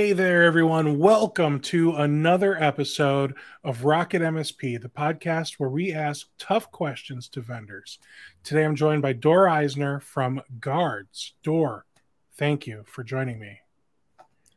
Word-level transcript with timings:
Hey 0.00 0.14
there, 0.14 0.44
everyone. 0.44 0.98
Welcome 0.98 1.60
to 1.60 1.92
another 1.92 2.56
episode 2.56 3.34
of 3.62 3.84
Rocket 3.84 4.22
MSP, 4.22 4.80
the 4.80 4.88
podcast 4.88 5.56
where 5.58 5.68
we 5.68 5.92
ask 5.92 6.26
tough 6.38 6.72
questions 6.72 7.28
to 7.28 7.42
vendors. 7.42 7.98
Today 8.42 8.64
I'm 8.64 8.74
joined 8.74 9.02
by 9.02 9.12
Dor 9.12 9.46
Eisner 9.46 10.00
from 10.00 10.40
Guardz. 10.58 11.32
Dor, 11.42 11.84
thank 12.32 12.66
you 12.66 12.82
for 12.86 13.04
joining 13.04 13.38
me. 13.38 13.60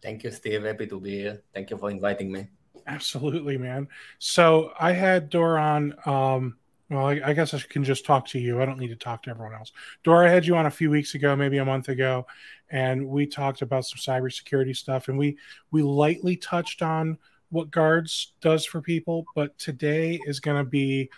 Thank 0.01 0.23
you, 0.23 0.31
Steve. 0.31 0.63
Happy 0.63 0.87
to 0.87 0.97
be 0.97 1.17
here. 1.17 1.43
Thank 1.53 1.71
you 1.71 1.77
for 1.77 1.91
inviting 1.91 2.31
me. 2.31 2.47
Absolutely, 2.87 3.57
man. 3.57 3.89
So 4.19 4.71
I 4.79 4.93
had 4.93 5.29
Dor 5.29 5.57
on. 5.57 5.93
Um, 6.05 6.55
well, 6.93 7.07
I, 7.07 7.21
I, 7.25 7.33
guess 7.33 7.53
I 7.53 7.59
can 7.59 7.83
just 7.83 8.05
talk 8.05 8.27
to 8.27 8.39
you. 8.39 8.61
I 8.61 8.65
don't 8.65 8.79
need 8.79 8.89
to 8.89 8.95
talk 8.95 9.23
to 9.23 9.29
everyone 9.29 9.55
else. 9.55 9.71
Dora 10.03 10.29
had 10.29 10.45
you 10.45 10.55
on 10.55 10.65
a 10.65 10.71
few 10.71 10.89
weeks 10.89 11.15
ago, 11.15 11.35
maybe 11.35 11.57
a 11.57 11.65
month 11.65 11.89
ago, 11.89 12.27
and 12.69 13.07
we 13.07 13.25
talked 13.25 13.61
about 13.61 13.85
some 13.85 13.97
cybersecurity 13.97 14.75
stuff, 14.75 15.07
and 15.07 15.17
we 15.17 15.37
we 15.71 15.81
lightly 15.81 16.35
touched 16.35 16.81
on 16.81 17.17
what 17.49 17.71
Guardz 17.71 18.33
does 18.41 18.65
for 18.65 18.81
people. 18.81 19.25
But 19.35 19.57
today 19.57 20.19
is 20.25 20.39
going 20.39 20.63
to 20.63 20.69
be 20.69 21.09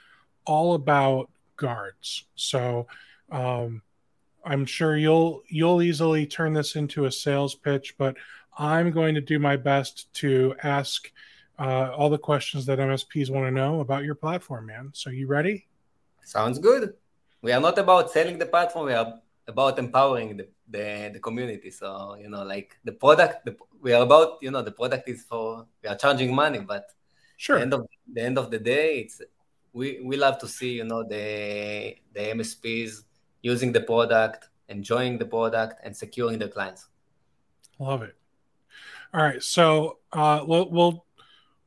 all 0.45 0.73
about 0.75 1.29
Guardz. 1.57 2.23
So 2.35 2.87
um, 3.31 3.81
I'm 4.45 4.65
sure 4.65 4.95
you'll 4.95 5.43
you'll 5.47 5.81
easily 5.81 6.25
turn 6.25 6.53
this 6.53 6.75
into 6.75 7.05
a 7.05 7.11
sales 7.11 7.55
pitch, 7.55 7.95
but 7.97 8.15
I'm 8.57 8.91
going 8.91 9.15
to 9.15 9.21
do 9.21 9.39
my 9.39 9.57
best 9.57 10.13
to 10.15 10.55
ask 10.63 11.11
uh, 11.57 11.91
all 11.95 12.09
the 12.09 12.17
questions 12.17 12.65
that 12.65 12.79
MSPs 12.79 13.29
want 13.29 13.45
to 13.45 13.51
know 13.51 13.79
about 13.79 14.03
your 14.03 14.15
platform, 14.15 14.67
man. 14.67 14.91
So 14.93 15.09
you 15.09 15.27
ready? 15.27 15.67
Sounds 16.23 16.59
good. 16.59 16.93
We 17.41 17.51
are 17.51 17.61
not 17.61 17.77
about 17.77 18.11
selling 18.11 18.37
the 18.37 18.45
platform. 18.45 18.87
We 18.87 18.93
are 18.93 19.19
about 19.47 19.77
empowering 19.79 20.37
the, 20.37 20.47
the, 20.69 21.11
the 21.13 21.19
community. 21.19 21.71
So, 21.71 22.17
you 22.19 22.29
know, 22.29 22.43
like 22.43 22.77
the 22.83 22.91
product, 22.91 23.45
the, 23.45 23.55
we 23.81 23.93
are 23.93 24.01
about, 24.01 24.39
you 24.41 24.51
know, 24.51 24.61
the 24.61 24.71
product 24.71 25.07
is 25.07 25.23
for, 25.23 25.65
we 25.83 25.89
are 25.89 25.95
charging 25.95 26.33
money, 26.33 26.59
but 26.59 26.89
sure. 27.37 27.57
the 27.57 27.61
end 27.61 27.73
of 27.73 27.87
the 28.11 28.21
end 28.21 28.37
of 28.37 28.51
the 28.51 28.59
day, 28.59 28.99
it's, 28.99 29.21
we, 29.73 29.99
we 30.03 30.17
love 30.17 30.39
to 30.39 30.47
see, 30.47 30.73
you 30.73 30.85
know, 30.85 31.03
the, 31.03 31.95
the 32.13 32.19
MSPs 32.19 33.03
using 33.41 33.71
the 33.71 33.81
product, 33.81 34.49
enjoying 34.69 35.17
the 35.17 35.25
product 35.25 35.79
and 35.83 35.95
securing 35.95 36.39
the 36.39 36.47
clients. 36.47 36.87
Love 37.77 38.01
it. 38.01 38.15
All 39.13 39.21
right. 39.21 39.43
So, 39.43 39.99
uh, 40.11 40.43
we'll, 40.45 40.69
we'll, 40.69 41.05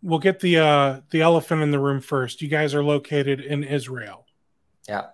we'll 0.03 0.19
get 0.19 0.41
the, 0.41 0.59
uh, 0.59 1.01
the 1.11 1.23
elephant 1.23 1.63
in 1.63 1.71
the 1.71 1.79
room 1.79 2.01
first. 2.01 2.43
You 2.43 2.49
guys 2.49 2.75
are 2.75 2.85
located 2.85 3.41
in 3.41 3.65
Israel. 3.65 4.27
Yeah. 4.89 5.07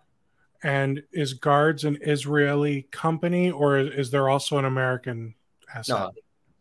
And 0.62 1.02
is 1.12 1.34
Guardz 1.34 1.84
an 1.84 1.98
Israeli 2.00 2.88
company 2.91 3.50
or 3.50 3.78
is 3.78 4.10
there 4.10 4.28
also 4.28 4.58
an 4.58 4.64
American 4.64 5.34
asset? 5.74 6.12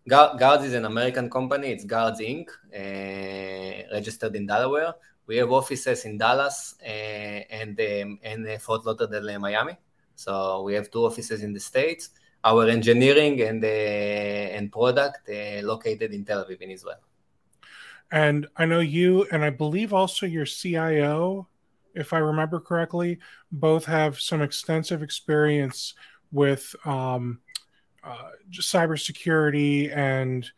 No, 0.06 0.36
Guardz 0.38 0.66
is 0.66 0.74
an 0.74 0.86
American 0.86 1.30
company. 1.30 1.68
It's 1.70 1.86
Guardz 1.86 2.20
Inc., 2.20 2.50
uh, 2.76 3.94
registered 3.94 4.36
in 4.36 4.46
Delaware. 4.46 4.94
We 5.26 5.38
have 5.38 5.52
offices 5.52 6.04
in 6.04 6.18
Dallas 6.18 6.76
uh, 6.82 6.86
and 6.86 7.80
um, 7.80 8.20
and 8.22 8.62
Fort 8.62 8.86
Lauderdale, 8.86 9.40
Miami. 9.40 9.78
So 10.16 10.64
we 10.64 10.74
have 10.74 10.92
two 10.92 11.06
offices 11.06 11.42
in 11.42 11.54
the 11.54 11.62
states. 11.62 12.10
Our 12.44 12.68
engineering 12.68 13.42
and 13.42 13.64
uh, 13.64 14.58
and 14.58 14.70
product 14.70 15.30
uh, 15.30 15.62
located 15.64 16.14
in 16.14 16.26
Tel 16.26 16.44
Aviv 16.44 16.60
in 16.60 16.72
Israel. 16.72 17.00
And 18.14 18.48
I 18.56 18.66
know 18.66 18.80
you, 18.80 19.26
and 19.32 19.44
I 19.44 19.50
believe 19.50 19.92
also 19.92 20.26
your 20.26 20.46
CIO 20.46 21.50
if 21.96 22.14
I 22.14 22.18
remember 22.20 22.60
correctly, 22.60 23.20
both 23.52 23.86
have 23.86 24.20
some 24.20 24.42
extensive 24.42 25.04
experience 25.04 25.94
with 26.32 26.76
um, 26.86 27.40
uh, 28.04 28.30
cybersecurity 28.52 29.96
and 29.96 30.50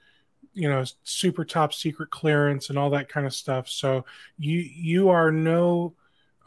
you 0.54 0.70
know 0.70 0.86
super 1.04 1.44
top 1.44 1.74
secret 1.74 2.10
clearance 2.10 2.70
and 2.70 2.80
all 2.80 2.90
that 2.92 3.10
kind 3.10 3.26
of 3.26 3.34
stuff. 3.34 3.68
So 3.70 4.06
you 4.38 4.60
you 4.60 5.10
are 5.10 5.32
no 5.32 5.94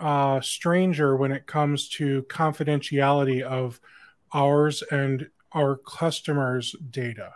uh, 0.01 0.41
stranger 0.41 1.17
when 1.17 1.33
it 1.33 1.47
comes 1.47 1.89
to 1.91 2.23
confidentiality 2.25 3.43
of 3.43 3.81
ours 4.33 4.83
and 4.91 5.29
our 5.53 5.77
customers' 5.77 6.75
data. 6.91 7.33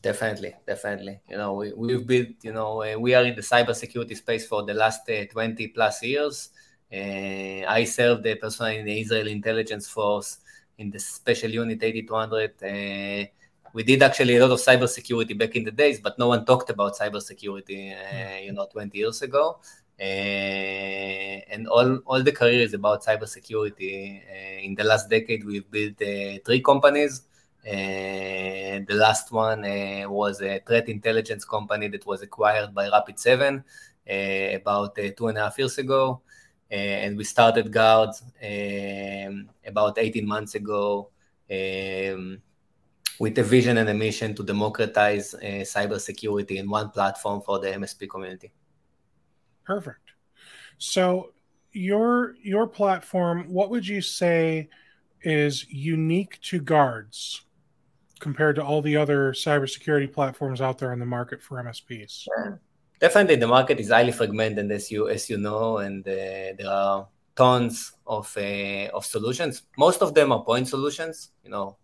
Definitely, 0.00 0.54
definitely. 0.66 1.20
You 1.28 1.36
know, 1.36 1.54
we, 1.54 1.72
we've 1.72 2.06
built, 2.06 2.28
you 2.42 2.52
know, 2.52 2.82
uh, 2.82 2.96
we 2.98 3.14
are 3.14 3.24
in 3.24 3.34
the 3.34 3.42
cybersecurity 3.42 4.16
space 4.16 4.46
for 4.46 4.62
the 4.62 4.74
last 4.74 5.08
uh, 5.10 5.24
20 5.26 5.68
plus 5.68 6.02
years. 6.04 6.50
Uh, 6.92 7.66
I 7.66 7.84
served 7.84 8.22
the 8.22 8.36
personnel 8.36 8.76
in 8.76 8.84
the 8.84 9.00
Israel 9.00 9.26
Intelligence 9.26 9.88
Force 9.88 10.38
in 10.78 10.90
the 10.90 11.00
Special 11.00 11.50
Unit 11.50 11.82
8200. 11.82 12.62
Uh, 12.62 13.26
we 13.72 13.82
did 13.82 14.02
actually 14.02 14.36
a 14.36 14.40
lot 14.46 14.52
of 14.52 14.60
cybersecurity 14.60 15.36
back 15.36 15.56
in 15.56 15.64
the 15.64 15.72
days, 15.72 16.00
but 16.00 16.16
no 16.18 16.28
one 16.28 16.44
talked 16.44 16.70
about 16.70 16.96
cybersecurity, 16.96 17.92
uh, 17.92 18.38
you 18.40 18.52
know, 18.52 18.66
20 18.70 18.96
years 18.96 19.20
ago. 19.22 19.58
Uh, 20.00 20.04
and 21.50 21.66
all, 21.66 21.96
all 22.06 22.22
the 22.22 22.30
career 22.32 22.62
is 22.62 22.72
about 22.72 23.04
cybersecurity. 23.04 24.22
Uh, 24.22 24.60
in 24.62 24.76
the 24.76 24.84
last 24.84 25.10
decade, 25.10 25.44
we've 25.44 25.68
built 25.70 26.00
uh, 26.00 26.38
three 26.46 26.62
companies. 26.62 27.22
The 27.64 28.86
last 28.88 29.32
one 29.32 29.62
was 30.10 30.40
a 30.40 30.60
threat 30.66 30.88
intelligence 30.88 31.44
company 31.44 31.88
that 31.88 32.06
was 32.06 32.22
acquired 32.22 32.74
by 32.74 32.88
Rapid7 32.88 33.62
about 34.54 34.96
two 35.16 35.28
and 35.28 35.38
a 35.38 35.42
half 35.42 35.58
years 35.58 35.78
ago. 35.78 36.22
Uh, 36.70 36.74
and 36.74 37.16
we 37.16 37.24
started 37.24 37.72
Guardz 37.72 38.22
um, 38.42 39.48
about 39.64 39.96
18 39.98 40.26
months 40.26 40.54
ago 40.54 41.08
um, 41.50 42.42
with 43.18 43.38
a 43.38 43.42
vision 43.42 43.78
and 43.78 43.88
a 43.88 43.94
mission 43.94 44.34
to 44.34 44.44
democratize 44.44 45.32
uh, 45.32 45.64
cybersecurity 45.64 46.58
in 46.58 46.68
one 46.68 46.90
platform 46.90 47.40
for 47.40 47.58
the 47.58 47.68
MSP 47.68 48.08
community. 48.08 48.52
Perfect. 49.64 50.12
So 50.76 51.32
your 51.72 52.34
your 52.42 52.66
platform, 52.66 53.46
what 53.48 53.70
would 53.70 53.86
you 53.86 54.02
say 54.02 54.68
is 55.22 55.66
unique 55.70 56.38
to 56.42 56.60
Guardz 56.60 57.40
compared 58.20 58.56
to 58.56 58.64
all 58.64 58.82
the 58.82 58.96
other 58.96 59.32
cybersecurity 59.32 60.12
platforms 60.12 60.60
out 60.60 60.78
there 60.78 60.92
in 60.92 60.98
the 60.98 61.06
market 61.06 61.42
for 61.42 61.62
MSPs? 61.62 62.24
Sure. 62.24 62.60
Definitely 63.00 63.36
the 63.36 63.46
market 63.46 63.78
is 63.78 63.90
highly 63.90 64.12
fragmented 64.12 64.70
as 64.72 64.90
you 64.90 65.08
as 65.08 65.30
you 65.30 65.38
know 65.38 65.78
and 65.78 66.06
uh, 66.06 66.10
there 66.58 66.68
are 66.68 67.08
tons 67.36 67.92
of 68.06 68.36
uh, 68.36 68.88
of 68.92 69.06
solutions. 69.06 69.62
Most 69.76 70.02
of 70.02 70.14
them 70.14 70.32
are 70.32 70.42
point 70.42 70.66
solutions 70.68 71.30
you 71.44 71.50
know 71.50 71.76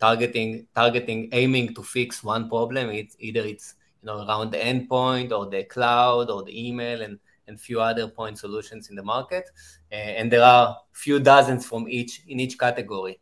targeting 0.00 0.66
targeting 0.74 1.28
aiming 1.32 1.74
to 1.74 1.82
fix 1.82 2.22
one 2.22 2.48
problem. 2.48 2.90
It's 2.90 3.16
either 3.18 3.40
it's 3.40 3.74
you 4.02 4.06
know 4.06 4.26
around 4.26 4.52
the 4.52 4.58
endpoint 4.58 5.32
or 5.32 5.50
the 5.50 5.64
cloud 5.64 6.30
or 6.30 6.44
the 6.44 6.68
email 6.68 7.02
and 7.02 7.18
and 7.46 7.60
few 7.60 7.80
other 7.80 8.08
point 8.08 8.38
solutions 8.38 8.88
in 8.90 8.96
the 8.96 9.02
market. 9.02 9.50
Uh, 9.92 9.96
and 10.18 10.30
there 10.30 10.44
are 10.44 10.78
few 10.92 11.18
dozens 11.18 11.66
from 11.66 11.88
each 11.88 12.22
in 12.28 12.38
each 12.38 12.58
category 12.58 13.18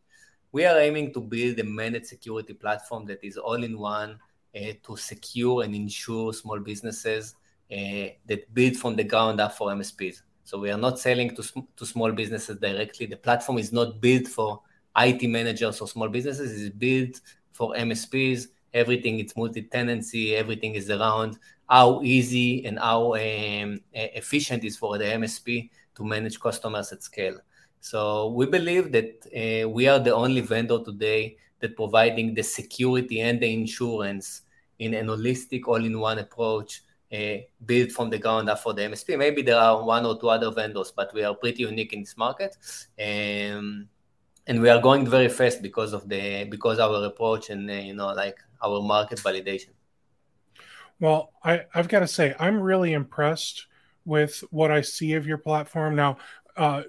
we 0.53 0.65
are 0.65 0.79
aiming 0.79 1.11
to 1.11 1.19
build 1.19 1.59
a 1.59 1.63
managed 1.63 2.05
security 2.05 2.53
platform 2.53 3.05
that 3.07 3.21
is 3.23 3.37
all 3.37 3.61
in 3.63 3.77
one 3.77 4.19
uh, 4.55 4.73
to 4.83 4.95
secure 4.95 5.63
and 5.63 5.73
ensure 5.73 6.31
small 6.31 6.59
businesses 6.59 7.35
uh, 7.71 8.07
that 8.27 8.53
build 8.53 8.77
from 8.77 8.95
the 8.95 9.03
ground 9.03 9.41
up 9.41 9.57
for 9.57 9.69
MSPs. 9.69 10.21
So 10.43 10.59
we 10.59 10.69
are 10.69 10.77
not 10.77 10.99
selling 10.99 11.35
to, 11.35 11.43
to 11.75 11.85
small 11.85 12.11
businesses 12.11 12.59
directly. 12.59 13.07
The 13.07 13.17
platform 13.17 13.57
is 13.57 13.73
not 13.73 13.99
built 13.99 14.27
for 14.27 14.61
IT 14.95 15.27
managers 15.27 15.81
or 15.81 15.87
small 15.87 16.07
businesses. 16.07 16.61
It's 16.61 16.75
built 16.75 17.19
for 17.51 17.73
MSPs. 17.73 18.49
Everything 18.75 19.19
is 19.19 19.35
multi-tenancy. 19.35 20.35
Everything 20.35 20.75
is 20.75 20.91
around 20.91 21.39
how 21.67 22.03
easy 22.03 22.63
and 22.65 22.77
how 22.77 23.15
um, 23.15 23.81
efficient 23.93 24.63
is 24.63 24.77
for 24.77 24.99
the 24.99 25.05
MSP 25.05 25.71
to 25.95 26.03
manage 26.03 26.39
customers 26.39 26.91
at 26.91 27.01
scale. 27.01 27.39
So 27.83 28.29
we 28.29 28.45
believe 28.45 28.93
that 28.93 29.11
uh, 29.27 29.67
we 29.67 29.89
are 29.89 29.99
the 29.99 30.15
only 30.15 30.39
vendor 30.39 30.79
today 30.81 31.35
that 31.59 31.75
providing 31.75 32.33
the 32.33 32.41
security 32.41 33.19
and 33.19 33.41
the 33.41 33.53
insurance 33.53 34.43
in 34.79 34.93
an 34.93 35.07
holistic, 35.07 35.63
all-in-one 35.67 36.19
approach 36.19 36.81
uh, 37.13 37.39
built 37.65 37.91
from 37.91 38.09
the 38.09 38.17
ground 38.17 38.49
up 38.49 38.59
for 38.59 38.73
the 38.73 38.83
MSP. 38.83 39.17
Maybe 39.17 39.41
there 39.41 39.57
are 39.57 39.83
one 39.83 40.05
or 40.05 40.17
two 40.17 40.29
other 40.29 40.49
vendors, 40.49 40.93
but 40.95 41.13
we 41.13 41.25
are 41.25 41.35
pretty 41.35 41.63
unique 41.63 41.91
in 41.91 41.99
this 41.99 42.15
market. 42.15 42.55
Um, 42.97 43.89
and 44.47 44.61
we 44.61 44.69
are 44.69 44.81
going 44.81 45.05
very 45.05 45.27
fast 45.27 45.61
because 45.61 45.91
of 45.91 46.07
the 46.07 46.45
because 46.45 46.79
our 46.79 47.03
approach 47.03 47.49
and 47.49 47.69
uh, 47.69 47.73
you 47.73 47.95
know 47.95 48.13
like 48.13 48.37
our 48.63 48.81
market 48.81 49.19
validation. 49.19 49.71
Well, 51.01 51.33
I, 51.43 51.65
I've 51.75 51.89
got 51.89 51.99
to 51.99 52.07
say 52.07 52.33
I'm 52.39 52.61
really 52.61 52.93
impressed 52.93 53.67
with 54.05 54.41
what 54.51 54.71
I 54.71 54.79
see 54.79 55.15
of 55.15 55.27
your 55.27 55.37
platform 55.37 55.97
now. 55.97 56.17
Uh, 56.55 56.83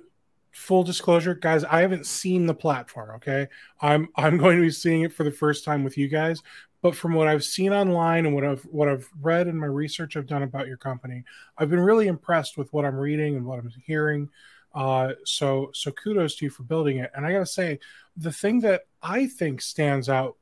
full 0.55 0.85
disclosure, 0.85 1.35
guys, 1.35 1.65
I 1.65 1.81
haven't 1.81 2.06
seen 2.06 2.47
the 2.47 2.55
platform. 2.55 3.11
Okay, 3.17 3.49
I'm 3.83 4.09
I'm 4.17 4.39
going 4.39 4.56
to 4.56 4.62
be 4.62 4.71
seeing 4.71 5.03
it 5.03 5.12
for 5.12 5.25
the 5.25 5.31
first 5.31 5.65
time 5.65 5.85
with 5.85 5.99
you 5.99 6.09
guys. 6.09 6.41
But 6.81 6.95
from 6.95 7.15
what 7.15 7.29
I've 7.29 7.45
seen 7.45 7.73
online 7.73 8.27
and 8.27 8.35
what 8.35 8.45
I've 8.45 8.62
what 8.65 8.89
I've 8.89 9.09
read 9.21 9.49
in 9.49 9.59
my 9.59 9.67
research 9.67 10.17
I've 10.17 10.27
done 10.27 10.43
about 10.43 10.69
your 10.69 10.77
company, 10.77 11.25
I've 11.59 11.71
been 11.71 11.81
really 11.81 12.06
impressed 12.06 12.56
with 12.56 12.73
what 12.73 12.85
I'm 12.85 12.97
reading 12.97 13.37
and 13.37 13.45
what 13.45 13.59
I'm 13.59 13.73
hearing. 13.85 14.31
Uh, 14.75 15.12
so 15.25 15.71
so 15.75 15.91
kudos 15.91 16.37
to 16.37 16.47
you 16.47 16.51
for 16.51 16.62
building 16.62 16.99
it. 16.99 17.11
And 17.15 17.27
I 17.27 17.33
got 17.33 17.41
to 17.41 17.47
say, 17.47 17.81
the 18.17 18.33
thing 18.33 18.61
that 18.61 18.83
I 19.03 19.27
think 19.27 19.61
stands 19.61 20.09
out 20.09 20.37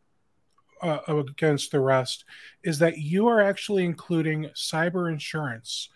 uh, 0.83 0.99
against 1.07 1.71
the 1.71 1.81
rest 1.81 2.25
is 2.63 2.79
that 2.81 2.99
you 2.99 3.29
are 3.29 3.41
actually 3.41 3.85
including 3.85 4.51
cyber 4.55 5.11
insurance 5.11 5.89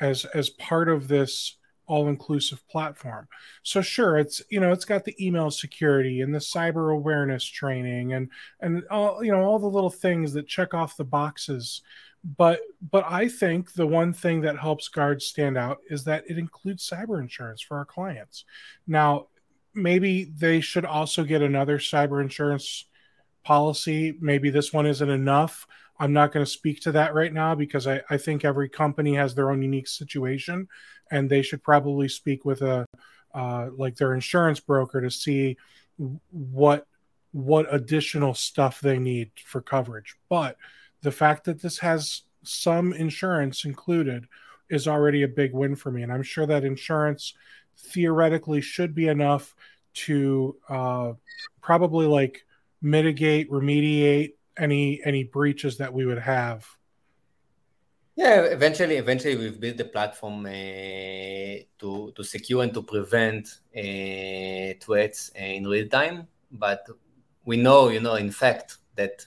as 0.00 0.24
as 0.26 0.48
part 0.50 0.88
of 0.88 1.08
this 1.08 1.57
all-inclusive 1.88 2.66
platform. 2.68 3.26
So 3.62 3.82
sure, 3.82 4.18
it's 4.18 4.40
you 4.50 4.60
know 4.60 4.72
it's 4.72 4.84
got 4.84 5.04
the 5.04 5.16
email 5.24 5.50
security 5.50 6.20
and 6.20 6.34
the 6.34 6.38
cyber 6.38 6.92
awareness 6.94 7.44
training 7.44 8.12
and 8.12 8.30
and 8.60 8.84
all 8.90 9.24
you 9.24 9.32
know 9.32 9.42
all 9.42 9.58
the 9.58 9.66
little 9.66 9.90
things 9.90 10.32
that 10.34 10.46
check 10.46 10.74
off 10.74 10.96
the 10.96 11.04
boxes. 11.04 11.82
But 12.36 12.60
but 12.90 13.04
I 13.08 13.28
think 13.28 13.72
the 13.72 13.86
one 13.86 14.12
thing 14.12 14.42
that 14.42 14.58
helps 14.58 14.88
Guardz 14.88 15.26
stand 15.26 15.56
out 15.56 15.78
is 15.88 16.04
that 16.04 16.24
it 16.28 16.38
includes 16.38 16.88
cyber 16.88 17.20
insurance 17.20 17.62
for 17.62 17.78
our 17.78 17.84
clients. 17.84 18.44
Now, 18.86 19.28
maybe 19.74 20.24
they 20.24 20.60
should 20.60 20.84
also 20.84 21.24
get 21.24 21.42
another 21.42 21.78
cyber 21.78 22.20
insurance 22.20 22.84
policy. 23.44 24.16
Maybe 24.20 24.50
this 24.50 24.72
one 24.72 24.86
isn't 24.86 25.08
enough. 25.08 25.66
I'm 25.98 26.12
not 26.12 26.32
going 26.32 26.44
to 26.44 26.50
speak 26.50 26.80
to 26.82 26.92
that 26.92 27.14
right 27.14 27.32
now 27.32 27.54
because 27.54 27.86
I, 27.86 28.02
I 28.08 28.18
think 28.18 28.44
every 28.44 28.68
company 28.68 29.14
has 29.14 29.34
their 29.34 29.50
own 29.50 29.62
unique 29.62 29.88
situation 29.88 30.68
and 31.10 31.28
they 31.28 31.42
should 31.42 31.62
probably 31.62 32.08
speak 32.08 32.44
with 32.44 32.62
a 32.62 32.86
uh, 33.34 33.68
like 33.76 33.96
their 33.96 34.14
insurance 34.14 34.60
broker 34.60 35.00
to 35.00 35.10
see 35.10 35.56
what 36.30 36.86
what 37.32 37.72
additional 37.72 38.32
stuff 38.32 38.80
they 38.80 38.98
need 38.98 39.30
for 39.44 39.60
coverage. 39.60 40.16
But 40.28 40.56
the 41.02 41.12
fact 41.12 41.44
that 41.44 41.60
this 41.60 41.78
has 41.78 42.22
some 42.42 42.92
insurance 42.92 43.64
included 43.64 44.26
is 44.70 44.88
already 44.88 45.22
a 45.22 45.28
big 45.28 45.52
win 45.52 45.76
for 45.76 45.90
me, 45.90 46.02
and 46.02 46.12
I'm 46.12 46.22
sure 46.22 46.46
that 46.46 46.64
insurance 46.64 47.34
theoretically 47.76 48.60
should 48.60 48.94
be 48.94 49.08
enough 49.08 49.54
to 49.94 50.56
uh, 50.68 51.12
probably 51.60 52.06
like 52.06 52.44
mitigate, 52.80 53.50
remediate 53.50 54.32
any 54.58 55.00
any 55.04 55.24
breaches 55.24 55.78
that 55.78 55.92
we 55.92 56.04
would 56.06 56.18
have 56.18 56.66
yeah, 58.18 58.40
eventually, 58.46 58.96
eventually 58.96 59.36
we've 59.36 59.60
built 59.60 59.76
the 59.76 59.84
platform 59.84 60.44
uh, 60.44 60.50
to 61.78 62.12
to 62.16 62.24
secure 62.24 62.64
and 62.64 62.74
to 62.74 62.82
prevent 62.82 63.46
uh, 63.76 64.74
threats 64.84 65.30
in 65.36 65.68
real 65.68 65.88
time. 65.88 66.26
But 66.50 66.84
we 67.44 67.58
know, 67.58 67.90
you 67.90 68.00
know, 68.00 68.16
in 68.16 68.32
fact, 68.32 68.78
that 68.96 69.24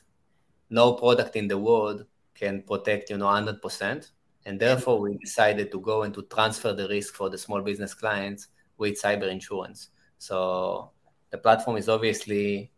no 0.69 0.91
product 0.95 1.37
in 1.37 1.47
the 1.47 1.57
world 1.57 2.05
can 2.35 2.63
protect, 2.63 3.11
you 3.11 3.17
know, 3.17 3.29
hundred 3.29 3.61
percent, 3.61 4.11
and 4.45 4.59
therefore 4.59 4.99
we 4.99 5.17
decided 5.19 5.71
to 5.71 5.79
go 5.79 6.03
and 6.03 6.13
to 6.13 6.23
transfer 6.23 6.73
the 6.73 6.89
risk 6.89 7.13
for 7.13 7.29
the 7.29 7.37
small 7.37 7.61
business 7.61 7.93
clients 7.93 8.49
with 8.77 9.01
cyber 9.01 9.31
insurance. 9.31 9.91
So 10.17 10.91
the 11.29 11.37
platform 11.37 11.77
is 11.77 11.87
obviously 11.87 12.70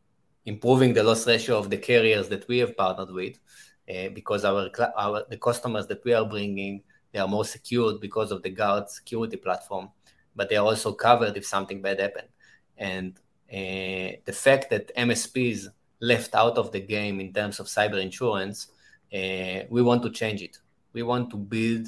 improving 0.46 0.94
the 0.94 1.04
loss 1.04 1.26
ratio 1.28 1.58
of 1.58 1.70
the 1.70 1.78
carriers 1.78 2.28
that 2.30 2.48
we 2.48 2.60
have 2.60 2.76
partnered 2.76 3.12
with 3.12 3.40
uh, 3.90 4.10
because 4.14 4.44
our, 4.46 4.70
our 4.98 5.24
the 5.30 5.38
customers 5.38 5.88
that 5.88 6.04
we 6.04 6.14
are 6.14 6.26
bringing 6.26 6.82
they 7.14 7.20
are 7.20 7.28
more 7.28 7.46
secured 7.46 8.02
because 8.02 8.32
of 8.32 8.42
the 8.42 8.50
Guardz 8.50 8.96
security 8.96 9.38
platform, 9.38 9.90
but 10.36 10.50
they 10.50 10.58
are 10.58 10.66
also 10.66 10.92
covered 10.92 11.38
if 11.38 11.46
something 11.46 11.82
bad 11.82 12.00
happened. 12.00 12.28
And 12.76 13.14
uh, 13.52 14.18
the 14.26 14.34
fact 14.34 14.72
that 14.72 14.94
MSPs 14.96 15.68
left 16.02 16.34
out 16.34 16.58
of 16.58 16.72
the 16.72 16.80
game 16.80 17.20
in 17.20 17.32
terms 17.32 17.60
of 17.60 17.68
cyber 17.68 18.02
insurance, 18.02 18.68
uh, 19.14 19.66
we 19.70 19.84
want 19.84 20.02
to 20.02 20.10
change 20.10 20.42
it. 20.42 20.58
We 20.92 21.04
want 21.04 21.30
to 21.30 21.38
build 21.38 21.88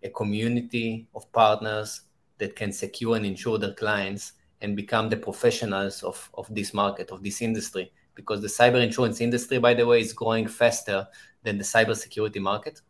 a 0.00 0.10
community 0.10 1.08
of 1.12 1.30
partners 1.32 2.02
that 2.38 2.54
can 2.54 2.72
secure 2.72 3.16
and 3.16 3.26
insure 3.26 3.58
their 3.58 3.74
clients 3.74 4.32
and 4.62 4.74
become 4.74 5.10
the 5.10 5.16
professionals 5.16 6.02
of, 6.02 6.30
of 6.34 6.52
this 6.54 6.72
market, 6.72 7.10
of 7.10 7.22
this 7.22 7.42
industry 7.42 7.92
because 8.14 8.40
the 8.40 8.48
cyber 8.48 8.82
insurance 8.82 9.20
industry, 9.20 9.58
by 9.58 9.74
the 9.74 9.86
way, 9.86 10.00
is 10.00 10.12
growing 10.12 10.46
faster 10.46 11.06
than 11.42 11.58
the 11.58 11.64
cybersecurity 11.64 12.40
market 12.40 12.80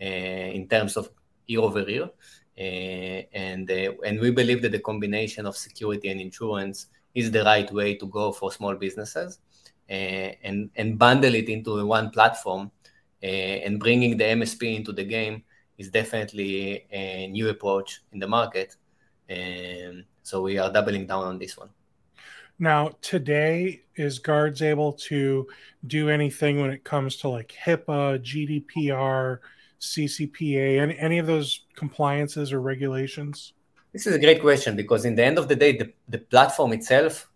uh, 0.00 0.04
in 0.04 0.68
terms 0.68 0.96
of 0.96 1.10
year 1.46 1.60
over 1.60 1.82
year. 1.82 2.10
Uh, 2.58 3.24
and 3.32 3.70
uh, 3.70 3.92
and 4.04 4.20
we 4.20 4.30
believe 4.30 4.60
that 4.60 4.72
the 4.72 4.78
combination 4.78 5.46
of 5.46 5.56
security 5.56 6.08
and 6.08 6.20
insurance 6.20 6.86
is 7.14 7.30
the 7.30 7.42
right 7.44 7.70
way 7.72 7.94
to 7.94 8.06
go 8.06 8.30
for 8.30 8.52
small 8.52 8.74
businesses, 8.74 9.38
and 9.88 10.70
and 10.76 10.98
bundle 10.98 11.34
it 11.34 11.48
into 11.48 11.84
one 11.86 12.10
platform, 12.10 12.70
and 13.22 13.80
bringing 13.80 14.18
the 14.18 14.24
MSP 14.24 14.76
into 14.76 14.92
the 14.92 15.04
game 15.04 15.42
is 15.78 15.88
definitely 15.88 16.86
a 16.90 17.28
new 17.28 17.48
approach 17.48 18.02
in 18.12 18.18
the 18.18 18.28
market. 18.28 18.76
And 19.32 20.04
so 20.22 20.42
we 20.42 20.58
are 20.58 20.72
doubling 20.72 21.06
down 21.06 21.24
on 21.24 21.38
this 21.38 21.56
one. 21.56 21.70
Now, 22.58 22.92
today, 23.00 23.82
is 23.96 24.18
Guardz 24.18 24.62
able 24.62 24.92
to 25.10 25.48
do 25.86 26.10
anything 26.10 26.60
when 26.60 26.70
it 26.70 26.84
comes 26.84 27.16
to 27.18 27.28
like 27.28 27.52
HIPAA, 27.64 28.22
GDPR, 28.22 29.38
CCPA, 29.80 30.80
any, 30.80 30.98
any 30.98 31.18
of 31.18 31.26
those 31.26 31.64
compliances 31.74 32.52
or 32.52 32.60
regulations? 32.60 33.54
This 33.92 34.06
is 34.06 34.14
a 34.14 34.18
great 34.18 34.40
question 34.40 34.76
because, 34.76 35.04
in 35.04 35.14
the 35.14 35.24
end 35.24 35.38
of 35.38 35.48
the 35.48 35.56
day, 35.56 35.76
the, 35.76 35.92
the 36.08 36.18
platform 36.18 36.72
itself 36.72 37.28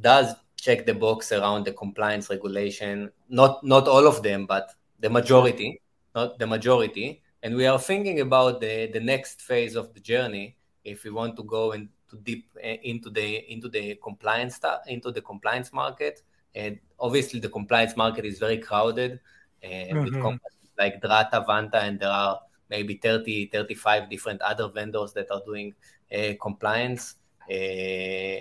does 0.00 0.34
check 0.56 0.84
the 0.84 0.94
box 0.94 1.32
around 1.32 1.64
the 1.64 1.72
compliance 1.72 2.28
regulation. 2.28 3.10
Not 3.28 3.64
not 3.64 3.88
all 3.88 4.06
of 4.06 4.22
them, 4.22 4.46
but 4.46 4.74
the 5.00 5.10
majority, 5.10 5.80
not 6.14 6.38
the 6.38 6.46
majority. 6.46 7.22
And 7.42 7.56
we 7.56 7.66
are 7.66 7.78
thinking 7.78 8.20
about 8.20 8.60
the, 8.60 8.90
the 8.92 9.00
next 9.00 9.42
phase 9.42 9.74
of 9.74 9.94
the 9.94 10.00
journey 10.00 10.56
if 10.84 11.04
we 11.04 11.10
want 11.10 11.36
to 11.36 11.44
go 11.44 11.72
and 11.72 11.88
to 12.12 12.16
deep 12.18 12.46
eh, 12.60 12.76
into 12.84 13.10
the 13.10 13.50
into 13.52 13.68
the 13.68 13.96
compliance 13.96 14.60
into 14.86 15.10
the 15.10 15.20
compliance 15.20 15.72
market. 15.72 16.22
And 16.54 16.78
obviously, 17.00 17.40
the 17.40 17.48
compliance 17.48 17.96
market 17.96 18.24
is 18.24 18.38
very 18.38 18.58
crowded 18.58 19.20
uh, 19.64 19.66
mm-hmm. 19.66 20.04
with 20.04 20.12
companies 20.12 20.70
like 20.78 21.00
Drata, 21.00 21.46
Vanta, 21.46 21.82
and 21.82 21.98
there 21.98 22.10
are 22.10 22.40
maybe 22.68 22.94
30, 22.94 23.46
35 23.46 24.10
different 24.10 24.40
other 24.42 24.68
vendors 24.68 25.12
that 25.14 25.30
are 25.30 25.42
doing 25.46 25.74
uh, 26.14 26.32
compliance. 26.40 27.16
Uh, 27.50 27.54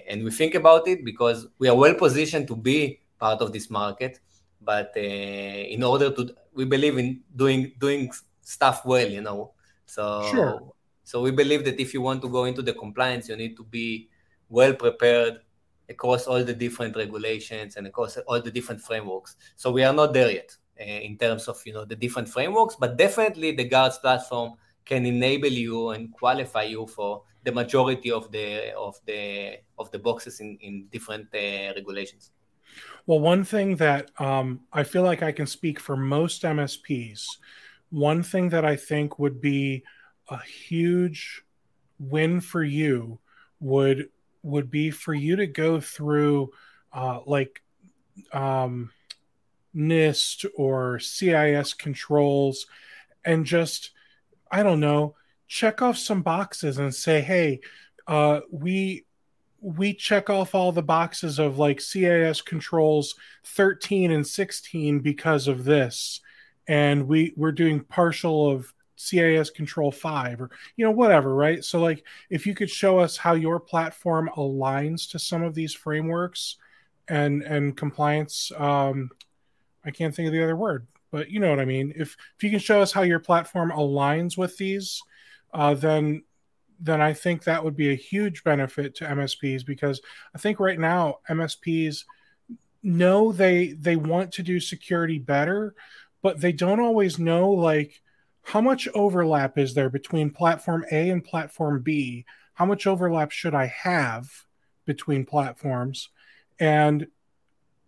and 0.09 0.23
we 0.23 0.31
think 0.31 0.55
about 0.55 0.87
it 0.87 1.03
because 1.03 1.47
we 1.57 1.69
are 1.69 1.75
well 1.75 1.93
positioned 1.93 2.47
to 2.47 2.55
be 2.55 2.99
part 3.17 3.41
of 3.41 3.51
this 3.51 3.69
market. 3.69 4.19
But 4.61 4.95
in 4.95 5.81
order 5.81 6.11
to, 6.11 6.35
we 6.53 6.65
believe 6.65 6.97
in 6.97 7.21
doing 7.35 7.71
doing 7.79 8.11
stuff 8.41 8.85
well, 8.85 9.07
you 9.07 9.21
know. 9.21 9.53
So 9.85 10.29
sure. 10.31 10.73
So 11.11 11.21
we 11.21 11.31
believe 11.31 11.65
that 11.65 11.77
if 11.77 11.93
you 11.93 11.99
want 11.99 12.21
to 12.21 12.29
go 12.29 12.45
into 12.45 12.61
the 12.61 12.71
compliance, 12.71 13.27
you 13.27 13.35
need 13.35 13.57
to 13.57 13.65
be 13.65 14.07
well 14.47 14.73
prepared 14.73 15.41
across 15.89 16.25
all 16.25 16.41
the 16.41 16.53
different 16.53 16.95
regulations 16.95 17.75
and 17.75 17.85
across 17.85 18.15
all 18.29 18.41
the 18.41 18.49
different 18.49 18.79
frameworks. 18.79 19.35
So 19.57 19.73
we 19.73 19.83
are 19.83 19.91
not 19.91 20.13
there 20.13 20.31
yet 20.31 20.55
uh, 20.79 20.85
in 20.85 21.17
terms 21.17 21.49
of 21.49 21.61
you 21.65 21.73
know 21.73 21.83
the 21.83 21.97
different 21.97 22.29
frameworks, 22.29 22.77
but 22.79 22.95
definitely 22.95 23.51
the 23.51 23.65
Guardz 23.65 23.97
platform 23.97 24.53
can 24.85 25.05
enable 25.05 25.49
you 25.65 25.89
and 25.89 26.13
qualify 26.13 26.63
you 26.63 26.87
for 26.87 27.23
the 27.43 27.51
majority 27.51 28.09
of 28.09 28.31
the 28.31 28.73
of 28.75 28.95
the 29.05 29.59
of 29.77 29.91
the 29.91 29.99
boxes 29.99 30.39
in 30.39 30.57
in 30.61 30.85
different 30.93 31.27
uh, 31.35 31.75
regulations. 31.75 32.31
Well, 33.05 33.19
one 33.19 33.43
thing 33.43 33.75
that 33.85 34.11
um, 34.17 34.61
I 34.71 34.83
feel 34.83 35.03
like 35.03 35.21
I 35.21 35.33
can 35.33 35.47
speak 35.47 35.77
for 35.77 35.97
most 35.97 36.43
MSPs, 36.43 37.25
one 37.89 38.23
thing 38.23 38.47
that 38.51 38.63
I 38.63 38.77
think 38.77 39.19
would 39.19 39.41
be 39.41 39.83
a 40.29 40.41
huge 40.41 41.43
win 41.99 42.41
for 42.41 42.63
you 42.63 43.19
would 43.59 44.09
would 44.43 44.71
be 44.71 44.89
for 44.89 45.13
you 45.13 45.35
to 45.35 45.45
go 45.45 45.79
through 45.79 46.51
uh, 46.93 47.19
like 47.25 47.61
um, 48.33 48.91
NIST 49.75 50.45
or 50.55 50.99
CIS 50.99 51.73
controls 51.73 52.65
and 53.23 53.45
just 53.45 53.91
I 54.51 54.63
don't 54.63 54.79
know 54.79 55.15
check 55.47 55.81
off 55.81 55.97
some 55.97 56.21
boxes 56.21 56.77
and 56.77 56.93
say 56.93 57.21
hey 57.21 57.59
uh, 58.07 58.41
we 58.51 59.05
we 59.61 59.93
check 59.93 60.29
off 60.29 60.55
all 60.55 60.71
the 60.71 60.81
boxes 60.81 61.37
of 61.37 61.59
like 61.59 61.79
CIS 61.79 62.41
controls 62.41 63.15
13 63.45 64.11
and 64.11 64.25
16 64.25 64.99
because 65.01 65.47
of 65.47 65.63
this 65.65 66.19
and 66.67 67.07
we 67.07 67.33
we're 67.37 67.51
doing 67.51 67.83
partial 67.83 68.49
of 68.49 68.73
CIS 69.01 69.49
Control 69.49 69.91
5 69.91 70.41
or 70.41 70.49
you 70.75 70.85
know 70.85 70.91
whatever, 70.91 71.33
right? 71.33 71.63
So 71.63 71.79
like 71.79 72.03
if 72.29 72.45
you 72.45 72.53
could 72.53 72.69
show 72.69 72.99
us 72.99 73.17
how 73.17 73.33
your 73.33 73.59
platform 73.59 74.29
aligns 74.37 75.09
to 75.11 75.19
some 75.19 75.43
of 75.43 75.55
these 75.55 75.73
frameworks 75.73 76.57
and 77.07 77.41
and 77.43 77.75
compliance 77.75 78.51
um 78.57 79.09
I 79.83 79.89
can't 79.89 80.13
think 80.13 80.27
of 80.27 80.33
the 80.33 80.43
other 80.43 80.55
word, 80.55 80.85
but 81.11 81.31
you 81.31 81.39
know 81.39 81.49
what 81.49 81.59
I 81.59 81.65
mean. 81.65 81.93
If 81.95 82.15
if 82.37 82.43
you 82.43 82.51
can 82.51 82.59
show 82.59 82.81
us 82.81 82.91
how 82.91 83.01
your 83.01 83.19
platform 83.19 83.71
aligns 83.71 84.37
with 84.37 84.57
these, 84.57 85.01
uh 85.53 85.73
then 85.73 86.23
then 86.79 87.01
I 87.01 87.13
think 87.13 87.43
that 87.43 87.63
would 87.63 87.75
be 87.75 87.91
a 87.91 87.95
huge 87.95 88.43
benefit 88.43 88.95
to 88.95 89.05
MSPs 89.05 89.65
because 89.65 90.01
I 90.35 90.39
think 90.39 90.59
right 90.59 90.79
now 90.79 91.19
MSPs 91.29 92.05
know 92.83 93.31
they 93.31 93.73
they 93.73 93.95
want 93.95 94.31
to 94.33 94.43
do 94.43 94.59
security 94.59 95.19
better, 95.19 95.75
but 96.21 96.39
they 96.39 96.51
don't 96.51 96.79
always 96.79 97.19
know 97.19 97.49
like 97.51 98.01
how 98.43 98.61
much 98.61 98.87
overlap 98.93 99.57
is 99.57 99.73
there 99.73 99.89
between 99.89 100.31
platform 100.31 100.85
A 100.91 101.09
and 101.09 101.23
platform 101.23 101.81
B? 101.81 102.25
How 102.53 102.65
much 102.65 102.87
overlap 102.87 103.31
should 103.31 103.53
I 103.55 103.67
have 103.67 104.27
between 104.85 105.25
platforms? 105.25 106.09
And 106.59 107.07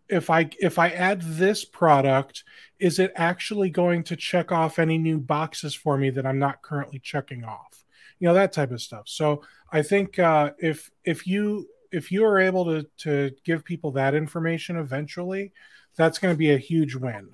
if 0.09 0.29
I 0.29 0.49
if 0.59 0.77
I 0.77 0.89
add 0.89 1.21
this 1.21 1.65
product, 1.65 2.43
is 2.79 2.99
it 2.99 3.11
actually 3.15 3.69
going 3.69 4.03
to 4.03 4.15
check 4.15 4.51
off 4.51 4.79
any 4.79 4.97
new 4.97 5.19
boxes 5.19 5.73
for 5.73 5.97
me 5.97 6.09
that 6.11 6.25
I'm 6.25 6.39
not 6.39 6.61
currently 6.61 6.99
checking 6.99 7.43
off? 7.43 7.83
You 8.19 8.27
know 8.27 8.33
that 8.35 8.53
type 8.53 8.71
of 8.71 8.81
stuff. 8.81 9.07
So 9.07 9.43
I 9.71 9.81
think 9.81 10.19
uh, 10.19 10.51
if 10.59 10.91
if 11.03 11.25
you 11.25 11.67
if 11.91 12.11
you 12.11 12.25
are 12.25 12.39
able 12.39 12.65
to 12.65 12.87
to 12.99 13.31
give 13.43 13.63
people 13.63 13.91
that 13.91 14.15
information 14.15 14.77
eventually, 14.77 15.51
that's 15.95 16.19
going 16.19 16.33
to 16.33 16.37
be 16.37 16.51
a 16.51 16.57
huge 16.57 16.95
win. 16.95 17.29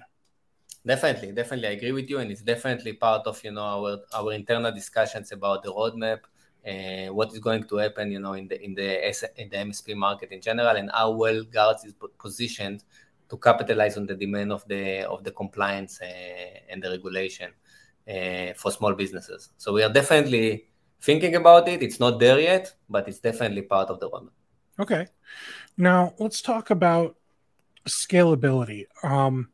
Definitely, 0.85 1.33
definitely, 1.33 1.67
I 1.67 1.71
agree 1.71 1.91
with 1.91 2.09
you, 2.09 2.19
and 2.19 2.31
it's 2.31 2.41
definitely 2.41 2.93
part 2.93 3.27
of 3.27 3.43
you 3.43 3.51
know 3.51 3.61
our 3.61 3.99
our 4.13 4.31
internal 4.33 4.71
discussions 4.71 5.31
about 5.31 5.63
the 5.63 5.71
roadmap 5.71 6.19
and 6.63 7.13
what 7.13 7.31
is 7.31 7.39
going 7.39 7.63
to 7.65 7.77
happen, 7.77 8.11
you 8.11 8.19
know, 8.19 8.33
in 8.33 8.47
the 8.47 8.61
in 8.63 8.75
the 8.75 9.07
in 9.41 9.49
the 9.49 9.57
MSP 9.57 9.93
market 9.93 10.31
in 10.31 10.41
general, 10.41 10.75
and 10.75 10.89
how 10.91 11.11
well 11.11 11.43
Guardz 11.43 11.83
is 11.85 11.93
positioned 12.17 12.83
to 13.29 13.37
capitalize 13.37 13.97
on 13.97 14.05
the 14.05 14.15
demand 14.15 14.51
of 14.51 14.67
the 14.67 15.03
of 15.03 15.23
the 15.23 15.31
compliance 15.31 15.99
uh, 16.01 16.05
and 16.69 16.81
the 16.81 16.89
regulation 16.89 17.51
uh, 18.09 18.53
for 18.55 18.71
small 18.71 18.93
businesses. 18.93 19.49
So 19.57 19.73
we 19.73 19.83
are 19.83 19.91
definitely 19.91 20.65
thinking 21.01 21.35
about 21.35 21.67
it. 21.67 21.83
It's 21.83 21.99
not 21.99 22.19
there 22.19 22.39
yet, 22.39 22.73
but 22.89 23.07
it's 23.07 23.19
definitely 23.19 23.63
part 23.63 23.89
of 23.89 23.99
the 23.99 24.09
roadmap. 24.09 24.31
Okay, 24.79 25.07
now 25.77 26.13
let's 26.19 26.41
talk 26.41 26.69
about 26.69 27.17
scalability. 27.85 28.85
Um, 29.03 29.49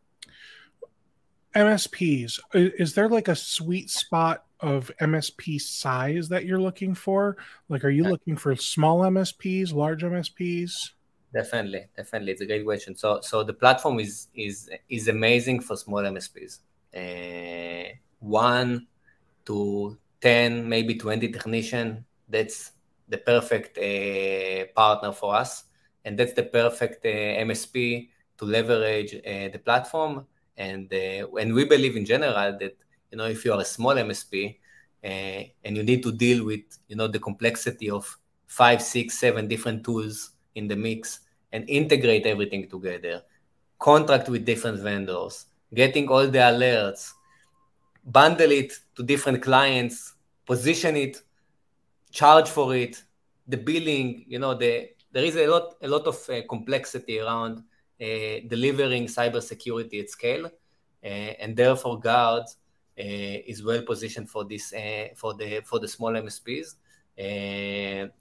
MSPs, 1.56 2.40
is 2.54 2.94
there 2.94 3.08
like 3.08 3.30
a 3.30 3.36
sweet 3.36 3.90
spot 3.90 4.46
of 4.60 4.92
MSP 5.00 5.62
size 5.62 6.28
that 6.30 6.46
you're 6.46 6.60
looking 6.60 6.94
for? 6.94 7.38
Like, 7.70 7.86
are 7.86 7.90
you 7.90 8.04
looking 8.04 8.36
for 8.36 8.56
small 8.58 9.00
MSPs, 9.02 9.74
large 9.74 10.04
MSPs? 10.04 10.92
Definitely, 11.34 11.88
definitely, 11.96 12.34
it's 12.34 12.42
a 12.42 12.46
great 12.46 12.66
question. 12.66 12.96
So, 12.96 13.22
so 13.22 13.44
the 13.44 13.54
platform 13.54 14.00
is 14.00 14.28
is 14.36 14.70
is 14.90 15.08
amazing 15.08 15.62
for 15.62 15.76
small 15.76 16.00
MSPs. 16.00 16.60
Uh, 16.96 17.96
one 18.20 18.88
to 19.46 19.98
ten, 20.22 20.68
maybe 20.68 20.96
twenty 20.96 21.30
technician. 21.30 22.06
That's 22.28 22.72
the 23.08 23.18
perfect 23.18 23.78
uh, 23.78 24.72
partner 24.76 25.12
for 25.12 25.36
us, 25.36 25.66
and 26.04 26.18
that's 26.18 26.34
the 26.34 26.44
perfect 26.44 27.06
uh, 27.06 27.44
MSP 27.44 28.10
to 28.38 28.46
leverage 28.46 29.16
uh, 29.16 29.50
the 29.52 29.62
platform 29.64 30.26
and 30.58 30.92
uh, 30.94 31.28
and 31.40 31.54
we 31.54 31.66
believe 31.66 31.96
in 31.96 32.06
general 32.06 32.34
that 32.34 32.76
you 33.12 33.18
know 33.18 33.26
if 33.26 33.44
you 33.46 33.54
are 33.54 33.62
a 33.62 33.66
small 33.66 33.94
MSP 33.94 34.58
uh, 35.04 35.44
and 35.64 35.78
you 35.78 35.84
need 35.84 36.04
to 36.04 36.12
deal 36.12 36.46
with 36.46 36.64
you 36.88 36.96
know 36.96 37.08
the 37.08 37.20
complexity 37.20 37.90
of 37.90 38.18
five, 38.48 38.82
six, 38.82 39.18
seven 39.18 39.48
different 39.48 39.84
tools 39.84 40.32
in 40.56 40.68
the 40.68 40.76
mix 40.76 41.20
and 41.52 41.70
integrate 41.70 42.26
everything 42.26 42.70
together, 42.70 43.22
contract 43.80 44.30
with 44.30 44.46
different 44.46 44.80
vendors, 44.80 45.46
getting 45.74 46.08
all 46.08 46.28
the 46.28 46.40
alerts, 46.40 47.12
bundle 48.06 48.52
it 48.52 48.74
to 48.96 49.04
different 49.04 49.42
clients, 49.42 50.14
position 50.46 50.96
it, 50.96 51.22
charge 52.12 52.50
for 52.50 52.76
it, 52.76 53.04
the 53.48 53.58
billing, 53.58 54.26
you 54.28 54.40
know, 54.40 54.54
the 54.54 54.90
there 55.12 55.24
is 55.24 55.36
a 55.38 55.48
lot 55.48 55.76
a 55.82 55.88
lot 55.88 56.06
of 56.08 56.18
uh, 56.30 56.42
complexity 56.50 57.20
around 57.20 57.64
delivering 58.00 59.06
cybersecurity 59.08 60.02
at 60.02 60.10
scale, 60.10 60.46
uh, 60.46 61.08
and 61.08 61.56
therefore 61.56 62.00
Guardz 62.00 62.58
uh, 62.98 63.52
is 63.52 63.64
well 63.64 63.82
positioned 63.84 64.30
for 64.30 64.46
this 64.46 64.74
for 65.16 65.34
the 65.34 65.62
for 65.66 65.80
the 65.80 65.88
small 65.88 66.12
MSPs 66.12 66.76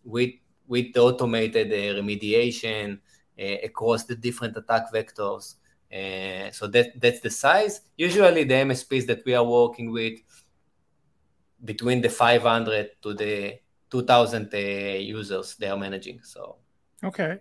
with 0.04 0.31
with 0.66 0.93
the 0.93 1.00
automated 1.00 1.71
remediation 1.71 2.99
across 3.62 4.04
the 4.04 4.16
different 4.16 4.57
attack 4.57 4.93
vectors. 4.93 5.57
Uh, 5.93 6.50
so 6.50 6.66
that 6.66 7.00
that's 7.00 7.21
the 7.21 7.31
size. 7.31 7.83
Usually, 7.97 8.43
the 8.45 8.54
MSPs 8.54 9.07
that 9.07 9.25
we 9.25 9.35
are 9.35 9.45
working 9.45 9.93
with 9.93 10.19
between 11.64 12.00
the 12.00 12.09
500 12.09 12.90
to 13.02 13.14
the 13.14 13.59
2,000 13.90 14.52
uh, 14.52 14.59
users 14.99 15.54
they 15.57 15.69
are 15.69 15.76
managing. 15.76 16.21
So 16.23 16.57
okay, 17.02 17.38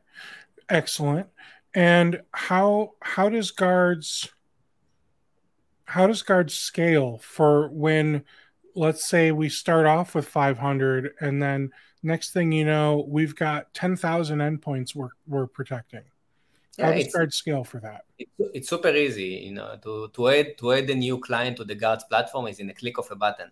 excellent. 0.70 1.28
And 1.76 2.22
how 2.32 2.94
how 3.02 3.30
does 3.30 3.52
Guardz 3.52 4.30
how 5.86 6.08
does 6.08 6.22
Guardz 6.22 6.54
scale 6.54 7.20
for 7.20 7.70
when 7.70 8.24
let's 8.76 9.08
say 9.08 9.32
we 9.32 9.50
start 9.50 9.86
off 9.86 10.16
with 10.16 10.28
500 10.28 11.14
and 11.20 11.42
then 11.42 11.72
next 12.02 12.32
thing 12.32 12.52
you 12.52 12.66
know 12.66 13.06
we've 13.08 13.36
got 13.36 13.72
10,000 13.76 14.40
endpoints 14.40 14.96
we're, 14.96 15.10
we're 15.28 15.48
protecting? 15.48 16.04
How 16.80 16.90
yeah, 16.90 17.04
does 17.04 17.14
Guardz 17.14 17.36
scale 17.36 17.64
for 17.64 17.80
that? 17.80 18.06
it's, 18.18 18.32
it's 18.54 18.70
super 18.70 18.90
easy 18.90 19.44
you 19.46 19.54
know 19.54 19.78
to, 19.84 20.10
to 20.14 20.30
add 20.30 20.58
to 20.60 20.74
add 20.74 20.90
a 20.90 20.96
new 20.96 21.20
client 21.20 21.58
to 21.58 21.64
the 21.64 21.76
Guardz 21.76 22.04
platform 22.04 22.48
is 22.48 22.60
in 22.60 22.70
a 22.70 22.74
click 22.74 22.98
of 22.98 23.10
a 23.12 23.16
button. 23.16 23.50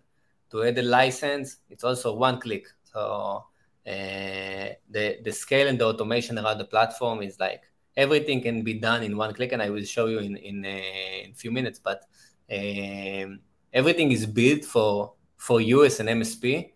To 0.50 0.62
add 0.64 0.78
a 0.78 0.82
license 0.82 1.56
it's 1.70 1.82
also 1.82 2.14
one 2.14 2.40
click. 2.40 2.66
So 2.84 3.46
uh, 3.84 4.68
the 4.90 5.18
the 5.24 5.32
scale 5.32 5.66
and 5.66 5.78
the 5.78 5.86
automation 5.86 6.38
around 6.38 6.58
the 6.58 6.64
platform 6.64 7.22
is 7.22 7.40
like 7.40 7.62
everything 7.96 8.40
can 8.40 8.62
be 8.62 8.74
done 8.74 9.02
in 9.02 9.16
one 9.16 9.34
click, 9.34 9.52
and 9.52 9.62
I 9.62 9.70
will 9.70 9.84
show 9.84 10.06
you 10.06 10.18
in 10.18 10.36
in, 10.36 10.64
a 10.64 11.32
few 11.34 11.50
minutes. 11.50 11.78
But 11.78 12.04
um, 12.50 13.40
everything 13.72 14.12
is 14.12 14.26
built 14.26 14.64
for 14.64 15.12
for 15.36 15.60
you 15.60 15.84
as 15.84 16.00
an 16.00 16.06
MSP 16.06 16.72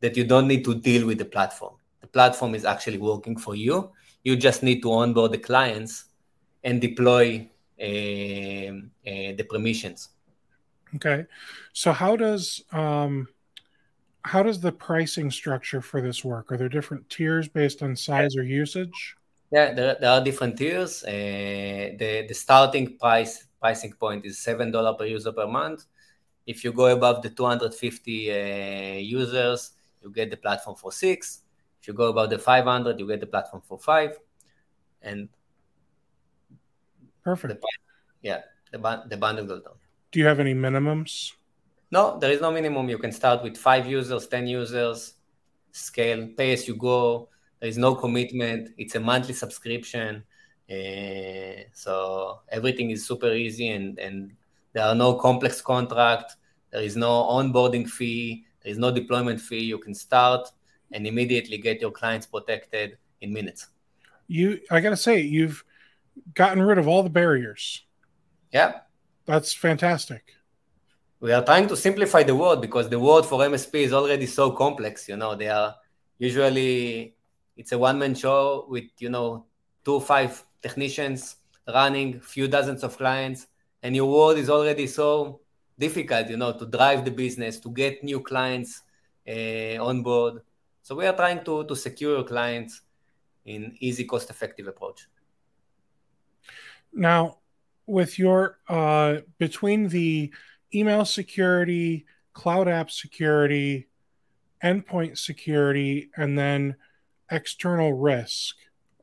that 0.00 0.16
you 0.16 0.24
don't 0.24 0.48
need 0.48 0.64
to 0.64 0.74
deal 0.74 1.06
with 1.06 1.18
the 1.18 1.24
platform. 1.24 1.74
The 2.00 2.08
platform 2.08 2.54
is 2.54 2.64
actually 2.64 2.98
working 2.98 3.36
for 3.38 3.54
you. 3.54 3.90
You 4.24 4.36
just 4.36 4.62
need 4.62 4.82
to 4.82 4.92
onboard 4.92 5.32
the 5.32 5.38
clients 5.38 6.06
and 6.64 6.80
deploy 6.80 7.48
uh, 7.80 7.84
uh, 7.84 9.32
the 9.38 9.46
permissions. 9.48 10.10
Okay, 10.96 11.24
so 11.72 11.92
how 11.92 12.16
does 12.16 12.62
um, 12.72 13.28
how 14.24 14.42
does 14.42 14.60
the 14.60 14.72
pricing 14.72 15.30
structure 15.30 15.80
for 15.80 16.00
this 16.00 16.24
work? 16.24 16.52
Are 16.52 16.56
there 16.56 16.68
different 16.68 17.08
tiers 17.08 17.48
based 17.48 17.82
on 17.82 17.96
size 17.96 18.36
or 18.36 18.42
usage? 18.42 19.16
Yeah, 19.52 19.74
there, 19.74 19.96
there 20.00 20.10
are 20.10 20.24
different 20.24 20.56
tiers. 20.56 21.04
Uh, 21.04 21.92
the 22.00 22.24
the 22.26 22.32
starting 22.34 22.96
price 22.96 23.46
pricing 23.60 23.92
point 23.92 24.24
is 24.24 24.38
seven 24.38 24.70
dollar 24.70 24.94
per 24.94 25.04
user 25.04 25.30
per 25.30 25.46
month. 25.46 25.84
If 26.46 26.64
you 26.64 26.72
go 26.72 26.86
above 26.86 27.22
the 27.22 27.28
250 27.28 28.30
uh, 28.32 28.34
users, 28.98 29.72
you 30.02 30.10
get 30.10 30.30
the 30.30 30.38
platform 30.38 30.76
for 30.76 30.90
six. 30.90 31.42
If 31.80 31.86
you 31.86 31.94
go 31.94 32.08
above 32.08 32.30
the 32.30 32.38
500, 32.38 32.98
you 32.98 33.06
get 33.06 33.20
the 33.20 33.26
platform 33.26 33.62
for 33.64 33.78
five. 33.78 34.18
And 35.02 35.28
perfect. 37.22 37.60
The, 37.60 37.68
yeah, 38.22 38.40
the 38.72 38.78
the 39.06 39.18
bundle 39.18 39.44
goes 39.44 39.62
down. 39.62 39.74
Do 40.12 40.18
you 40.18 40.26
have 40.26 40.40
any 40.40 40.54
minimums? 40.54 41.32
No, 41.90 42.18
there 42.18 42.32
is 42.32 42.40
no 42.40 42.50
minimum. 42.50 42.88
You 42.88 42.98
can 42.98 43.12
start 43.12 43.42
with 43.42 43.58
five 43.58 43.86
users, 43.86 44.26
ten 44.28 44.46
users, 44.46 45.14
scale, 45.72 46.26
pay 46.38 46.54
as 46.54 46.66
you 46.66 46.74
go 46.76 47.28
there 47.62 47.68
is 47.68 47.78
no 47.78 47.94
commitment. 47.94 48.70
It's 48.76 48.96
a 48.96 49.00
monthly 49.00 49.34
subscription. 49.34 50.24
Uh, 50.68 51.62
so 51.72 52.40
everything 52.48 52.90
is 52.90 53.06
super 53.06 53.32
easy 53.32 53.68
and, 53.68 54.00
and 54.00 54.32
there 54.72 54.84
are 54.84 54.96
no 54.96 55.14
complex 55.14 55.60
contract. 55.60 56.34
There 56.72 56.82
is 56.82 56.96
no 56.96 57.08
onboarding 57.08 57.88
fee. 57.88 58.46
There 58.64 58.72
is 58.72 58.78
no 58.78 58.90
deployment 58.90 59.40
fee. 59.40 59.62
You 59.62 59.78
can 59.78 59.94
start 59.94 60.48
and 60.90 61.06
immediately 61.06 61.56
get 61.56 61.80
your 61.80 61.92
clients 61.92 62.26
protected 62.26 62.98
in 63.20 63.32
minutes. 63.32 63.68
You, 64.26 64.58
I 64.68 64.80
gotta 64.80 64.96
say, 64.96 65.20
you've 65.20 65.62
gotten 66.34 66.64
rid 66.64 66.78
of 66.78 66.88
all 66.88 67.04
the 67.04 67.10
barriers. 67.10 67.84
Yeah, 68.52 68.80
that's 69.24 69.52
fantastic. 69.52 70.34
We 71.20 71.30
are 71.30 71.44
trying 71.44 71.68
to 71.68 71.76
simplify 71.76 72.24
the 72.24 72.34
world 72.34 72.60
because 72.60 72.88
the 72.88 72.98
world 72.98 73.24
for 73.24 73.38
MSP 73.38 73.74
is 73.74 73.92
already 73.92 74.26
so 74.26 74.50
complex. 74.50 75.08
You 75.08 75.16
know, 75.16 75.36
they 75.36 75.48
are 75.48 75.76
usually 76.18 77.14
it's 77.56 77.72
a 77.72 77.78
one 77.78 77.98
man 77.98 78.14
show 78.14 78.66
with 78.68 78.84
you 78.98 79.10
know 79.10 79.46
two 79.84 80.00
five 80.00 80.44
technicians 80.62 81.36
running 81.68 82.20
few 82.20 82.48
dozens 82.48 82.82
of 82.82 82.96
clients 82.96 83.46
and 83.82 83.94
your 83.94 84.10
world 84.10 84.38
is 84.38 84.50
already 84.50 84.86
so 84.86 85.40
difficult 85.78 86.28
you 86.28 86.36
know 86.36 86.52
to 86.52 86.66
drive 86.66 87.04
the 87.04 87.10
business 87.10 87.58
to 87.58 87.70
get 87.70 88.02
new 88.04 88.20
clients 88.20 88.82
uh, 89.28 89.76
on 89.80 90.02
board. 90.02 90.42
So 90.82 90.96
we 90.96 91.06
are 91.06 91.14
trying 91.14 91.44
to 91.44 91.64
to 91.64 91.76
secure 91.76 92.24
clients 92.24 92.80
in 93.44 93.76
easy 93.80 94.04
cost 94.04 94.30
effective 94.30 94.66
approach. 94.66 95.06
Now 96.92 97.38
with 97.86 98.18
your 98.18 98.58
uh, 98.68 99.18
between 99.38 99.88
the 99.88 100.32
email 100.74 101.04
security 101.04 102.06
cloud 102.32 102.66
app 102.68 102.90
security 102.90 103.88
endpoint 104.62 105.18
security 105.18 106.10
and 106.16 106.38
then 106.38 106.76
external 107.32 107.92
risk, 107.92 108.54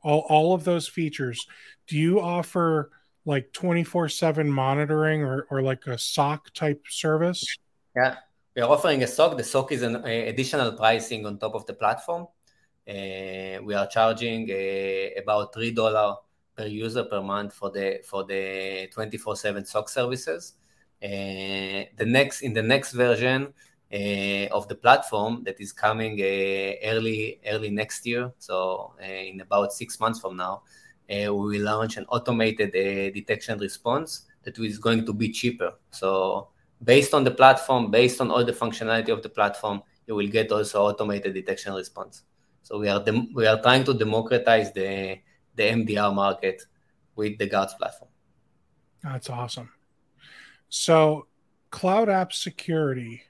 all, 0.03 0.25
all 0.29 0.53
of 0.53 0.63
those 0.63 0.88
features, 0.88 1.45
do 1.88 1.98
you 1.98 2.21
offer 2.21 2.91
like 3.25 3.51
24 3.53 4.09
7 4.09 4.50
monitoring 4.50 5.21
or, 5.24 5.45
or 5.50 5.62
like 5.62 5.86
a 5.88 5.98
SOC 5.98 6.53
type 6.53 6.83
service? 6.89 7.45
Yeah, 7.95 8.15
we 8.55 8.62
are 8.62 8.69
offering 8.69 9.03
a 9.03 9.07
SOC. 9.07 9.38
The 9.38 9.43
SOC 9.43 9.71
is 9.74 9.81
an 9.81 9.95
additional 10.05 10.71
pricing 10.74 11.25
on 11.25 11.38
top 11.38 11.55
of 11.55 11.65
the 11.65 11.74
platform. 11.74 12.27
Uh, 12.88 13.62
we 13.63 13.74
are 13.75 13.88
charging 13.88 14.50
uh, 14.50 15.21
about 15.21 15.53
$3 15.53 16.15
per 16.55 16.65
user 16.65 17.03
per 17.03 17.21
month 17.21 17.53
for 17.53 17.69
the 17.71 18.01
for 18.03 18.24
the 18.25 18.89
24/7 18.95 19.67
SOC 19.67 19.89
services. 19.89 20.53
Uh, 21.01 21.86
the 21.95 22.05
next 22.05 22.41
in 22.41 22.53
the 22.53 22.63
next 22.63 22.91
version 22.91 23.53
of 23.91 24.67
the 24.67 24.75
platform 24.75 25.43
that 25.43 25.60
is 25.60 25.72
coming 25.72 26.19
uh, 26.22 26.89
early 26.89 27.39
early 27.48 27.69
next 27.69 28.05
year, 28.05 28.31
so 28.38 28.93
uh, 29.01 29.05
in 29.05 29.41
about 29.41 29.74
six 29.74 30.00
months 30.00 30.19
from 30.19 30.38
now, 30.38 30.62
uh, 31.10 31.34
we 31.34 31.58
will 31.58 31.63
launch 31.63 31.98
an 31.98 32.05
automated 32.10 32.69
uh, 32.69 33.12
detection 33.13 33.58
response 33.60 34.25
that 34.43 34.58
is 34.60 34.77
going 34.77 35.05
to 35.05 35.13
be 35.13 35.29
cheaper. 35.29 35.74
So 35.91 36.50
based 36.84 37.13
on 37.13 37.24
the 37.24 37.31
platform, 37.31 37.91
based 37.91 38.22
on 38.22 38.31
all 38.31 38.46
the 38.46 38.53
functionality 38.53 39.10
of 39.10 39.22
the 39.22 39.29
platform, 39.29 39.81
you 40.08 40.15
will 40.15 40.27
get 40.27 40.51
also 40.51 40.84
automated 40.84 41.34
detection 41.34 41.74
response. 41.74 42.24
So 42.63 42.79
we 42.79 42.88
are 42.89 43.03
dem- 43.03 43.34
we 43.34 43.48
are 43.48 43.62
trying 43.62 43.84
to 43.86 43.93
democratize 43.93 44.72
the 44.72 45.19
the 45.55 45.63
MDR 45.63 46.12
market 46.12 46.63
with 47.15 47.38
the 47.38 47.48
Guardz 47.48 47.74
platform. 47.74 48.12
That's 49.03 49.29
awesome. 49.29 49.69
So 50.69 51.27
cloud 51.72 52.10
app 52.10 52.31
security, 52.34 53.24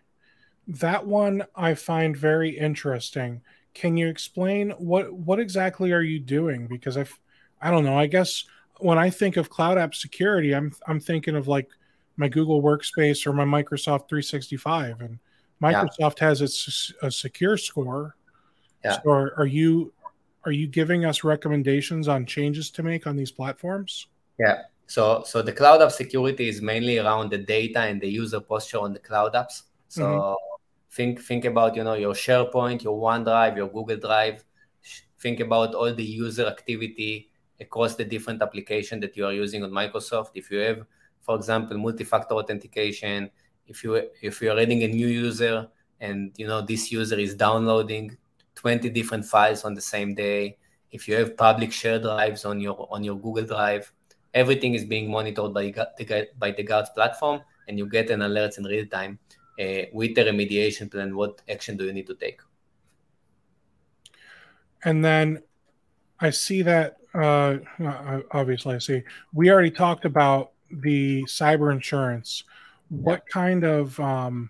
that 0.70 1.06
one 1.06 1.44
I 1.56 1.74
find 1.74 2.16
very 2.16 2.58
interesting. 2.58 3.42
Can 3.74 3.98
you 3.98 4.08
explain 4.08 4.72
what 4.72 5.12
what 5.12 5.40
exactly 5.40 5.92
are 5.92 6.02
you 6.02 6.20
doing? 6.20 6.68
Because 6.68 6.96
I, 6.96 7.06
I 7.62 7.72
don't 7.72 7.84
know. 7.84 7.98
I 7.98 8.06
guess 8.06 8.46
when 8.78 8.98
I 8.98 9.10
think 9.10 9.36
of 9.36 9.50
cloud 9.50 9.78
app 9.78 9.96
security, 9.96 10.54
I'm 10.54 10.72
I'm 10.88 11.00
thinking 11.00 11.36
of 11.36 11.48
like 11.48 11.70
my 12.18 12.28
Google 12.28 12.62
Workspace 12.62 13.26
or 13.26 13.34
my 13.34 13.46
Microsoft 13.46 14.10
365, 14.10 15.02
and 15.02 15.20
Microsoft 15.62 16.20
yeah. 16.22 16.28
has 16.28 16.42
its 16.42 16.94
a 17.02 17.10
secure 17.10 17.58
score. 17.58 18.16
Yeah. 18.84 19.02
So 19.02 19.10
are, 19.10 19.34
are 19.40 19.48
you 19.48 19.92
are 20.46 20.52
you 20.52 20.68
giving 20.68 21.04
us 21.04 21.24
recommendations 21.24 22.08
on 22.08 22.26
changes 22.26 22.70
to 22.72 22.84
make 22.84 23.08
on 23.08 23.16
these 23.16 23.32
platforms? 23.32 24.08
Yeah. 24.38 24.64
So 24.86 25.24
so 25.26 25.42
the 25.42 25.52
cloud 25.52 25.82
app 25.82 25.92
security 25.92 26.48
is 26.48 26.62
mainly 26.62 27.00
around 27.00 27.32
the 27.32 27.40
data 27.40 27.80
and 27.82 28.00
the 28.00 28.08
user 28.08 28.40
posture 28.40 28.80
on 28.80 28.94
the 28.94 29.00
cloud 29.00 29.34
apps. 29.34 29.64
So 29.88 30.04
mm-hmm. 30.04 30.49
Think 30.92 31.22
think 31.22 31.46
about 31.46 31.76
you 31.76 31.84
know 31.84 31.94
your 31.94 32.14
SharePoint, 32.14 32.84
your 32.84 33.00
OneDrive, 33.00 33.56
your 33.56 33.68
Google 33.68 33.98
Drive. 33.98 34.44
Think 35.20 35.40
about 35.40 35.76
all 35.76 35.94
the 35.94 36.04
user 36.04 36.48
activity 36.48 37.30
across 37.60 37.96
the 37.96 38.06
different 38.06 38.42
application 38.42 39.00
that 39.02 39.16
you 39.16 39.26
are 39.26 39.34
using 39.34 39.64
on 39.64 39.72
Microsoft. 39.72 40.32
If 40.34 40.50
you 40.50 40.60
have, 40.60 40.86
for 41.22 41.36
example, 41.36 41.78
multi-factor 41.78 42.34
authentication, 42.34 43.30
if 43.68 43.84
you 43.84 44.10
if 44.22 44.42
you 44.42 44.52
are 44.52 44.60
adding 44.60 44.82
a 44.84 44.88
new 44.88 45.08
user 45.08 45.68
and 46.00 46.32
you 46.38 46.48
know 46.48 46.62
this 46.62 46.92
user 46.92 47.20
is 47.20 47.36
downloading 47.36 48.18
20 48.56 48.90
different 48.90 49.26
files 49.26 49.64
on 49.64 49.76
the 49.76 49.82
same 49.82 50.16
day, 50.16 50.58
if 50.92 51.08
you 51.08 51.16
have 51.16 51.38
public 51.38 51.72
share 51.72 52.00
drives 52.00 52.46
on 52.46 52.60
your 52.60 52.88
on 52.90 53.04
your 53.04 53.20
Google 53.20 53.46
Drive, 53.46 53.94
everything 54.34 54.74
is 54.74 54.86
being 54.86 55.12
monitored 55.12 55.54
by 55.54 55.66
the 55.66 56.30
by 56.40 56.50
the 56.50 56.64
Guardz 56.64 56.90
platform, 56.96 57.42
and 57.68 57.78
you 57.78 57.86
get 57.86 58.10
an 58.10 58.22
alerts 58.22 58.58
in 58.58 58.64
real 58.64 58.88
time 58.88 59.20
with 59.92 60.16
the 60.16 60.24
remediation 60.24 60.90
plan. 60.90 61.16
What 61.16 61.42
action 61.50 61.76
do 61.78 61.86
you 61.86 61.94
need 61.94 62.08
to 62.08 62.16
take? 62.16 62.40
And 64.84 65.04
then 65.04 65.44
I 66.20 66.30
see 66.30 66.62
that 66.62 66.98
uh, 67.14 67.58
obviously 68.32 68.76
I 68.76 68.78
see 68.78 69.04
we 69.34 69.52
already 69.52 69.72
talked 69.72 70.06
about 70.06 70.52
the 70.72 71.24
cyber 71.24 71.72
insurance. 71.72 72.44
What 72.90 73.28
kind 73.28 73.64
of 73.64 74.00
um, 74.00 74.50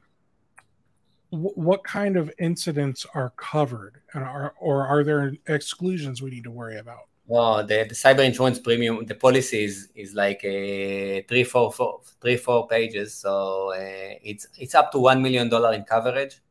what 1.32 1.84
kind 1.84 2.18
of 2.18 2.32
incidents 2.40 3.06
are 3.14 3.32
covered, 3.38 4.02
and 4.14 4.24
are 4.24 4.54
or 4.60 4.86
are 4.86 5.04
there 5.04 5.34
exclusions 5.48 6.22
we 6.22 6.30
need 6.30 6.44
to 6.44 6.52
worry 6.52 6.78
about? 6.78 7.09
Well, 7.32 7.58
the, 7.64 7.86
the 7.88 7.94
cyber 7.94 8.26
insurance 8.26 8.58
premium, 8.58 9.06
the 9.06 9.14
policy 9.14 9.64
is, 9.64 9.90
is 9.94 10.16
like 10.16 10.44
a 10.44 11.22
three, 11.30 11.44
four, 11.44 11.72
four, 11.72 12.02
three, 12.20 12.38
four 12.38 12.68
pages. 12.68 13.14
So 13.14 13.72
uh, 13.72 14.16
it's 14.24 14.48
it's 14.58 14.74
up 14.74 14.92
to 14.94 15.00
one 15.00 15.22
million 15.22 15.48
dollar 15.48 15.74
in 15.74 15.84
coverage. 15.84 16.42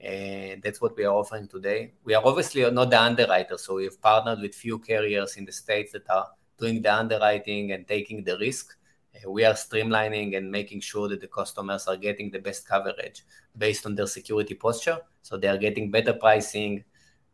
And 0.00 0.62
that's 0.62 0.80
what 0.80 0.96
we 0.96 1.04
are 1.04 1.14
offering 1.14 1.48
today. 1.48 1.92
We 2.04 2.14
are 2.14 2.24
obviously 2.24 2.68
not 2.70 2.88
the 2.90 3.00
underwriter, 3.00 3.58
so 3.58 3.74
we've 3.74 4.00
partnered 4.00 4.40
with 4.40 4.54
few 4.54 4.78
carriers 4.78 5.36
in 5.36 5.44
the 5.44 5.52
states 5.52 5.92
that 5.92 6.08
are 6.08 6.28
doing 6.58 6.80
the 6.80 6.92
underwriting 6.94 7.72
and 7.72 7.86
taking 7.86 8.24
the 8.24 8.38
risk. 8.38 8.74
Uh, 9.14 9.30
we 9.30 9.44
are 9.44 9.52
streamlining 9.52 10.34
and 10.36 10.50
making 10.50 10.80
sure 10.80 11.08
that 11.10 11.20
the 11.20 11.28
customers 11.28 11.86
are 11.88 11.98
getting 11.98 12.30
the 12.30 12.38
best 12.38 12.66
coverage 12.66 13.22
based 13.58 13.84
on 13.84 13.94
their 13.94 14.06
security 14.06 14.54
posture. 14.54 14.98
So 15.20 15.36
they 15.36 15.48
are 15.48 15.58
getting 15.58 15.90
better 15.90 16.14
pricing, 16.14 16.84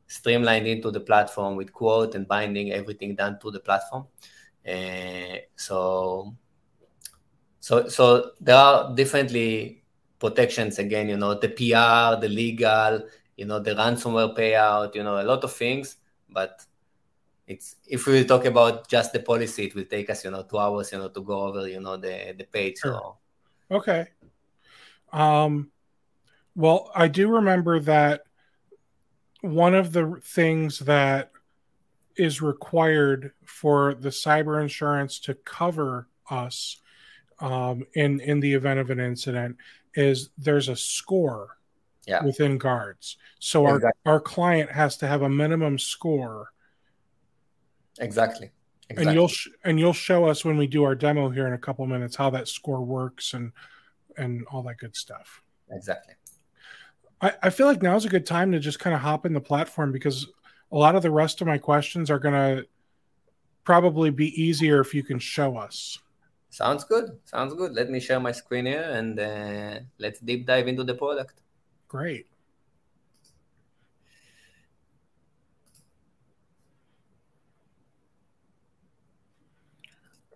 streamlined 0.09 0.67
into 0.67 0.91
the 0.91 1.01
platform 1.01 1.55
with 1.55 1.73
quote 1.73 2.15
and 2.15 2.27
binding 2.27 2.73
everything 2.73 3.15
done 3.15 3.39
to 3.41 3.51
the 3.51 3.61
platform. 3.61 4.07
Uh, 4.67 5.37
so, 5.55 6.35
so, 7.61 7.89
so 7.89 8.33
there 8.41 8.57
are 8.57 8.95
differently 8.95 9.85
protections 10.19 10.79
again, 10.79 11.09
you 11.09 11.17
know, 11.17 11.35
the 11.35 11.49
PR, 11.49 12.21
the 12.21 12.29
legal, 12.29 13.07
you 13.37 13.45
know, 13.45 13.61
the 13.61 13.75
ransomware 13.75 14.37
payout, 14.37 14.95
you 14.95 15.03
know, 15.05 15.21
a 15.21 15.23
lot 15.23 15.45
of 15.45 15.53
things. 15.53 15.97
But 16.29 16.65
it's 17.47 17.77
if 17.87 18.07
we 18.07 18.25
talk 18.25 18.45
about 18.45 18.89
just 18.89 19.13
the 19.13 19.21
policy, 19.21 19.67
it 19.67 19.75
will 19.75 19.85
take 19.85 20.11
us, 20.11 20.25
you 20.25 20.31
know, 20.31 20.43
two 20.43 20.59
hours, 20.59 20.93
you 20.93 20.99
know, 20.99 21.09
to 21.09 21.23
go 21.23 21.43
over, 21.43 21.69
you 21.69 21.81
know, 21.81 21.97
the 21.97 22.35
the 22.37 22.45
page. 22.45 22.79
Sure. 22.79 22.93
So 22.93 23.77
okay. 23.77 24.09
Um 25.13 25.71
well, 26.55 26.91
I 26.95 27.09
do 27.09 27.29
remember 27.29 27.79
that 27.81 28.23
one 29.41 29.75
of 29.75 29.93
the 29.93 30.21
things 30.23 30.81
that 30.81 31.31
is 32.17 32.43
required 32.43 33.33
for 33.45 33.95
the 33.95 34.09
cyber 34.09 34.61
insurance 34.61 35.21
to 35.21 35.35
cover 35.35 36.09
us 36.31 36.81
um, 37.41 37.87
in 37.95 38.21
in 38.21 38.41
the 38.41 38.53
event 38.53 38.81
of 38.81 38.91
an 38.91 39.01
incident 39.01 39.57
is 39.95 40.31
there's 40.37 40.69
a 40.69 40.77
score 40.77 41.59
yeah. 42.07 42.25
within 42.25 42.59
Guardz. 42.59 43.17
So 43.39 43.67
exactly. 43.67 43.91
our 44.07 44.15
our 44.15 44.21
client 44.21 44.71
has 44.73 44.97
to 44.99 45.07
have 45.07 45.23
a 45.23 45.29
minimum 45.29 45.79
score. 45.79 46.53
Exactly. 48.01 48.51
exactly. 48.89 49.07
And 49.07 49.15
you'll 49.15 49.29
sh- 49.29 49.49
and 49.65 49.79
you'll 49.79 49.93
show 49.93 50.25
us 50.25 50.45
when 50.45 50.57
we 50.57 50.67
do 50.67 50.85
our 50.85 50.95
demo 50.95 51.31
here 51.31 51.47
in 51.47 51.53
a 51.53 51.59
couple 51.59 51.87
minutes 51.87 52.17
how 52.17 52.31
that 52.31 52.49
score 52.49 52.83
works 52.83 53.35
and 53.35 53.53
and 54.17 54.45
all 54.51 54.63
that 54.65 54.79
good 54.79 54.97
stuff. 54.97 55.43
Exactly. 55.71 56.15
I, 57.21 57.33
I 57.43 57.51
feel 57.51 57.67
like 57.67 57.83
now's 57.83 58.05
a 58.05 58.09
good 58.09 58.27
time 58.27 58.53
to 58.53 58.61
just 58.61 58.79
kind 58.79 58.95
of 58.95 59.01
hop 59.01 59.27
in 59.27 59.33
the 59.33 59.41
platform 59.41 59.93
because 59.93 60.27
a 60.71 60.77
lot 60.77 60.95
of 60.95 61.03
the 61.03 61.11
rest 61.11 61.41
of 61.41 61.47
my 61.47 61.59
questions 61.59 62.11
are 62.11 62.19
going 62.19 62.35
to 62.35 62.67
probably 63.65 64.11
be 64.11 64.29
easier 64.41 64.81
if 64.81 64.95
you 64.95 65.03
can 65.03 65.19
show 65.19 65.57
us. 65.57 65.99
Sounds 66.51 66.85
good. 66.85 67.19
Sounds 67.25 67.55
good. 67.55 67.73
Let 67.73 67.91
me 67.91 68.01
share 68.01 68.21
my 68.21 68.33
screen 68.33 68.67
here 68.67 68.91
and 68.93 69.21
uh, 69.21 69.81
let's 69.99 70.21
deep 70.21 70.47
dive 70.47 70.69
into 70.69 70.85
the 70.85 70.95
product. 70.95 71.41
Great. 71.89 72.27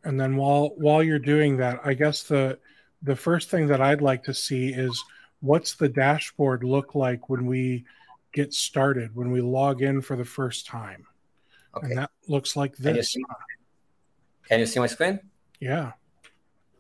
And 0.05 0.21
then 0.21 0.37
while 0.37 0.73
while 0.77 1.03
you're 1.03 1.19
doing 1.19 1.57
that, 1.59 1.81
I 1.85 1.95
guess 1.95 2.25
the 2.25 2.59
the 3.03 3.15
first 3.15 3.51
thing 3.51 3.69
that 3.69 3.81
I'd 3.81 4.03
like 4.03 4.25
to 4.25 4.35
see 4.35 4.73
is 4.73 5.03
what's 5.43 5.75
the 5.75 5.89
dashboard 5.89 6.65
look 6.65 6.95
like 6.95 7.29
when 7.29 7.45
we 7.47 7.85
get 8.33 8.55
started 8.55 9.15
when 9.15 9.31
we 9.31 9.43
log 9.43 9.83
in 9.83 10.01
for 10.01 10.17
the 10.17 10.25
first 10.25 10.67
time? 10.67 11.07
Okay. 11.77 11.89
and 11.89 11.99
that 11.99 12.11
looks 12.29 12.57
like 12.57 12.77
this 12.77 12.87
can 12.87 12.97
you, 12.97 13.03
see, 13.03 13.25
can 14.49 14.61
you 14.61 14.67
see 14.67 14.81
my 14.81 14.87
screen? 14.87 15.21
Yeah. 15.61 15.93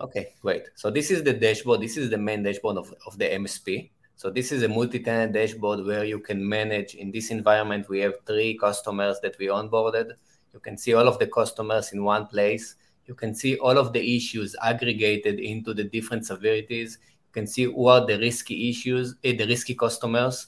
Okay 0.01 0.35
great. 0.41 0.65
So 0.75 0.91
this 0.91 1.11
is 1.11 1.23
the 1.23 1.33
dashboard. 1.33 1.81
This 1.81 1.97
is 1.97 2.09
the 2.09 2.19
main 2.19 2.43
dashboard 2.43 2.79
of, 2.79 2.95
of 3.07 3.19
the 3.19 3.27
msp 3.27 3.91
so 4.23 4.31
this 4.31 4.53
is 4.53 4.63
a 4.63 4.69
multi-tenant 4.69 5.33
dashboard 5.33 5.85
where 5.85 6.05
you 6.05 6.21
can 6.21 6.49
manage. 6.49 6.95
In 6.95 7.11
this 7.11 7.33
environment 7.33 7.89
we 7.89 7.99
have 8.03 8.15
three 8.25 8.57
customers 8.57 9.19
that 9.21 9.37
we 9.37 9.47
onboarded. 9.47 10.13
You 10.53 10.61
can 10.61 10.79
see 10.79 10.95
all 10.95 11.09
of 11.09 11.19
the 11.19 11.27
customers 11.27 11.93
in 11.93 12.05
one 12.05 12.29
place. 12.29 12.77
You 13.07 13.17
can 13.17 13.35
see 13.35 13.59
all 13.59 13.77
of 13.77 13.93
the 13.93 14.17
issues 14.17 14.55
aggregated 14.63 15.41
into 15.41 15.75
the 15.75 15.83
different 15.83 16.25
severities 16.25 16.99
can 17.33 17.47
see 17.47 17.65
who 17.65 17.87
are 17.87 18.07
the 18.07 18.19
risky 18.19 18.69
issues, 18.71 19.15
uh, 19.25 19.33
the 19.33 19.47
risky 19.47 19.75
customers. 19.75 20.47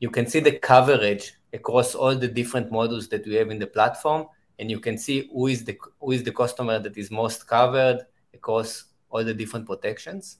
You 0.00 0.10
can 0.10 0.26
see 0.26 0.40
the 0.40 0.58
coverage 0.58 1.34
across 1.52 1.94
all 1.94 2.14
the 2.14 2.28
different 2.28 2.70
models 2.70 3.08
that 3.08 3.26
we 3.26 3.34
have 3.34 3.50
in 3.50 3.58
the 3.58 3.66
platform, 3.66 4.26
and 4.58 4.70
you 4.70 4.80
can 4.80 4.96
see 4.98 5.28
who 5.32 5.48
is 5.48 5.64
the 5.64 5.76
who 6.00 6.12
is 6.12 6.22
the 6.22 6.32
customer 6.32 6.78
that 6.78 6.96
is 6.96 7.10
most 7.10 7.46
covered 7.46 8.00
across 8.32 8.84
all 9.10 9.24
the 9.24 9.34
different 9.34 9.66
protections. 9.66 10.38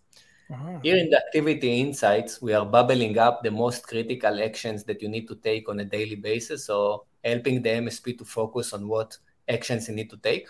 Uh-huh. 0.52 0.79
Here 0.83 0.96
in 0.96 1.11
the 1.11 1.16
activity 1.16 1.81
insights, 1.81 2.40
we 2.40 2.52
are 2.52 2.64
bubbling 2.64 3.18
up 3.18 3.42
the 3.42 3.50
most 3.50 3.87
critical 3.87 4.40
actions 4.40 4.85
that 4.85 5.02
you 5.02 5.09
need 5.09 5.26
to 5.26 5.35
take 5.35 5.68
on 5.68 5.81
a 5.81 5.85
daily 5.85 6.14
basis. 6.14 6.66
So 6.66 7.05
helping 7.24 7.62
the 7.62 7.70
MSP 7.70 8.16
to 8.18 8.24
focus 8.24 8.72
on 8.72 8.87
what 8.87 9.18
actions 9.48 9.88
you 9.88 9.94
need 9.94 10.09
to 10.11 10.16
take. 10.18 10.46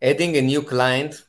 Adding 0.00 0.36
a 0.36 0.42
new 0.42 0.62
client 0.62 1.24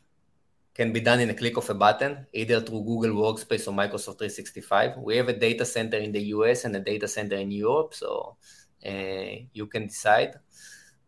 can 0.73 0.91
be 0.91 0.99
done 0.99 1.19
in 1.19 1.29
a 1.29 1.33
click 1.33 1.57
of 1.57 1.69
a 1.69 1.73
button, 1.73 2.25
either 2.33 2.59
through 2.59 2.83
Google 2.83 3.11
Workspace 3.11 3.67
or 3.67 3.71
Microsoft 3.71 4.17
365. 4.17 4.97
We 4.97 5.17
have 5.17 5.29
a 5.29 5.33
data 5.33 5.65
center 5.65 5.97
in 5.97 6.11
the 6.11 6.21
US 6.35 6.65
and 6.65 6.75
a 6.75 6.79
data 6.79 7.07
center 7.07 7.35
in 7.35 7.51
Europe, 7.51 7.93
so 7.93 8.37
uh, 8.85 9.35
you 9.53 9.67
can 9.67 9.87
decide. 9.87 10.39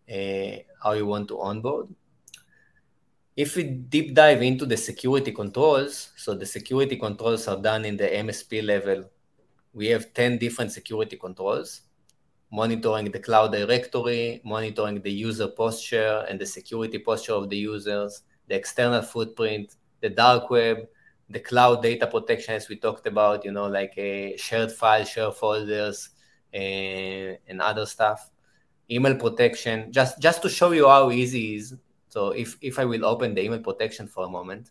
uh, 0.09 0.57
how 0.83 0.93
you 0.93 1.05
want 1.05 1.27
to 1.29 1.39
onboard. 1.39 1.87
If 3.35 3.55
we 3.55 3.63
deep 3.63 4.13
dive 4.13 4.41
into 4.41 4.65
the 4.65 4.77
security 4.77 5.31
controls, 5.31 6.11
so 6.15 6.33
the 6.33 6.45
security 6.45 6.95
controls 6.95 7.47
are 7.47 7.61
done 7.61 7.83
in 7.85 7.97
the 7.97 8.07
MSP 8.07 8.63
level. 8.63 9.09
We 9.73 9.87
have 9.87 10.13
10 10.13 10.37
different 10.37 10.71
security 10.71 11.17
controls, 11.17 11.81
monitoring 12.49 13.11
the 13.11 13.19
cloud 13.19 13.51
directory, 13.51 14.41
monitoring 14.45 15.01
the 15.01 15.11
user 15.11 15.49
posture 15.49 16.25
and 16.29 16.39
the 16.39 16.45
security 16.45 16.99
posture 16.99 17.33
of 17.33 17.49
the 17.49 17.57
users, 17.57 18.21
the 18.47 18.55
external 18.55 19.01
footprint, 19.01 19.75
the 20.01 20.09
dark 20.09 20.49
web, 20.49 20.87
the 21.29 21.39
cloud 21.39 21.81
data 21.81 22.07
protection 22.07 22.53
as 22.53 22.69
we 22.69 22.75
talked 22.75 23.07
about, 23.07 23.43
you 23.45 23.51
know, 23.51 23.67
like 23.67 23.93
a 23.97 24.37
shared 24.37 24.71
file, 24.71 25.03
shared 25.03 25.33
folders, 25.35 26.09
and, 26.53 27.37
and 27.47 27.61
other 27.61 27.85
stuff. 27.85 28.29
Email 28.89 29.15
protection, 29.15 29.91
just 29.91 30.21
just 30.21 30.43
to 30.43 30.49
show 30.49 30.71
you 30.71 30.87
how 30.87 31.09
easy 31.09 31.55
is. 31.55 31.75
So 32.09 32.29
if 32.29 32.55
if 32.61 32.77
I 32.77 32.85
will 32.85 33.03
open 33.03 33.33
the 33.33 33.43
email 33.43 33.59
protection 33.59 34.07
for 34.07 34.25
a 34.25 34.29
moment, 34.29 34.69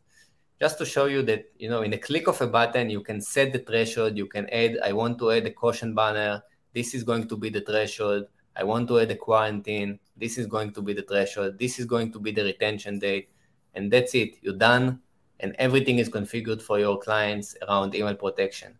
just 0.61 0.79
to 0.79 0.85
show 0.85 1.07
you 1.07 1.23
that 1.23 1.51
you 1.59 1.69
know 1.69 1.83
in 1.83 1.93
a 1.93 1.99
click 1.99 2.29
of 2.29 2.41
a 2.41 2.47
button 2.47 2.91
you 2.91 3.03
can 3.03 3.21
set 3.21 3.53
the 3.53 3.59
threshold. 3.59 4.17
You 4.17 4.27
can 4.27 4.49
add. 4.51 4.79
I 4.85 4.93
want 4.93 5.19
to 5.19 5.33
add 5.33 5.47
a 5.47 5.51
caution 5.51 5.97
banner. 5.97 6.43
This 6.73 6.95
is 6.95 7.03
going 7.03 7.27
to 7.27 7.37
be 7.37 7.51
the 7.51 7.63
threshold. 7.63 8.27
I 8.57 8.63
want 8.63 8.87
to 8.89 9.01
add 9.01 9.11
a 9.11 9.17
quarantine. 9.17 9.99
This 10.17 10.39
is 10.39 10.47
going 10.47 10.73
to 10.75 10.83
be 10.83 10.93
the 10.93 11.03
threshold. 11.03 11.59
This 11.59 11.81
is 11.81 11.87
going 11.87 12.13
to 12.13 12.21
be 12.21 12.31
the 12.31 12.45
retention 12.45 13.01
date, 13.01 13.31
and 13.75 13.91
that's 13.91 14.15
it. 14.15 14.37
You're 14.43 14.57
done 14.57 15.01
and 15.41 15.55
everything 15.59 15.99
is 15.99 16.09
configured 16.09 16.63
for 16.63 16.79
your 16.79 16.99
clients 16.99 17.57
around 17.67 17.95
email 17.95 18.15
protection. 18.15 18.79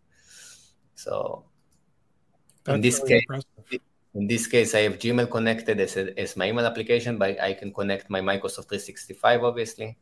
So 0.95 1.45
That's 2.65 2.77
in 2.77 2.81
this 2.81 2.99
case, 3.01 3.23
impressive. 3.23 3.81
in 4.15 4.27
this 4.27 4.47
case, 4.47 4.75
I 4.75 4.81
have 4.81 4.99
Gmail 4.99 5.31
connected 5.31 5.81
as, 5.81 5.97
a, 5.97 6.19
as 6.19 6.37
my 6.37 6.49
email 6.49 6.65
application, 6.65 7.19
but 7.19 7.41
I 7.41 7.55
can 7.55 7.73
connect 7.73 8.09
my 8.09 8.21
Microsoft 8.21 8.69
365, 8.69 9.45
obviously. 9.45 9.99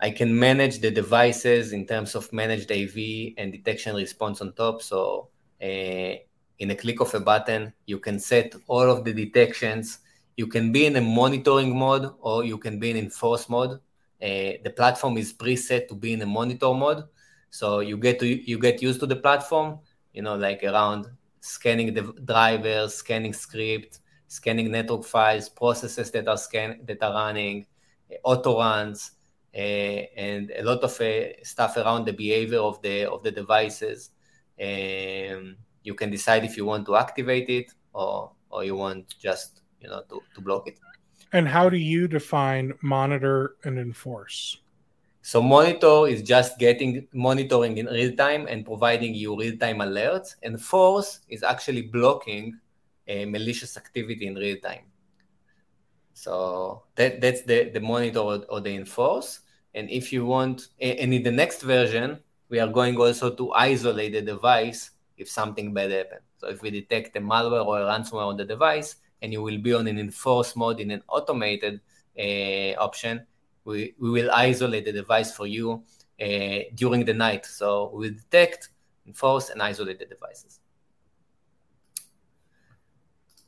I 0.00 0.10
can 0.10 0.38
manage 0.38 0.78
the 0.78 0.90
devices 0.90 1.72
in 1.72 1.86
terms 1.86 2.14
of 2.14 2.32
managed 2.32 2.70
AV 2.70 3.34
and 3.36 3.50
detection 3.50 3.96
response 3.96 4.40
on 4.40 4.52
top. 4.52 4.80
So 4.82 5.30
uh, 5.60 6.14
in 6.58 6.70
a 6.70 6.76
click 6.76 7.00
of 7.00 7.12
a 7.14 7.20
button, 7.20 7.72
you 7.86 7.98
can 7.98 8.20
set 8.20 8.54
all 8.68 8.88
of 8.88 9.04
the 9.04 9.12
detections. 9.12 9.98
You 10.38 10.46
can 10.46 10.70
be 10.70 10.86
in 10.86 10.94
a 10.94 11.00
monitoring 11.00 11.76
mode 11.76 12.12
or 12.20 12.44
you 12.44 12.58
can 12.58 12.78
be 12.78 12.92
in 12.92 12.96
enforce 12.96 13.48
mode. 13.48 13.72
Uh, 14.22 14.62
the 14.62 14.72
platform 14.76 15.18
is 15.18 15.32
preset 15.32 15.88
to 15.88 15.96
be 15.96 16.12
in 16.12 16.22
a 16.22 16.26
monitor 16.26 16.72
mode, 16.72 17.02
so 17.50 17.80
you 17.80 17.96
get 17.96 18.20
to 18.20 18.26
you 18.26 18.56
get 18.56 18.80
used 18.80 19.00
to 19.00 19.06
the 19.06 19.16
platform. 19.16 19.80
You 20.12 20.22
know, 20.22 20.36
like 20.36 20.62
around 20.62 21.06
scanning 21.40 21.92
the 21.92 22.02
drivers, 22.24 22.94
scanning 22.94 23.32
script, 23.32 23.98
scanning 24.28 24.70
network 24.70 25.04
files, 25.04 25.48
processes 25.48 26.12
that 26.12 26.28
are 26.28 26.36
scan 26.36 26.82
that 26.84 27.02
are 27.02 27.14
running, 27.14 27.66
uh, 28.08 28.14
auto 28.22 28.58
runs, 28.58 29.10
uh, 29.52 29.58
and 29.58 30.52
a 30.52 30.62
lot 30.62 30.84
of 30.84 31.00
uh, 31.00 31.42
stuff 31.42 31.76
around 31.76 32.04
the 32.04 32.12
behavior 32.12 32.60
of 32.60 32.80
the 32.82 33.10
of 33.10 33.24
the 33.24 33.32
devices. 33.32 34.10
Um, 34.60 35.56
you 35.82 35.94
can 35.94 36.10
decide 36.12 36.44
if 36.44 36.56
you 36.56 36.64
want 36.64 36.86
to 36.86 36.94
activate 36.94 37.48
it 37.50 37.72
or 37.92 38.30
or 38.50 38.62
you 38.62 38.76
want 38.76 39.16
just 39.18 39.62
you 39.80 39.88
know 39.88 40.02
to, 40.08 40.22
to 40.34 40.40
block 40.40 40.68
it. 40.68 40.78
And 41.32 41.46
how 41.46 41.68
do 41.68 41.76
you 41.76 42.08
define 42.08 42.72
monitor 42.82 43.56
and 43.64 43.78
enforce? 43.78 44.58
So 45.20 45.42
monitor 45.42 46.06
is 46.08 46.22
just 46.22 46.58
getting 46.58 47.06
monitoring 47.12 47.76
in 47.76 47.86
real 47.86 48.16
time 48.16 48.46
and 48.48 48.64
providing 48.64 49.14
you 49.14 49.36
real 49.36 49.58
time 49.58 49.78
alerts. 49.78 50.36
and 50.42 50.60
force 50.60 51.20
is 51.28 51.42
actually 51.42 51.82
blocking 51.82 52.58
a 53.06 53.26
malicious 53.26 53.76
activity 53.76 54.26
in 54.26 54.34
real 54.34 54.56
time. 54.56 54.84
So 56.14 56.84
that, 56.94 57.20
that's 57.20 57.42
the, 57.42 57.70
the 57.70 57.80
monitor 57.80 58.20
or, 58.20 58.44
or 58.48 58.60
the 58.60 58.74
enforce. 58.74 59.40
And 59.74 59.90
if 59.90 60.12
you 60.12 60.24
want, 60.24 60.68
and 60.80 61.12
in 61.12 61.22
the 61.22 61.30
next 61.30 61.62
version, 61.62 62.20
we 62.48 62.58
are 62.58 62.68
going 62.68 62.96
also 62.96 63.30
to 63.34 63.52
isolate 63.52 64.12
the 64.12 64.22
device 64.22 64.92
if 65.16 65.28
something 65.28 65.74
bad 65.74 65.90
happens. 65.90 66.22
So 66.38 66.48
if 66.48 66.62
we 66.62 66.70
detect 66.70 67.16
a 67.16 67.20
malware 67.20 67.66
or 67.66 67.82
a 67.82 67.84
ransomware 67.84 68.26
on 68.26 68.36
the 68.36 68.44
device, 68.44 68.96
and 69.22 69.32
you 69.32 69.42
will 69.42 69.58
be 69.58 69.74
on 69.74 69.86
an 69.86 69.98
enforced 69.98 70.56
mode 70.56 70.80
in 70.80 70.90
an 70.90 71.02
automated 71.08 71.80
uh, 72.18 72.72
option, 72.78 73.26
we, 73.64 73.94
we 73.98 74.10
will 74.10 74.30
isolate 74.30 74.84
the 74.84 74.92
device 74.92 75.34
for 75.34 75.46
you 75.46 75.82
uh, 76.20 76.58
during 76.74 77.04
the 77.04 77.14
night. 77.14 77.46
So 77.46 77.90
we 77.94 78.10
detect, 78.10 78.70
enforce, 79.06 79.50
and 79.50 79.62
isolate 79.62 79.98
the 79.98 80.06
devices. 80.06 80.60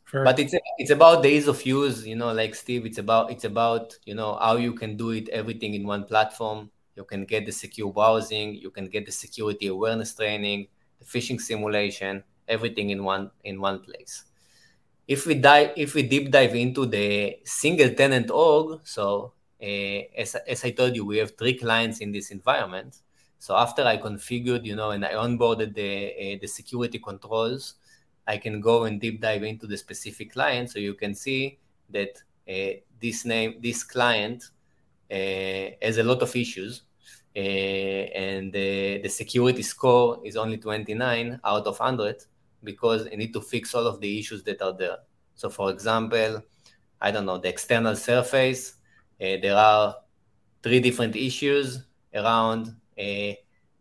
Fair. 0.04 0.24
But 0.24 0.38
it's 0.40 0.54
it's 0.78 0.90
about 0.90 1.22
days 1.22 1.46
of 1.46 1.64
use, 1.64 2.04
you 2.04 2.16
know, 2.16 2.32
like 2.32 2.54
Steve. 2.56 2.84
It's 2.84 2.98
about 2.98 3.30
it's 3.30 3.44
about 3.44 3.96
you 4.04 4.14
know 4.14 4.36
how 4.40 4.56
you 4.56 4.72
can 4.72 4.96
do 4.96 5.10
it 5.10 5.28
everything 5.28 5.74
in 5.74 5.86
one 5.86 6.04
platform. 6.04 6.70
You 6.96 7.04
can 7.04 7.24
get 7.24 7.46
the 7.46 7.52
secure 7.52 7.92
browsing, 7.92 8.56
you 8.56 8.70
can 8.70 8.88
get 8.88 9.06
the 9.06 9.12
security 9.12 9.68
awareness 9.68 10.12
training, 10.14 10.66
the 10.98 11.04
phishing 11.04 11.40
simulation, 11.40 12.24
everything 12.48 12.90
in 12.90 13.04
one 13.04 13.30
in 13.44 13.60
one 13.60 13.80
place 13.80 14.24
if 15.10 15.26
we 15.26 15.34
dive 15.34 15.72
if 15.76 15.94
we 15.94 16.04
deep 16.04 16.30
dive 16.30 16.54
into 16.54 16.86
the 16.86 17.36
single 17.44 17.90
tenant 17.90 18.30
org 18.30 18.80
so 18.84 19.32
uh, 19.60 20.00
as, 20.16 20.36
as 20.46 20.64
i 20.64 20.70
told 20.70 20.94
you 20.94 21.04
we 21.04 21.18
have 21.18 21.36
three 21.36 21.58
clients 21.58 21.98
in 21.98 22.12
this 22.12 22.30
environment. 22.30 22.98
So 23.40 23.56
after 23.56 23.82
i 23.82 23.96
configured 23.96 24.64
you 24.64 24.76
know 24.76 24.90
and 24.92 25.04
i 25.04 25.14
onboarded 25.14 25.74
the 25.74 25.92
uh, 26.22 26.38
the 26.40 26.46
security 26.46 27.00
controls 27.00 27.74
i 28.26 28.36
can 28.38 28.60
go 28.60 28.84
and 28.84 29.00
deep 29.00 29.20
dive 29.20 29.42
into 29.42 29.66
the 29.66 29.76
specific 29.76 30.32
client. 30.32 30.70
So 30.70 30.78
you 30.78 30.94
can 30.94 31.14
see 31.14 31.58
that 31.96 32.12
uh, 32.48 32.78
this 33.00 33.24
name 33.24 33.56
this 33.60 33.82
client 33.82 34.50
has 35.10 35.96
a 35.98 36.04
lot 36.04 36.22
of 36.22 36.36
issues 36.36 36.82
and 37.34 38.52
the 38.52 39.08
security 39.08 39.62
score 39.62 40.20
is 40.24 40.36
only 40.36 40.58
29 40.58 41.40
out 41.44 41.66
of 41.66 41.80
100 41.80 42.26
because 42.62 43.06
I 43.12 43.16
need 43.16 43.32
to 43.32 43.40
fix 43.40 43.74
all 43.74 43.86
of 43.86 44.00
the 44.00 44.18
issues 44.18 44.42
that 44.44 44.62
are 44.62 44.76
there. 44.76 44.98
So, 45.34 45.48
for 45.48 45.70
example, 45.70 46.42
I 47.00 47.10
don't 47.10 47.26
know, 47.26 47.38
the 47.38 47.48
external 47.48 47.96
surface, 47.96 48.74
uh, 49.20 49.36
there 49.42 49.56
are 49.56 49.96
three 50.62 50.80
different 50.80 51.16
issues 51.16 51.82
around 52.14 52.74
uh, 52.98 53.32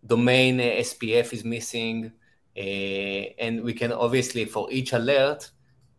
domain 0.06 0.60
uh, 0.60 0.64
SPF 0.64 1.34
is 1.34 1.44
missing. 1.44 2.12
Uh, 2.58 3.32
and 3.40 3.64
we 3.64 3.74
can 3.74 3.92
obviously, 3.92 4.46
for 4.46 4.72
each 4.72 4.94
alert, 4.94 5.50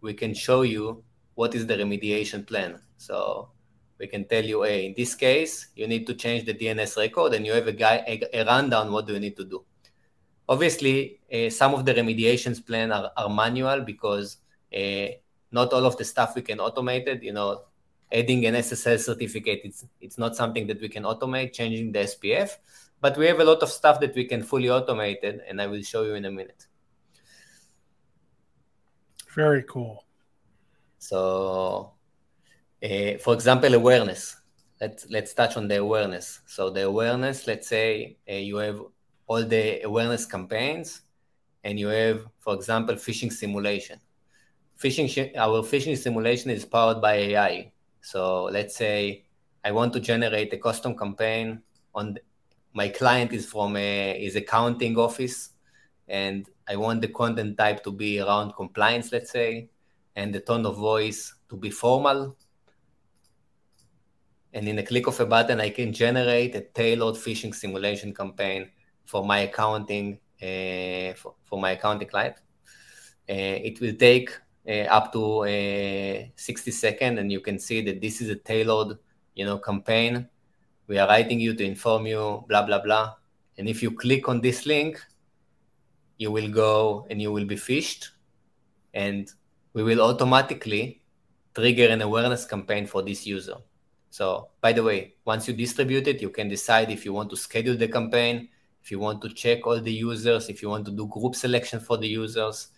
we 0.00 0.14
can 0.14 0.34
show 0.34 0.62
you 0.62 1.02
what 1.34 1.54
is 1.54 1.66
the 1.66 1.76
remediation 1.76 2.46
plan. 2.46 2.80
So 2.96 3.50
we 3.98 4.06
can 4.06 4.24
tell 4.24 4.44
you, 4.44 4.62
hey, 4.62 4.86
in 4.86 4.94
this 4.96 5.14
case, 5.14 5.68
you 5.74 5.86
need 5.86 6.06
to 6.06 6.14
change 6.14 6.44
the 6.44 6.54
DNS 6.54 6.96
record 6.96 7.34
and 7.34 7.44
you 7.44 7.52
have 7.52 7.66
a, 7.66 7.72
guy, 7.72 8.02
a, 8.06 8.40
a 8.40 8.44
rundown 8.44 8.92
what 8.92 9.06
do 9.06 9.14
you 9.14 9.20
need 9.20 9.36
to 9.36 9.44
do. 9.44 9.64
Obviously, 10.50 11.20
uh, 11.32 11.48
some 11.48 11.74
of 11.74 11.84
the 11.84 11.94
remediations 11.94 12.64
plan 12.64 12.90
are, 12.90 13.12
are 13.16 13.30
manual 13.30 13.82
because 13.82 14.38
uh, 14.76 15.06
not 15.52 15.72
all 15.72 15.86
of 15.86 15.96
the 15.96 16.04
stuff 16.04 16.34
we 16.34 16.42
can 16.42 16.58
automate 16.58 17.06
it. 17.06 17.22
You 17.22 17.32
know, 17.32 17.62
adding 18.12 18.44
an 18.46 18.54
SSL 18.54 18.98
certificate, 18.98 19.60
it's, 19.62 19.86
it's 20.00 20.18
not 20.18 20.34
something 20.34 20.66
that 20.66 20.80
we 20.80 20.88
can 20.88 21.04
automate, 21.04 21.52
changing 21.52 21.92
the 21.92 22.00
SPF, 22.00 22.56
but 23.00 23.16
we 23.16 23.26
have 23.26 23.38
a 23.38 23.44
lot 23.44 23.62
of 23.62 23.68
stuff 23.68 24.00
that 24.00 24.14
we 24.16 24.24
can 24.24 24.42
fully 24.42 24.66
automate 24.66 25.22
it, 25.22 25.44
and 25.48 25.62
I 25.62 25.68
will 25.68 25.82
show 25.82 26.02
you 26.02 26.14
in 26.14 26.24
a 26.24 26.30
minute. 26.32 26.66
Very 29.32 29.62
cool. 29.62 30.04
So, 30.98 31.92
uh, 32.82 33.18
for 33.20 33.34
example, 33.34 33.72
awareness. 33.74 34.36
Let's 34.80 35.06
let's 35.10 35.32
touch 35.34 35.56
on 35.56 35.68
the 35.68 35.78
awareness. 35.78 36.40
So 36.46 36.70
the 36.70 36.86
awareness, 36.86 37.46
let's 37.46 37.68
say 37.68 38.16
uh, 38.28 38.34
you 38.34 38.56
have 38.56 38.80
all 39.30 39.44
the 39.44 39.80
awareness 39.82 40.26
campaigns, 40.26 41.02
and 41.62 41.78
you 41.78 41.86
have, 41.86 42.26
for 42.40 42.52
example, 42.52 42.96
phishing 42.96 43.32
simulation. 43.32 44.00
Phishing, 44.76 45.36
our 45.36 45.62
phishing 45.62 45.96
simulation 45.96 46.50
is 46.50 46.64
powered 46.64 47.00
by 47.00 47.14
AI. 47.14 47.70
So 48.00 48.46
let's 48.46 48.74
say 48.74 49.26
I 49.62 49.70
want 49.70 49.92
to 49.92 50.00
generate 50.00 50.52
a 50.52 50.58
custom 50.58 50.96
campaign 50.96 51.62
on 51.94 52.14
the, 52.14 52.22
my 52.72 52.88
client 52.88 53.32
is 53.32 53.46
from 53.46 53.76
a 53.76 54.20
is 54.20 54.34
accounting 54.34 54.98
office, 54.98 55.50
and 56.08 56.48
I 56.68 56.74
want 56.74 57.00
the 57.00 57.08
content 57.08 57.56
type 57.56 57.84
to 57.84 57.92
be 57.92 58.18
around 58.18 58.56
compliance, 58.56 59.12
let's 59.12 59.30
say, 59.30 59.70
and 60.16 60.34
the 60.34 60.40
tone 60.40 60.66
of 60.66 60.76
voice 60.76 61.36
to 61.50 61.56
be 61.56 61.70
formal. 61.70 62.36
And 64.52 64.66
in 64.66 64.76
a 64.80 64.82
click 64.82 65.06
of 65.06 65.20
a 65.20 65.26
button, 65.26 65.60
I 65.60 65.70
can 65.70 65.92
generate 65.92 66.56
a 66.56 66.62
tailored 66.62 67.14
phishing 67.14 67.54
simulation 67.54 68.12
campaign 68.12 68.70
for 69.10 69.24
my 69.24 69.40
accounting 69.40 70.20
uh, 70.40 71.12
for, 71.20 71.34
for, 71.44 71.58
my 71.60 71.72
accounting 71.72 72.08
client. 72.08 72.36
Uh, 73.28 73.58
it 73.68 73.80
will 73.80 73.94
take 73.94 74.30
uh, 74.68 74.86
up 74.96 75.12
to 75.12 76.30
60 76.36 76.70
seconds, 76.70 77.18
and 77.18 77.30
you 77.32 77.40
can 77.40 77.58
see 77.58 77.82
that 77.82 78.00
this 78.00 78.20
is 78.20 78.28
a 78.30 78.36
tailored, 78.36 78.98
you 79.34 79.44
know, 79.44 79.58
campaign. 79.58 80.28
We 80.86 80.98
are 80.98 81.08
writing 81.08 81.40
you 81.40 81.54
to 81.54 81.64
inform 81.64 82.06
you, 82.06 82.44
blah 82.48 82.62
blah 82.62 82.80
blah. 82.80 83.14
And 83.58 83.68
if 83.68 83.82
you 83.82 83.90
click 83.90 84.28
on 84.28 84.40
this 84.40 84.64
link, 84.64 85.00
you 86.16 86.30
will 86.30 86.48
go 86.48 87.06
and 87.10 87.20
you 87.20 87.32
will 87.32 87.46
be 87.46 87.56
phished, 87.56 88.10
and 88.94 89.28
we 89.72 89.82
will 89.82 90.00
automatically 90.00 91.02
trigger 91.52 91.88
an 91.88 92.00
awareness 92.00 92.44
campaign 92.44 92.86
for 92.86 93.02
this 93.02 93.26
user. 93.26 93.56
So, 94.10 94.48
by 94.60 94.72
the 94.72 94.82
way, 94.82 95.14
once 95.24 95.48
you 95.48 95.54
distribute 95.54 96.06
it, 96.06 96.22
you 96.22 96.30
can 96.30 96.48
decide 96.48 96.90
if 96.90 97.04
you 97.04 97.12
want 97.12 97.30
to 97.30 97.36
schedule 97.36 97.76
the 97.76 97.88
campaign, 97.88 98.48
if 98.82 98.90
you 98.90 98.98
want 98.98 99.22
to 99.22 99.28
check 99.28 99.66
all 99.66 99.80
the 99.80 99.92
users, 99.92 100.48
if 100.48 100.62
you 100.62 100.68
want 100.68 100.84
to 100.86 100.90
do 100.90 101.06
group 101.06 101.34
selection 101.34 101.80
for 101.80 101.96
the 101.96 102.08
users. 102.08 102.68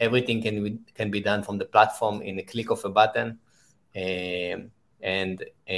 Everything 0.00 0.40
can 0.40 0.62
be, 0.62 0.78
can 0.94 1.10
be 1.10 1.20
done 1.20 1.42
from 1.42 1.58
the 1.58 1.64
platform 1.64 2.22
in 2.22 2.38
a 2.38 2.42
click 2.42 2.70
of 2.70 2.84
a 2.84 2.88
button. 2.88 3.38
Um, 3.96 4.70
and 5.00 5.42
uh, 5.68 5.72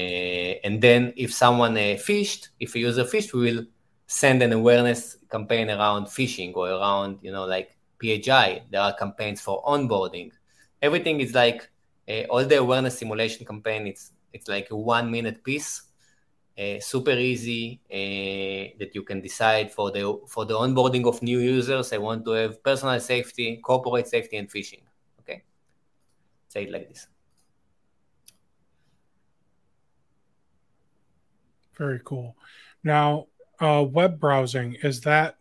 and 0.65 0.81
then 0.81 1.13
if 1.17 1.33
someone 1.33 1.77
uh, 1.77 1.97
phished, 1.97 2.49
if 2.59 2.75
a 2.75 2.79
user 2.79 3.05
phished, 3.05 3.33
we 3.33 3.53
will 3.53 3.65
send 4.07 4.43
an 4.43 4.53
awareness 4.53 5.17
campaign 5.31 5.71
around 5.71 6.07
phishing 6.07 6.53
or 6.57 6.69
around 6.69 7.19
you 7.23 7.31
know 7.31 7.45
like 7.45 7.77
PHI. 8.01 8.63
There 8.71 8.81
are 8.81 8.95
campaigns 8.95 9.41
for 9.41 9.63
onboarding. 9.65 10.33
Everything 10.83 11.21
is 11.21 11.35
like 11.35 11.71
uh, 12.09 12.23
all 12.31 12.45
the 12.45 12.59
awareness 12.59 12.99
simulation 12.99 13.47
campaign. 13.47 13.87
It's 13.87 14.13
it's 14.33 14.49
like 14.49 14.71
a 14.71 14.77
one 14.77 15.11
minute 15.11 15.45
piece, 15.45 15.83
super 16.81 17.13
easy 17.13 17.81
uh, 17.91 18.77
that 18.79 18.95
you 18.95 19.03
can 19.03 19.21
decide 19.21 19.73
for 19.73 19.91
the 19.91 20.21
for 20.29 20.45
the 20.45 20.55
onboarding 20.55 21.07
of 21.07 21.23
new 21.23 21.39
users. 21.39 21.93
I 21.93 21.99
want 21.99 22.25
to 22.27 22.33
have 22.33 22.63
personal 22.63 23.01
safety, 23.01 23.57
corporate 23.63 24.09
safety, 24.09 24.37
and 24.37 24.49
phishing. 24.49 24.83
Okay, 25.21 25.43
say 26.49 26.65
it 26.65 26.71
like 26.71 26.89
this. 26.89 27.07
Very 31.77 32.01
cool. 32.05 32.37
Now, 32.85 33.29
uh, 33.59 33.85
web 33.89 34.21
browsing 34.21 34.77
is 34.83 35.01
that 35.03 35.37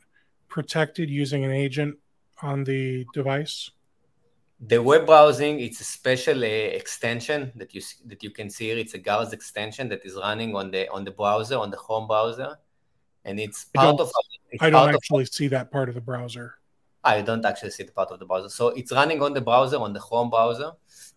protected 0.48 1.10
using 1.10 1.44
an 1.44 1.52
agent 1.52 1.98
on 2.42 2.64
the 2.64 3.06
device? 3.14 3.72
The 4.62 4.82
web 4.82 5.06
browsing 5.06 5.62
it's 5.62 5.80
a 5.80 5.86
special 5.86 6.44
uh, 6.44 6.48
extension 6.48 7.52
that 7.56 7.74
you 7.74 7.82
that 8.08 8.22
you 8.24 8.30
can 8.30 8.50
see 8.50 8.66
here. 8.66 8.78
It's 8.78 8.94
a 8.94 8.98
Gauss 8.98 9.32
extension 9.32 9.88
that 9.90 10.06
is 10.06 10.16
running 10.16 10.54
on 10.56 10.70
the 10.70 10.90
on 10.90 11.06
the 11.06 11.12
browser 11.12 11.58
on 11.58 11.72
the 11.72 11.78
Chrome 11.78 12.08
browser, 12.08 12.58
and 13.24 13.40
it's 13.40 13.66
part 13.66 14.00
of. 14.00 14.12
It's 14.52 14.62
I 14.62 14.70
don't 14.70 14.94
actually 14.94 15.24
of, 15.24 15.30
see 15.30 15.48
that 15.48 15.72
part 15.72 15.88
of 15.88 15.96
the 15.96 16.02
browser. 16.02 16.56
I 17.04 17.22
don't 17.22 17.46
actually 17.46 17.72
see 17.72 17.84
the 17.84 17.94
part 17.94 18.12
of 18.12 18.20
the 18.20 18.26
browser. 18.26 18.50
So 18.50 18.70
it's 18.70 18.92
running 18.92 19.22
on 19.22 19.34
the 19.34 19.40
browser 19.40 19.78
on 19.78 19.94
the 19.94 20.00
Chrome 20.02 20.30
browser, 20.30 20.74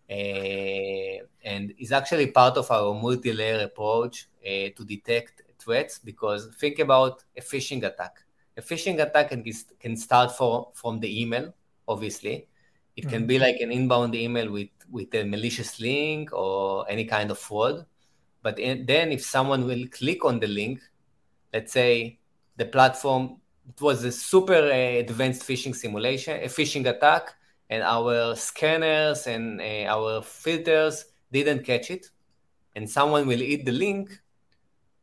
uh, 0.09 1.25
and 1.45 1.75
is 1.79 1.91
actually 1.91 2.29
part 2.29 2.57
of 2.57 2.71
our 2.71 2.95
multi-layer 2.95 3.65
approach 3.65 4.29
uh, 4.47 4.71
to 4.77 4.85
detect 4.87 5.43
threats 5.59 5.99
because 5.99 6.47
think 6.61 6.79
about 6.79 7.25
a 7.37 7.41
phishing 7.41 7.83
attack. 7.83 8.23
A 8.57 8.63
phishing 8.63 9.03
attack 9.03 9.31
can, 9.31 9.43
can 9.81 9.97
start 9.97 10.31
for, 10.33 10.71
from 10.75 11.01
the 11.01 11.23
email, 11.23 11.55
obviously. 11.89 12.47
It 12.97 13.09
can 13.09 13.21
mm-hmm. 13.21 13.27
be 13.27 13.39
like 13.39 13.57
an 13.61 13.73
inbound 13.73 14.15
email 14.15 14.51
with, 14.51 14.69
with 14.91 15.15
a 15.15 15.25
malicious 15.25 15.81
link 15.81 16.33
or 16.33 16.85
any 16.91 17.05
kind 17.07 17.31
of 17.31 17.39
fraud. 17.39 17.87
But 18.43 18.59
in, 18.59 18.85
then 18.87 19.13
if 19.13 19.25
someone 19.25 19.67
will 19.67 19.87
click 19.89 20.25
on 20.25 20.41
the 20.41 20.47
link, 20.47 20.81
let's 21.53 21.73
say 21.73 22.19
the 22.57 22.67
platform, 22.67 23.41
it 23.69 23.81
was 23.81 24.05
a 24.05 24.13
super 24.13 24.55
uh, 24.55 24.99
advanced 24.99 25.43
phishing 25.43 25.75
simulation, 25.75 26.43
a 26.43 26.49
phishing 26.49 26.87
attack, 26.87 27.35
and 27.71 27.83
our 27.83 28.35
scanners 28.35 29.27
and 29.27 29.61
uh, 29.61 29.85
our 29.89 30.23
filters 30.23 31.07
didn't 31.31 31.65
catch 31.65 31.91
it, 31.91 32.11
and 32.77 32.91
someone 32.91 33.27
will 33.27 33.39
hit 33.39 33.65
the 33.65 33.73
link, 33.73 34.21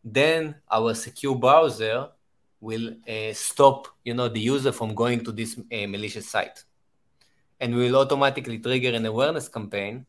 then 0.03 0.55
our 0.69 0.93
secure 0.93 1.35
browser 1.35 2.09
will 2.61 2.93
uh, 3.07 3.33
stop 3.33 3.87
you 4.03 4.13
know 4.13 4.27
the 4.27 4.39
user 4.39 4.71
from 4.71 4.93
going 4.93 5.23
to 5.23 5.31
this 5.31 5.57
uh, 5.57 5.87
malicious 5.87 6.27
site 6.29 6.63
and 7.59 7.75
we 7.75 7.89
will 7.89 7.97
automatically 8.01 8.59
trigger 8.59 8.89
an 8.89 9.05
awareness 9.05 9.47
campaign 9.47 10.05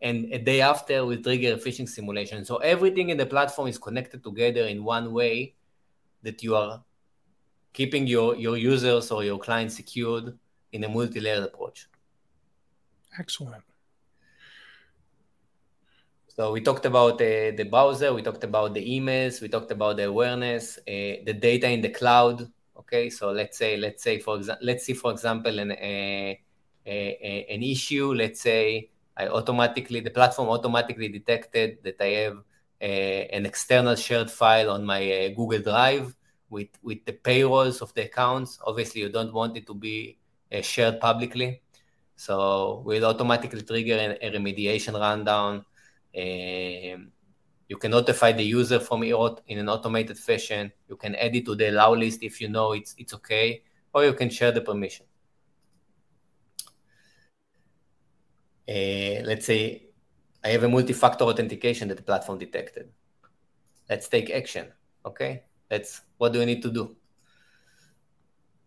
and 0.00 0.32
a 0.32 0.38
day 0.38 0.60
after 0.60 1.04
we'll 1.04 1.22
trigger 1.22 1.54
a 1.54 1.56
phishing 1.56 1.88
simulation. 1.88 2.44
So 2.44 2.56
everything 2.58 3.10
in 3.10 3.16
the 3.16 3.26
platform 3.26 3.68
is 3.68 3.78
connected 3.78 4.22
together 4.22 4.66
in 4.66 4.84
one 4.84 5.12
way 5.12 5.54
that 6.22 6.42
you 6.42 6.54
are 6.54 6.82
keeping 7.72 8.06
your, 8.06 8.36
your 8.36 8.56
users 8.56 9.10
or 9.10 9.24
your 9.24 9.38
clients 9.38 9.76
secured 9.76 10.38
in 10.72 10.84
a 10.84 10.88
multi-layered 10.88 11.44
approach. 11.44 11.88
Excellent. 13.18 13.64
So 16.28 16.52
we 16.52 16.60
talked 16.60 16.86
about 16.86 17.14
uh, 17.14 17.50
the 17.50 17.66
browser, 17.68 18.14
we 18.14 18.22
talked 18.22 18.44
about 18.44 18.72
the 18.72 18.84
emails, 18.84 19.40
we 19.42 19.48
talked 19.48 19.72
about 19.72 19.96
the 19.96 20.04
awareness, 20.04 20.78
uh, 20.78 21.18
the 21.26 21.36
data 21.36 21.68
in 21.68 21.80
the 21.80 21.88
cloud. 21.88 22.48
Okay, 22.78 23.10
so 23.10 23.32
let's 23.32 23.58
say 23.58 23.76
let's 23.76 24.04
say 24.04 24.20
for 24.20 24.36
example, 24.36 24.64
let's 24.64 24.84
see 24.84 24.94
for 24.94 25.10
example 25.10 25.58
an 25.58 25.72
a, 25.72 26.40
a, 26.88 27.46
an 27.54 27.62
issue. 27.62 28.14
Let's 28.14 28.40
say 28.40 28.90
I 29.16 29.28
automatically 29.28 30.00
the 30.00 30.10
platform 30.10 30.48
automatically 30.48 31.08
detected 31.08 31.78
that 31.84 32.00
I 32.00 32.10
have 32.24 32.38
an 32.80 33.44
external 33.46 33.96
shared 33.96 34.30
file 34.30 34.70
on 34.70 34.84
my 34.84 35.02
uh, 35.02 35.28
Google 35.30 35.60
Drive 35.60 36.14
with 36.48 36.68
with 36.82 37.04
the 37.04 37.12
payrolls 37.12 37.82
of 37.82 37.92
the 37.94 38.04
accounts. 38.04 38.58
Obviously, 38.64 39.02
you 39.02 39.08
don't 39.08 39.32
want 39.32 39.56
it 39.56 39.66
to 39.66 39.74
be 39.74 40.18
uh, 40.52 40.62
shared 40.62 41.00
publicly, 41.00 41.62
so 42.16 42.82
we'll 42.84 43.04
automatically 43.04 43.62
trigger 43.62 43.96
a, 43.96 44.26
a 44.26 44.30
remediation 44.30 44.98
rundown 44.98 45.64
um, 46.16 47.12
you 47.68 47.76
can 47.76 47.90
notify 47.90 48.32
the 48.32 48.42
user 48.42 48.80
from 48.80 49.02
in 49.02 49.58
an 49.58 49.68
automated 49.68 50.18
fashion. 50.18 50.72
You 50.88 50.96
can 50.96 51.14
add 51.14 51.36
it 51.36 51.44
to 51.46 51.54
the 51.54 51.68
allow 51.70 51.94
list 51.94 52.22
if 52.22 52.40
you 52.40 52.48
know 52.48 52.72
it's, 52.72 52.94
it's 52.96 53.12
okay, 53.14 53.62
or 53.92 54.04
you 54.04 54.14
can 54.14 54.30
share 54.30 54.52
the 54.52 54.62
permission. 54.62 55.06
Eh, 58.68 59.22
let's 59.24 59.46
say 59.46 59.88
I 60.44 60.48
have 60.48 60.62
a 60.62 60.68
multi-factor 60.68 61.24
authentication 61.24 61.88
that 61.88 61.96
the 61.96 62.02
platform 62.02 62.38
detected. 62.38 62.90
Let's 63.88 64.08
take 64.08 64.30
action. 64.30 64.66
Okay, 65.06 65.44
that's 65.70 66.02
what 66.18 66.34
do 66.34 66.42
I 66.42 66.44
need 66.44 66.62
to 66.62 66.70
do? 66.70 66.94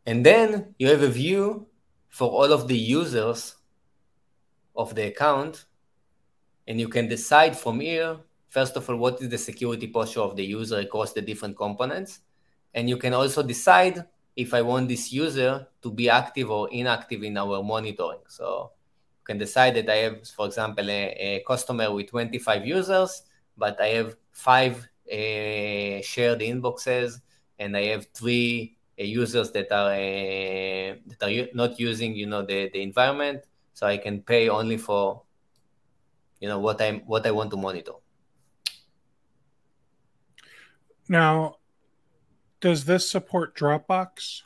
And 0.07 0.25
then 0.25 0.73
you 0.79 0.87
have 0.87 1.03
a 1.03 1.07
view 1.07 1.67
for 2.09 2.27
all 2.29 2.51
of 2.51 2.67
the 2.67 2.77
users 2.77 3.55
of 4.75 4.95
the 4.95 5.07
account 5.07 5.65
and 6.67 6.79
you 6.79 6.87
can 6.87 7.07
decide 7.07 7.55
from 7.55 7.79
here, 7.79 8.17
first 8.49 8.75
of 8.75 8.89
all, 8.89 8.95
what 8.95 9.21
is 9.21 9.29
the 9.29 9.37
security 9.37 9.87
posture 9.87 10.21
of 10.21 10.35
the 10.35 10.43
user 10.43 10.79
across 10.79 11.13
the 11.13 11.21
different 11.21 11.55
components. 11.55 12.21
And 12.73 12.89
you 12.89 12.97
can 12.97 13.13
also 13.13 13.43
decide 13.43 14.05
if 14.35 14.53
I 14.53 14.63
want 14.63 14.87
this 14.87 15.11
user 15.11 15.67
to 15.83 15.91
be 15.91 16.09
active 16.09 16.49
or 16.49 16.69
inactive 16.71 17.21
in 17.21 17.37
our 17.37 17.61
monitoring. 17.61 18.21
So 18.27 18.71
can 19.23 19.38
decide 19.38 19.75
that 19.75 19.89
I 19.89 19.97
have, 19.97 20.27
for 20.27 20.45
example, 20.45 20.89
a, 20.89 21.15
a 21.19 21.43
customer 21.47 21.93
with 21.93 22.07
25 22.07 22.65
users, 22.65 23.23
but 23.57 23.79
I 23.81 23.88
have 23.88 24.15
five 24.31 24.88
uh, 25.12 26.01
shared 26.01 26.39
inboxes, 26.39 27.21
and 27.60 27.77
I 27.77 27.86
have 27.86 28.07
three 28.13 28.77
uh, 28.99 29.03
users 29.03 29.51
that 29.51 29.71
are 29.71 29.91
uh, 29.91 30.95
that 31.07 31.21
are 31.21 31.47
not 31.53 31.79
using, 31.79 32.15
you 32.15 32.27
know, 32.27 32.41
the, 32.41 32.69
the 32.73 32.81
environment. 32.81 33.43
So 33.73 33.88
I 33.88 33.97
can 33.97 34.21
pay 34.21 34.49
only 34.49 34.77
for 34.77 35.23
you 36.41 36.49
know 36.49 36.60
what 36.60 36.81
I'm 36.81 36.99
what 37.01 37.25
i 37.25 37.31
want 37.31 37.51
to 37.51 37.57
monitor 37.57 37.93
now 41.07 41.55
does 42.60 42.84
this 42.86 43.10
support 43.10 43.55
dropbox 43.55 44.41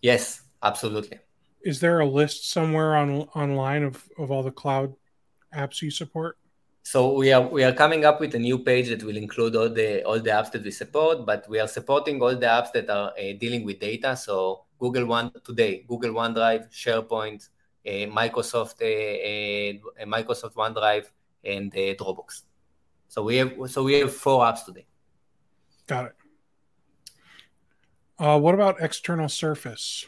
yes 0.00 0.42
absolutely 0.62 1.18
is 1.66 1.80
there 1.80 1.98
a 2.00 2.06
list 2.20 2.50
somewhere 2.50 2.96
on 2.96 3.08
online 3.42 3.82
of, 3.82 3.96
of 4.18 4.30
all 4.30 4.42
the 4.42 4.56
cloud 4.62 4.94
apps 5.54 5.82
you 5.82 5.90
support 5.90 6.38
so 6.82 6.98
we 7.14 7.32
are 7.32 7.46
we 7.56 7.62
are 7.64 7.72
coming 7.72 8.04
up 8.04 8.20
with 8.20 8.34
a 8.34 8.38
new 8.38 8.58
page 8.58 8.88
that 8.88 9.02
will 9.02 9.16
include 9.16 9.56
all 9.56 9.68
the 9.68 10.04
all 10.04 10.20
the 10.20 10.34
apps 10.38 10.50
that 10.52 10.62
we 10.62 10.70
support 10.70 11.26
but 11.26 11.48
we 11.48 11.58
are 11.58 11.68
supporting 11.78 12.22
all 12.22 12.36
the 12.44 12.50
apps 12.58 12.70
that 12.72 12.88
are 12.88 13.10
uh, 13.18 13.32
dealing 13.42 13.64
with 13.64 13.78
data 13.80 14.16
so 14.16 14.64
google 14.78 15.06
one 15.06 15.30
today 15.44 15.84
google 15.88 16.12
onedrive 16.12 16.64
sharepoint 16.82 17.48
uh, 17.86 18.06
microsoft 18.20 18.76
uh, 18.82 20.04
microsoft 20.16 20.54
onedrive 20.54 21.06
and 21.46 21.70
the 21.72 21.94
Dropbox. 21.94 22.42
So 23.08 23.22
we 23.22 23.36
have 23.36 23.52
so 23.68 23.84
we 23.84 24.00
have 24.00 24.12
four 24.12 24.44
apps 24.44 24.64
today. 24.64 24.86
Got 25.86 26.06
it. 26.06 26.12
Uh, 28.18 28.38
what 28.38 28.54
about 28.54 28.80
external 28.80 29.28
surface? 29.28 30.06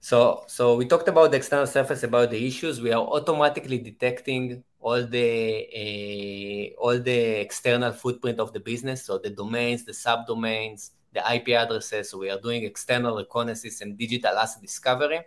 So 0.00 0.44
so 0.46 0.76
we 0.76 0.86
talked 0.86 1.08
about 1.08 1.30
the 1.30 1.36
external 1.36 1.66
surface 1.66 2.02
about 2.02 2.30
the 2.30 2.46
issues. 2.46 2.80
We 2.80 2.92
are 2.92 3.02
automatically 3.02 3.78
detecting 3.78 4.64
all 4.80 5.04
the 5.04 6.72
uh, 6.76 6.80
all 6.80 6.98
the 6.98 7.40
external 7.40 7.92
footprint 7.92 8.40
of 8.40 8.52
the 8.54 8.60
business. 8.60 9.04
So 9.04 9.18
the 9.18 9.30
domains, 9.30 9.84
the 9.84 9.92
subdomains, 9.92 10.90
the 11.12 11.20
IP 11.34 11.50
addresses. 11.50 12.10
So 12.10 12.18
we 12.18 12.30
are 12.30 12.40
doing 12.40 12.64
external 12.64 13.16
reconnaissance 13.16 13.82
and 13.82 13.98
digital 13.98 14.38
asset 14.38 14.62
discovery, 14.62 15.20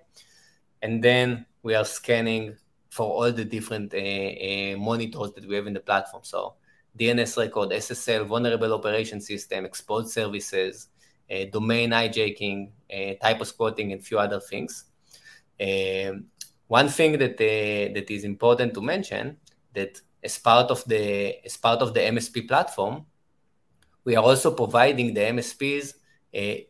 and 0.82 1.04
then 1.04 1.46
we 1.62 1.76
are 1.76 1.86
scanning 1.86 2.58
for 2.90 3.06
all 3.06 3.32
the 3.32 3.46
different 3.46 3.94
uh, 3.94 3.98
uh, 3.98 4.78
monitors 4.78 5.34
that 5.34 5.48
we 5.48 5.56
have 5.56 5.68
in 5.68 5.74
the 5.74 5.80
platform. 5.82 6.24
So 6.24 6.56
DNS 6.98 7.38
record, 7.38 7.70
SSL, 7.70 8.26
vulnerable 8.26 8.74
operation 8.74 9.22
system, 9.22 9.66
exposed 9.66 10.10
services, 10.10 10.90
Eh, 11.30 11.50
domain 11.50 11.92
hijacking, 11.92 12.68
uh, 12.68 12.94
eh, 12.94 13.16
typo 13.16 13.44
squatting, 13.44 13.94
and 13.94 14.06
few 14.06 14.20
other 14.20 14.40
things. 14.40 14.86
Um, 15.60 16.26
one 16.68 16.90
thing 16.90 17.18
that 17.18 17.38
that 17.38 18.12
is 18.12 18.24
important 18.24 18.74
to 18.74 18.82
mention 18.82 19.38
that 19.74 20.02
as 20.22 20.38
part 20.38 20.70
of 20.70 20.84
the 20.86 21.44
as 21.46 21.58
part 21.58 21.82
of 21.82 21.94
the 21.94 22.02
MSP 22.02 22.48
platform, 22.48 23.06
we 24.04 24.16
are 24.16 24.24
also 24.24 24.52
providing 24.52 25.14
the 25.14 25.22
MSPs 25.22 25.94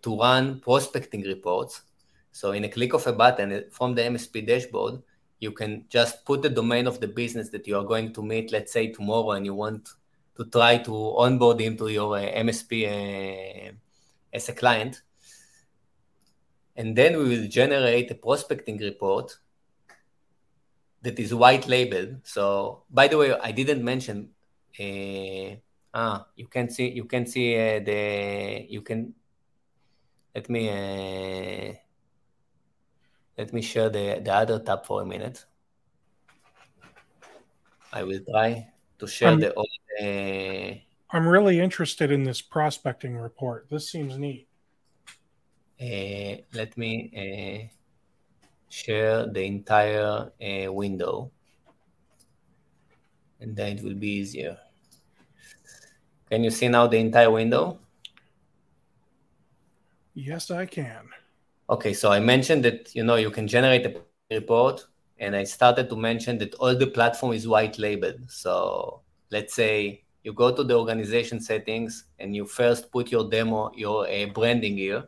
to 0.01 0.19
run 0.19 0.59
prospecting 0.59 1.23
reports. 1.23 1.81
So 2.31 2.51
in 2.51 2.63
a 2.63 2.69
click 2.69 2.93
of 2.93 3.07
a 3.07 3.13
button 3.13 3.65
from 3.71 3.95
the 3.95 4.03
MSP 4.03 4.45
dashboard, 4.45 5.01
you 5.39 5.51
can 5.51 5.85
just 5.89 6.25
put 6.25 6.41
the 6.41 6.49
domain 6.49 6.87
of 6.87 6.99
the 6.99 7.07
business 7.07 7.49
that 7.49 7.67
you 7.67 7.77
are 7.77 7.85
going 7.85 8.13
to 8.13 8.21
meet, 8.21 8.51
let's 8.51 8.71
say 8.71 8.91
tomorrow, 8.91 9.31
and 9.31 9.45
you 9.45 9.55
want 9.55 9.89
to 10.37 10.45
try 10.45 10.77
to 10.77 10.93
onboard 11.17 11.59
him 11.59 11.77
to 11.77 11.87
your 11.87 12.17
MSP 12.17 13.73
as 14.33 14.49
a 14.49 14.53
client. 14.53 15.01
And 16.75 16.95
then 16.95 17.17
we 17.17 17.29
will 17.29 17.47
generate 17.47 18.09
a 18.09 18.15
prospecting 18.15 18.79
report 18.79 19.37
that 21.03 21.19
is 21.19 21.33
white 21.33 21.67
labeled. 21.67 22.17
So, 22.23 22.83
by 22.89 23.07
the 23.07 23.17
way, 23.17 23.37
I 23.37 23.51
didn't 23.51 23.83
mention. 23.83 24.29
Uh, 24.79 25.59
ah, 25.93 26.25
you 26.35 26.47
can 26.47 26.69
see. 26.69 26.89
You 26.89 27.05
can 27.05 27.27
see 27.27 27.55
uh, 27.55 27.79
the. 27.79 28.65
You 28.67 28.81
can. 28.81 29.13
Let 30.33 30.49
me. 30.49 30.69
Uh, 30.69 31.73
let 33.37 33.53
me 33.53 33.61
share 33.61 33.89
the 33.89 34.21
the 34.23 34.33
other 34.33 34.59
tab 34.59 34.85
for 34.85 35.01
a 35.01 35.05
minute. 35.05 35.45
I 37.91 38.01
will 38.03 38.21
try 38.27 38.71
to 38.97 39.05
share 39.05 39.29
I'm, 39.29 39.39
the. 39.39 39.53
Uh, 39.53 40.79
I'm 41.13 41.27
really 41.27 41.59
interested 41.59 42.11
in 42.11 42.23
this 42.23 42.41
prospecting 42.41 43.15
report. 43.15 43.67
This 43.69 43.89
seems 43.89 44.17
neat. 44.17 44.47
Uh, 45.79 46.41
let 46.53 46.75
me 46.75 46.91
uh, 47.15 47.69
share 48.67 49.27
the 49.27 49.43
entire 49.43 50.31
uh, 50.41 50.73
window 50.73 51.31
and 53.43 53.55
then 53.55 53.77
it 53.77 53.83
will 53.83 53.93
be 53.93 54.07
easier. 54.07 54.57
Can 56.31 56.43
you 56.43 56.49
see 56.49 56.69
now 56.69 56.87
the 56.87 56.97
entire 56.97 57.29
window? 57.29 57.77
Yes, 60.15 60.49
I 60.49 60.65
can. 60.65 61.09
Okay, 61.69 61.93
so 61.93 62.11
I 62.11 62.19
mentioned 62.19 62.63
that 62.63 62.95
you 62.95 63.03
know 63.03 63.15
you 63.15 63.29
can 63.29 63.47
generate 63.47 63.85
a 63.85 64.01
report, 64.31 64.85
and 65.19 65.35
I 65.35 65.43
started 65.43 65.89
to 65.89 65.95
mention 65.95 66.37
that 66.39 66.55
all 66.55 66.75
the 66.75 66.87
platform 66.87 67.33
is 67.33 67.47
white 67.47 67.77
labeled. 67.77 68.31
So 68.31 69.01
let's 69.29 69.53
say 69.53 70.02
you 70.23 70.33
go 70.33 70.55
to 70.55 70.63
the 70.63 70.77
organization 70.77 71.39
settings 71.39 72.05
and 72.19 72.35
you 72.35 72.45
first 72.45 72.91
put 72.91 73.11
your 73.11 73.29
demo, 73.29 73.71
your 73.75 74.07
uh, 74.07 74.25
branding 74.27 74.77
here, 74.77 75.07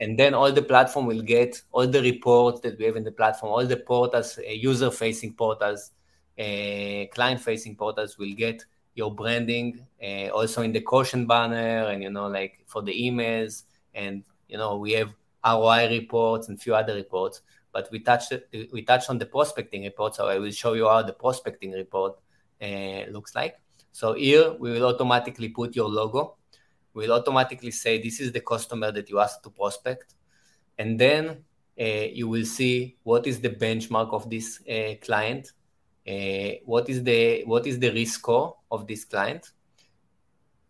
and 0.00 0.18
then 0.18 0.32
all 0.32 0.52
the 0.52 0.62
platform 0.62 1.06
will 1.06 1.22
get 1.22 1.60
all 1.72 1.86
the 1.86 2.00
reports 2.00 2.60
that 2.60 2.78
we 2.78 2.84
have 2.84 2.96
in 2.96 3.04
the 3.04 3.10
platform, 3.10 3.52
all 3.52 3.66
the 3.66 3.76
portals, 3.76 4.38
uh, 4.38 4.50
user-facing 4.50 5.34
portals, 5.34 5.90
uh, 6.38 7.04
client-facing 7.12 7.74
portals 7.74 8.16
will 8.16 8.32
get 8.34 8.64
your 8.94 9.12
branding, 9.12 9.84
uh, 10.02 10.28
also 10.28 10.62
in 10.62 10.72
the 10.72 10.80
caution 10.80 11.26
banner, 11.26 11.88
and 11.88 12.02
you 12.02 12.10
know, 12.10 12.28
like 12.28 12.60
for 12.66 12.82
the 12.82 12.92
emails, 12.92 13.64
and 13.94 14.22
you 14.48 14.56
know, 14.56 14.76
we 14.76 14.92
have 14.92 15.12
ROI 15.44 15.88
reports 15.90 16.48
and 16.48 16.60
few 16.60 16.74
other 16.74 16.94
reports. 16.94 17.42
But 17.72 17.88
we 17.92 18.00
touched 18.00 18.32
we 18.72 18.82
touched 18.82 19.10
on 19.10 19.18
the 19.18 19.26
prospecting 19.26 19.82
report, 19.82 20.14
so 20.14 20.26
I 20.26 20.38
will 20.38 20.50
show 20.50 20.72
you 20.72 20.88
how 20.88 21.02
the 21.02 21.12
prospecting 21.12 21.72
report 21.72 22.18
uh, 22.62 23.04
looks 23.10 23.34
like. 23.34 23.60
So 23.98 24.12
here 24.12 24.54
we 24.60 24.70
will 24.70 24.84
automatically 24.84 25.48
put 25.48 25.74
your 25.74 25.88
logo. 25.88 26.36
We 26.94 27.08
will 27.08 27.14
automatically 27.14 27.72
say 27.72 28.00
this 28.00 28.20
is 28.20 28.30
the 28.30 28.40
customer 28.40 28.92
that 28.92 29.10
you 29.10 29.18
asked 29.18 29.42
to 29.42 29.50
prospect. 29.50 30.14
And 30.78 31.00
then 31.00 31.42
uh, 31.80 32.06
you 32.12 32.28
will 32.28 32.44
see 32.44 32.96
what 33.02 33.26
is 33.26 33.40
the 33.40 33.50
benchmark 33.50 34.12
of 34.12 34.30
this 34.30 34.60
uh, 34.70 34.94
client, 35.04 35.50
uh, 36.06 36.62
what 36.64 36.88
is 36.88 37.02
the 37.02 37.42
what 37.44 37.66
is 37.66 37.80
the 37.80 37.90
risk 37.90 38.20
score 38.20 38.56
of 38.70 38.86
this 38.86 39.04
client, 39.04 39.50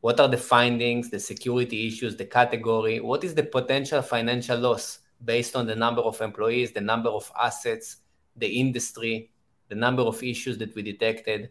what 0.01 0.19
are 0.21 0.29
the 0.29 0.39
findings, 0.39 1.11
the 1.11 1.21
security 1.21 1.87
issues, 1.87 2.17
the 2.17 2.25
category, 2.25 2.99
what 2.99 3.25
is 3.25 3.35
the 3.35 3.43
potential 3.43 4.01
financial 4.01 4.59
loss 4.59 5.01
based 5.23 5.55
on 5.55 5.67
the 5.67 5.77
number 5.77 6.01
of 6.01 6.19
employees, 6.23 6.73
the 6.73 6.81
number 6.81 7.11
of 7.11 7.31
assets, 7.39 7.97
the 8.37 8.49
industry, 8.49 9.31
the 9.69 9.75
number 9.75 10.01
of 10.01 10.23
issues 10.23 10.57
that 10.57 10.75
we 10.75 10.81
detected 10.81 11.51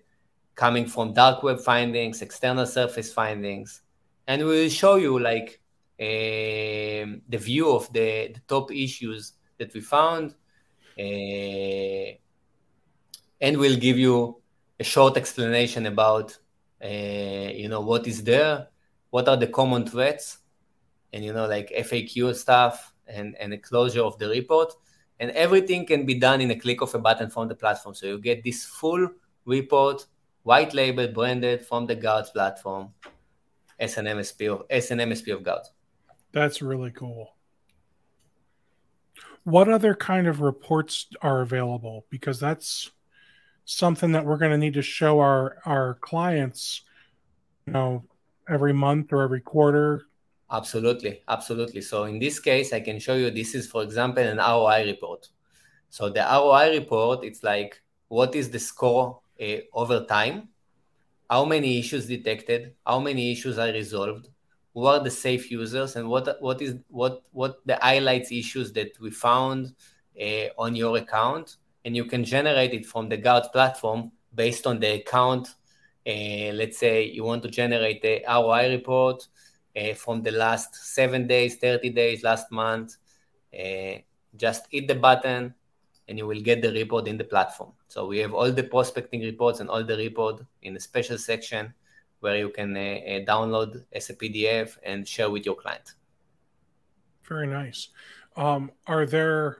coming 0.57 0.85
from 0.87 1.13
dark 1.13 1.43
web 1.43 1.61
findings, 1.61 2.21
external 2.21 2.65
surface 2.65 3.13
findings, 3.13 3.83
and 4.27 4.43
we 4.43 4.49
will 4.49 4.69
show 4.69 4.95
you 4.95 5.17
like 5.17 5.61
uh, 5.99 7.07
the 7.29 7.39
view 7.39 7.71
of 7.71 7.91
the, 7.93 8.31
the, 8.33 8.41
top 8.47 8.71
issues 8.71 9.33
that 9.57 9.73
we 9.73 9.79
found 9.79 10.35
uh, 10.99 12.11
and 13.39 13.57
we'll 13.57 13.77
give 13.77 13.97
you 13.97 14.41
a 14.79 14.83
short 14.83 15.15
explanation 15.17 15.85
about 15.85 16.37
uh, 16.83 17.49
you 17.61 17.67
know 17.67 17.81
what 17.81 18.05
is 18.05 18.23
there 18.23 18.67
what 19.09 19.27
are 19.27 19.37
the 19.37 19.47
common 19.47 19.87
threats 19.87 20.39
and 21.13 21.23
you 21.23 21.33
know 21.33 21.47
like 21.47 21.69
faq 21.69 22.35
stuff 22.35 22.93
and 23.07 23.35
and 23.37 23.53
a 23.53 23.57
closure 23.57 24.01
of 24.01 24.17
the 24.17 24.27
report. 24.27 24.73
And 25.19 25.31
everything 25.31 25.85
can 25.85 26.05
be 26.05 26.13
done 26.13 26.41
in 26.41 26.51
a 26.51 26.55
click 26.55 26.81
of 26.81 26.93
a 26.93 26.99
button 26.99 27.31
from 27.31 27.47
the 27.47 27.55
platform. 27.55 27.95
So 27.95 28.05
you 28.05 28.19
get 28.19 28.43
this 28.43 28.65
full 28.65 29.09
report 29.45 30.05
white 30.47 30.73
label 30.73 31.09
branded 31.09 31.65
from 31.65 31.85
the 31.85 31.95
Guardz 31.95 32.31
platform 32.31 32.93
as 33.79 33.97
an 33.97 34.05
MSP 34.05 34.49
of 34.53 34.65
as 34.69 34.91
an 34.91 34.99
MSP 34.99 35.33
of 35.33 35.43
Guardz. 35.43 35.71
That's 36.31 36.61
really 36.61 36.91
cool. 36.91 37.35
What 39.43 39.67
other 39.67 39.93
kind 39.93 40.25
of 40.25 40.39
reports 40.39 41.07
are 41.21 41.41
available? 41.41 42.05
Because 42.09 42.39
that's 42.39 42.91
something 43.65 44.13
that 44.13 44.25
we're 44.25 44.37
going 44.37 44.51
to 44.51 44.57
need 44.57 44.75
to 44.75 44.81
show 44.81 45.19
our 45.19 45.57
our 45.65 45.95
clients, 45.95 46.83
you 47.65 47.73
know, 47.73 48.05
every 48.47 48.73
month 48.73 49.11
or 49.11 49.23
every 49.23 49.41
quarter. 49.41 50.03
Absolutely, 50.49 51.23
absolutely. 51.27 51.81
So 51.81 52.05
in 52.05 52.19
this 52.19 52.39
case, 52.39 52.71
I 52.71 52.79
can 52.79 52.99
show 52.99 53.15
you. 53.15 53.29
This 53.31 53.53
is, 53.53 53.67
for 53.67 53.83
example, 53.83 54.23
an 54.23 54.37
ROI 54.37 54.85
report. 54.85 55.27
So 55.89 56.07
the 56.07 56.21
ROI 56.21 56.77
report, 56.79 57.25
it's 57.25 57.43
like 57.43 57.81
what 58.07 58.33
is 58.33 58.49
the 58.49 58.59
score 58.59 59.19
over 59.73 60.05
time 60.05 60.49
how 61.29 61.43
many 61.45 61.77
issues 61.79 62.07
detected, 62.07 62.73
how 62.85 62.99
many 62.99 63.31
issues 63.31 63.57
are 63.57 63.71
resolved, 63.71 64.29
who 64.73 64.85
are 64.85 64.99
the 64.99 65.11
safe 65.11 65.51
users, 65.51 65.95
and 65.95 66.07
what 66.07 66.41
what 66.41 66.61
is 66.61 66.75
what 66.89 67.23
what 67.31 67.59
the 67.65 67.77
highlights 67.81 68.31
issues 68.31 68.71
that 68.73 68.97
we 68.99 69.11
found 69.11 69.73
uh, 70.21 70.47
on 70.57 70.75
your 70.75 70.97
account, 70.97 71.57
and 71.85 71.95
you 71.95 72.05
can 72.05 72.23
generate 72.23 72.73
it 72.73 72.85
from 72.85 73.09
the 73.09 73.17
Guard 73.17 73.43
platform 73.51 74.11
based 74.33 74.65
on 74.65 74.79
the 74.79 74.93
account. 75.01 75.55
Uh, 76.07 76.53
let's 76.53 76.77
say 76.77 77.03
you 77.03 77.23
want 77.23 77.43
to 77.43 77.49
generate 77.49 78.03
a 78.05 78.23
ROI 78.29 78.69
report 78.69 79.27
uh, 79.75 79.93
from 79.93 80.21
the 80.21 80.31
last 80.31 80.73
seven 80.75 81.27
days, 81.27 81.57
30 81.57 81.89
days, 81.89 82.23
last 82.23 82.49
month. 82.51 82.95
just 84.35 84.67
hit 84.69 84.87
the 84.87 84.95
button, 84.95 85.53
and 86.07 86.17
you 86.17 86.25
will 86.25 86.41
get 86.41 86.61
the 86.61 86.71
report 86.71 87.07
in 87.07 87.17
the 87.17 87.23
platform. 87.23 87.71
So 87.87 88.07
we 88.07 88.19
have 88.19 88.33
all 88.33 88.51
the 88.51 88.63
prospecting 88.63 89.21
reports 89.21 89.59
and 89.59 89.69
all 89.69 89.83
the 89.83 89.97
report 89.97 90.41
in 90.61 90.75
a 90.75 90.79
special 90.79 91.17
section 91.17 91.73
where 92.19 92.37
you 92.37 92.49
can 92.49 92.75
uh, 92.75 92.79
uh, 92.79 93.19
download 93.25 93.83
as 93.91 94.09
a 94.09 94.13
PDF 94.13 94.77
and 94.83 95.07
share 95.07 95.29
with 95.29 95.45
your 95.45 95.55
client. 95.55 95.93
Very 97.27 97.47
nice. 97.47 97.89
Um, 98.35 98.71
are 98.85 99.05
there 99.05 99.59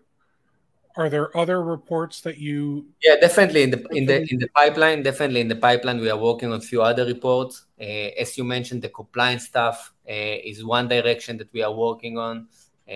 are 0.95 1.10
there 1.10 1.36
other 1.38 1.62
reports 1.62 2.21
that 2.21 2.38
you? 2.38 2.88
Yeah, 3.03 3.17
definitely 3.17 3.63
in 3.63 3.71
the 3.71 3.86
in 3.91 4.05
the 4.07 4.27
in 4.31 4.39
the 4.39 4.47
pipeline. 4.47 5.03
Definitely 5.03 5.41
in 5.41 5.47
the 5.47 5.55
pipeline, 5.55 5.99
we 5.99 6.10
are 6.10 6.17
working 6.17 6.51
on 6.51 6.57
a 6.57 6.62
few 6.62 6.81
other 6.81 7.05
reports. 7.05 7.65
Uh, 7.79 8.10
as 8.17 8.38
you 8.38 8.43
mentioned, 8.43 8.81
the 8.81 8.89
compliance 8.89 9.45
stuff 9.45 9.93
uh, 10.10 10.12
is 10.12 10.65
one 10.65 10.88
direction 10.88 11.38
that 11.38 11.53
we 11.53 11.62
are 11.62 11.73
working 11.73 12.17
on, 12.17 12.47
uh, 12.89 12.91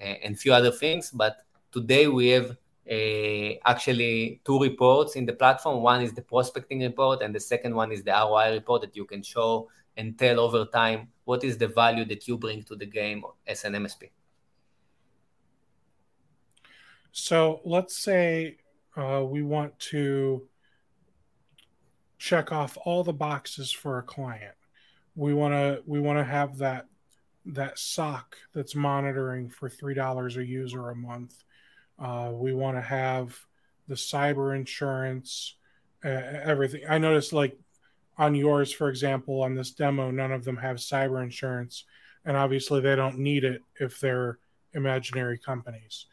and 0.00 0.34
a 0.34 0.38
few 0.38 0.54
other 0.54 0.70
things. 0.70 1.10
But 1.10 1.44
Today 1.72 2.06
we 2.06 2.28
have 2.28 2.56
uh, 2.90 3.54
actually 3.64 4.40
two 4.44 4.60
reports 4.60 5.16
in 5.16 5.24
the 5.24 5.32
platform. 5.32 5.82
One 5.82 6.02
is 6.02 6.12
the 6.12 6.22
prospecting 6.22 6.80
report, 6.80 7.22
and 7.22 7.34
the 7.34 7.40
second 7.40 7.74
one 7.74 7.92
is 7.92 8.02
the 8.02 8.10
ROI 8.10 8.52
report 8.52 8.82
that 8.82 8.94
you 8.94 9.06
can 9.06 9.22
show 9.22 9.70
and 9.96 10.18
tell 10.18 10.38
over 10.40 10.64
time 10.66 11.08
what 11.24 11.44
is 11.44 11.56
the 11.56 11.68
value 11.68 12.04
that 12.06 12.28
you 12.28 12.36
bring 12.36 12.62
to 12.64 12.76
the 12.76 12.86
game 12.86 13.24
as 13.46 13.64
an 13.64 13.72
MSP. 13.72 14.10
So 17.12 17.60
let's 17.64 17.96
say 17.96 18.56
uh, 18.96 19.24
we 19.24 19.42
want 19.42 19.78
to 19.90 20.48
check 22.18 22.52
off 22.52 22.78
all 22.84 23.02
the 23.04 23.12
boxes 23.12 23.70
for 23.70 23.98
a 23.98 24.02
client. 24.02 24.54
We 25.14 25.34
want 25.34 25.52
to 25.52 25.82
we 25.86 26.00
want 26.00 26.18
to 26.18 26.24
have 26.24 26.58
that 26.58 26.86
that 27.46 27.78
SOC 27.78 28.36
that's 28.54 28.74
monitoring 28.74 29.48
for 29.50 29.68
three 29.68 29.94
dollars 29.94 30.36
a 30.36 30.44
user 30.44 30.90
a 30.90 30.94
month. 30.94 31.44
Uh, 32.02 32.30
we 32.32 32.52
want 32.52 32.76
to 32.76 32.82
have 32.82 33.38
the 33.86 33.94
cyber 33.94 34.56
insurance, 34.56 35.54
uh, 36.04 36.08
everything. 36.08 36.82
I 36.88 36.98
noticed, 36.98 37.32
like 37.32 37.56
on 38.18 38.34
yours, 38.34 38.72
for 38.72 38.88
example, 38.88 39.42
on 39.42 39.54
this 39.54 39.70
demo, 39.70 40.10
none 40.10 40.32
of 40.32 40.44
them 40.44 40.56
have 40.56 40.76
cyber 40.78 41.22
insurance, 41.22 41.84
and 42.24 42.36
obviously 42.36 42.80
they 42.80 42.96
don't 42.96 43.18
need 43.18 43.44
it 43.44 43.62
if 43.78 44.00
they're 44.00 44.38
imaginary 44.74 45.38
companies. 45.38 46.06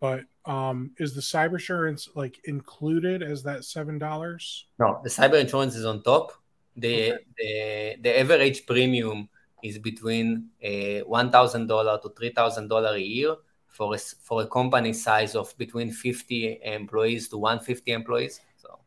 but 0.00 0.24
um, 0.44 0.90
is 0.98 1.14
the 1.14 1.20
cyber 1.22 1.54
insurance 1.54 2.08
like 2.14 2.38
included 2.44 3.22
as 3.22 3.42
that 3.44 3.64
seven 3.64 3.98
dollars? 3.98 4.66
No, 4.78 5.00
the 5.02 5.08
cyber 5.08 5.40
insurance 5.40 5.74
is 5.76 5.86
on 5.86 6.02
top. 6.02 6.32
The 6.76 7.12
okay. 7.14 7.24
the 7.38 8.02
the 8.02 8.20
average 8.20 8.66
premium 8.66 9.28
is 9.62 9.78
between 9.78 10.50
uh, 10.62 11.00
one 11.08 11.30
thousand 11.30 11.66
dollar 11.68 11.98
to 12.02 12.10
three 12.10 12.30
thousand 12.30 12.68
dollar 12.68 12.94
a 12.96 13.00
year 13.00 13.36
for 13.74 13.94
a, 13.94 13.98
for 13.98 14.42
a 14.42 14.46
company 14.46 14.92
size 14.92 15.34
of 15.34 15.56
between 15.58 15.90
fifty 15.90 16.60
employees 16.62 17.28
to 17.28 17.36
one 17.38 17.58
fifty 17.58 17.90
employees. 17.90 18.40
So 18.56 18.78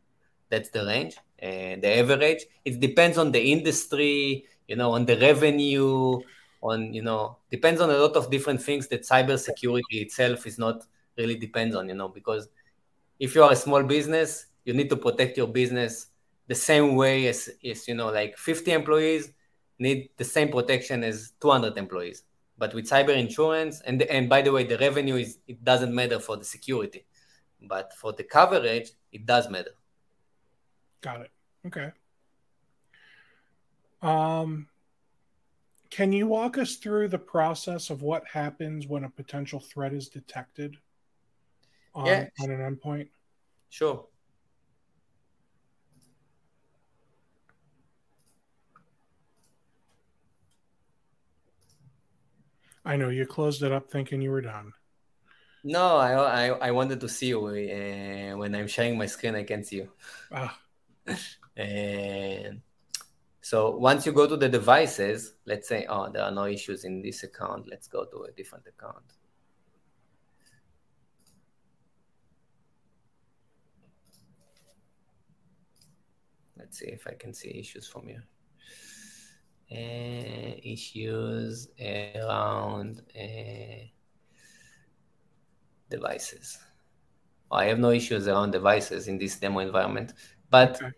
that's 0.50 0.70
the 0.70 0.86
range. 0.86 1.18
And 1.40 1.82
the 1.84 2.00
average, 2.00 2.46
it 2.64 2.80
depends 2.80 3.18
on 3.18 3.32
the 3.32 3.52
industry, 3.52 4.46
you 4.68 4.78
know, 4.78 4.92
on 4.94 5.06
the 5.06 5.18
revenue, 5.18 6.22
on 6.62 6.94
you 6.94 7.02
know, 7.02 7.38
depends 7.52 7.82
on 7.82 7.90
a 7.90 7.98
lot 7.98 8.16
of 8.16 8.32
different 8.32 8.62
things 8.62 8.88
that 8.88 9.02
cybersecurity 9.02 10.02
itself 10.06 10.48
is 10.48 10.58
not 10.58 10.86
really 11.18 11.36
depends 11.36 11.76
on, 11.76 11.90
you 11.90 11.96
know, 11.96 12.08
because 12.08 12.48
if 13.20 13.36
you 13.36 13.44
are 13.44 13.52
a 13.52 13.56
small 13.56 13.84
business, 13.84 14.46
you 14.64 14.74
need 14.74 14.90
to 14.90 14.96
protect 14.96 15.38
your 15.38 15.48
business 15.48 16.08
the 16.48 16.56
same 16.56 16.96
way 16.96 17.28
as, 17.28 17.50
as 17.66 17.88
you 17.90 17.94
know, 17.94 18.10
like 18.10 18.38
50 18.38 18.72
employees 18.72 19.34
need 19.80 20.10
the 20.18 20.24
same 20.24 20.50
protection 20.50 21.04
as 21.04 21.34
200 21.42 21.78
employees. 21.78 22.24
But 22.58 22.74
with 22.74 22.90
cyber 22.90 23.16
insurance, 23.16 23.82
and 23.82 24.02
and 24.04 24.28
by 24.28 24.42
the 24.42 24.52
way, 24.52 24.64
the 24.64 24.78
revenue 24.78 25.16
is 25.16 25.40
it 25.48 25.64
doesn't 25.64 25.94
matter 25.94 26.20
for 26.20 26.38
the 26.38 26.44
security, 26.44 27.06
but 27.62 27.94
for 27.94 28.14
the 28.14 28.24
coverage, 28.24 28.92
it 29.12 29.26
does 29.26 29.50
matter. 29.50 29.76
Got 31.02 31.22
it. 31.22 31.32
Okay. 31.68 31.92
Um, 34.02 34.68
can 35.90 36.12
you 36.12 36.28
walk 36.28 36.58
us 36.58 36.76
through 36.76 37.10
the 37.10 37.20
process 37.20 37.90
of 37.90 38.02
what 38.02 38.28
happens 38.28 38.88
when 38.88 39.04
a 39.04 39.10
potential 39.10 39.60
threat 39.60 39.94
is 39.94 40.10
detected? 40.10 40.78
on, 41.98 42.06
yeah. 42.06 42.28
on 42.42 42.52
an 42.52 42.60
endpoint? 42.60 43.10
Sure. 43.70 44.06
I 52.88 52.96
know 52.96 53.10
you 53.10 53.26
closed 53.26 53.64
it 53.64 53.74
up 53.74 53.92
thinking 53.92 54.22
you 54.22 54.32
were 54.32 54.42
done. 54.42 54.72
No, 55.66 55.98
I 55.98 56.14
I, 56.14 56.48
I 56.68 56.72
wanted 56.72 57.02
to 57.02 57.10
see 57.10 57.28
you. 57.28 57.46
Uh, 57.46 58.38
when 58.38 58.56
I'm 58.56 58.68
sharing 58.68 58.98
my 58.98 59.08
screen, 59.08 59.36
I 59.36 59.44
can 59.44 59.62
see 59.66 59.78
you. 59.78 59.92
Ah. 60.32 60.58
and 61.58 62.62
so 63.42 63.76
once 63.76 64.06
you 64.06 64.14
go 64.14 64.26
to 64.26 64.38
the 64.38 64.48
devices, 64.48 65.34
let's 65.46 65.68
say, 65.68 65.86
oh, 65.90 66.10
there 66.10 66.24
are 66.24 66.32
no 66.32 66.46
issues 66.46 66.86
in 66.86 67.02
this 67.02 67.24
account. 67.24 67.68
Let's 67.68 67.88
go 67.88 68.06
to 68.06 68.24
a 68.24 68.32
different 68.32 68.66
account. 68.68 69.04
Let's 76.58 76.80
see 76.80 76.88
if 76.88 77.06
I 77.06 77.16
can 77.16 77.34
see 77.34 77.50
issues 77.50 77.86
from 77.86 78.08
here. 78.08 78.24
Uh, 79.70 80.56
issues 80.64 81.68
around 82.16 83.02
uh, 83.20 83.84
devices. 85.90 86.58
I 87.52 87.66
have 87.66 87.78
no 87.78 87.92
issues 87.92 88.30
around 88.30 88.52
devices 88.52 89.10
in 89.10 89.18
this 89.18 89.36
demo 89.36 89.60
environment, 89.60 90.14
but 90.50 90.78
okay. 90.78 90.92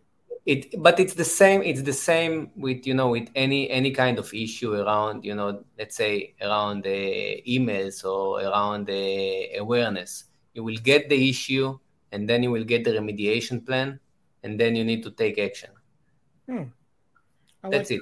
it 0.45 0.83
but 0.83 0.99
it's 0.99 1.15
the 1.15 1.25
same. 1.25 1.63
It's 1.63 1.81
the 1.81 1.93
same 1.93 2.51
with 2.55 2.85
you 2.85 2.93
know 2.93 3.09
with 3.09 3.29
any 3.33 3.67
any 3.71 3.89
kind 3.89 4.19
of 4.19 4.31
issue 4.35 4.75
around 4.75 5.25
you 5.25 5.33
know 5.33 5.63
let's 5.79 5.95
say 5.95 6.35
around 6.39 6.83
the 6.83 7.41
emails 7.47 8.05
or 8.05 8.39
around 8.41 8.85
the 8.85 9.55
awareness. 9.57 10.25
You 10.53 10.63
will 10.63 10.77
get 10.77 11.09
the 11.09 11.29
issue 11.29 11.79
and 12.11 12.29
then 12.29 12.43
you 12.43 12.51
will 12.51 12.65
get 12.65 12.83
the 12.83 12.91
remediation 12.91 13.65
plan 13.65 13.99
and 14.43 14.59
then 14.59 14.75
you 14.75 14.83
need 14.83 15.01
to 15.01 15.09
take 15.09 15.39
action. 15.39 15.71
Hmm. 16.47 16.63
That's 17.63 17.89
it. 17.89 18.01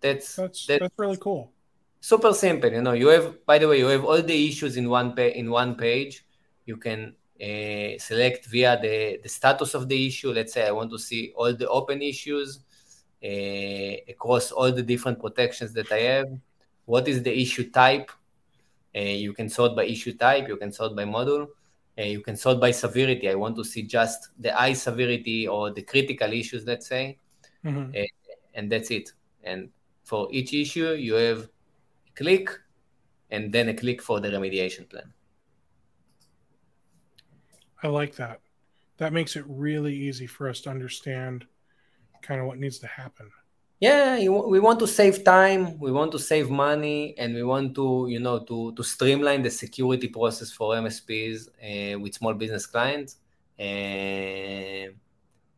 That's, 0.00 0.36
that's 0.36 0.66
that's 0.66 0.80
that's 0.80 0.94
really 0.98 1.16
cool. 1.16 1.52
Super 2.00 2.32
simple, 2.32 2.72
you 2.72 2.80
know. 2.80 2.92
You 2.92 3.08
have, 3.08 3.44
by 3.44 3.58
the 3.58 3.68
way, 3.68 3.78
you 3.78 3.86
have 3.86 4.04
all 4.04 4.22
the 4.22 4.48
issues 4.48 4.76
in 4.76 4.88
one 4.88 5.12
page. 5.12 5.34
In 5.34 5.50
one 5.50 5.74
page, 5.74 6.24
you 6.64 6.76
can 6.76 7.14
uh, 7.40 7.98
select 7.98 8.46
via 8.46 8.80
the 8.80 9.20
the 9.22 9.28
status 9.28 9.74
of 9.74 9.88
the 9.88 10.06
issue. 10.06 10.32
Let's 10.32 10.52
say 10.52 10.66
I 10.66 10.70
want 10.70 10.90
to 10.92 10.98
see 10.98 11.32
all 11.36 11.54
the 11.54 11.68
open 11.68 12.00
issues 12.00 12.60
uh, 13.22 13.94
across 14.08 14.50
all 14.50 14.72
the 14.72 14.82
different 14.82 15.20
protections 15.20 15.72
that 15.74 15.92
I 15.92 16.00
have. 16.16 16.28
What 16.86 17.06
is 17.06 17.22
the 17.22 17.38
issue 17.38 17.70
type? 17.70 18.10
Uh, 18.96 19.00
you 19.00 19.32
can 19.32 19.48
sort 19.48 19.76
by 19.76 19.84
issue 19.84 20.14
type. 20.14 20.48
You 20.48 20.56
can 20.56 20.72
sort 20.72 20.96
by 20.96 21.04
module 21.04 21.48
uh, 22.00 22.04
you 22.04 22.20
can 22.20 22.36
sort 22.36 22.60
by 22.60 22.70
severity. 22.70 23.28
I 23.28 23.34
want 23.34 23.56
to 23.56 23.64
see 23.64 23.82
just 23.82 24.28
the 24.38 24.52
high 24.52 24.72
severity 24.72 25.46
or 25.46 25.70
the 25.70 25.82
critical 25.82 26.32
issues, 26.32 26.64
let's 26.66 26.86
say, 26.86 27.18
mm-hmm. 27.64 27.92
uh, 27.96 28.04
and 28.54 28.70
that's 28.70 28.90
it. 28.90 29.12
And 29.42 29.70
for 30.10 30.28
each 30.30 30.52
issue, 30.52 30.90
you 31.06 31.14
have 31.14 31.40
a 32.08 32.12
click 32.14 32.46
and 33.30 33.52
then 33.54 33.68
a 33.68 33.74
click 33.74 34.02
for 34.02 34.20
the 34.20 34.28
remediation 34.28 34.84
plan. 34.90 35.12
I 37.82 37.88
like 37.88 38.16
that. 38.16 38.40
That 38.98 39.12
makes 39.12 39.36
it 39.36 39.44
really 39.46 39.94
easy 39.94 40.26
for 40.26 40.48
us 40.48 40.60
to 40.62 40.70
understand 40.70 41.46
kind 42.22 42.40
of 42.40 42.46
what 42.46 42.58
needs 42.58 42.78
to 42.80 42.86
happen 42.86 43.30
yeah 43.80 44.18
we 44.28 44.60
want 44.60 44.78
to 44.78 44.86
save 44.86 45.24
time 45.24 45.78
we 45.78 45.90
want 45.90 46.12
to 46.12 46.18
save 46.18 46.50
money 46.50 47.14
and 47.16 47.34
we 47.34 47.42
want 47.42 47.74
to 47.74 48.06
you 48.10 48.20
know 48.20 48.38
to 48.40 48.72
to 48.74 48.82
streamline 48.82 49.42
the 49.42 49.50
security 49.50 50.08
process 50.08 50.52
for 50.52 50.74
msps 50.74 51.48
uh, 51.48 51.98
with 51.98 52.14
small 52.14 52.34
business 52.34 52.66
clients 52.66 53.16
uh, 53.58 54.86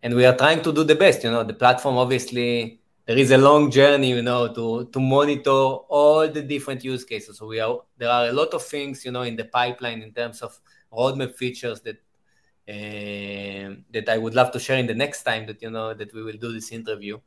and 0.04 0.14
we 0.14 0.24
are 0.24 0.36
trying 0.36 0.62
to 0.62 0.72
do 0.72 0.84
the 0.84 0.94
best 0.94 1.24
you 1.24 1.30
know 1.32 1.42
the 1.42 1.54
platform 1.54 1.96
obviously 1.96 2.80
there 3.04 3.18
is 3.18 3.30
a 3.32 3.38
long 3.38 3.70
journey 3.70 4.10
you 4.10 4.22
know 4.22 4.52
to 4.54 4.84
to 4.92 5.00
monitor 5.00 5.50
all 5.50 6.28
the 6.28 6.42
different 6.42 6.84
use 6.84 7.04
cases. 7.04 7.38
So 7.38 7.46
we 7.46 7.60
are 7.60 7.80
there 7.98 8.10
are 8.10 8.26
a 8.28 8.32
lot 8.32 8.54
of 8.54 8.62
things 8.64 9.04
you 9.04 9.10
know 9.10 9.22
in 9.22 9.36
the 9.36 9.44
pipeline 9.44 10.02
in 10.02 10.12
terms 10.12 10.42
of 10.42 10.58
roadmap 10.92 11.34
features 11.34 11.80
that 11.80 11.96
uh, 12.68 13.74
that 13.90 14.08
I 14.08 14.18
would 14.18 14.34
love 14.34 14.52
to 14.52 14.60
share 14.60 14.78
in 14.78 14.86
the 14.86 14.94
next 14.94 15.24
time 15.24 15.46
that 15.46 15.60
you 15.62 15.70
know 15.70 15.94
that 15.94 16.14
we 16.14 16.22
will 16.22 16.38
do 16.38 16.52
this 16.52 16.70
interview. 16.70 17.18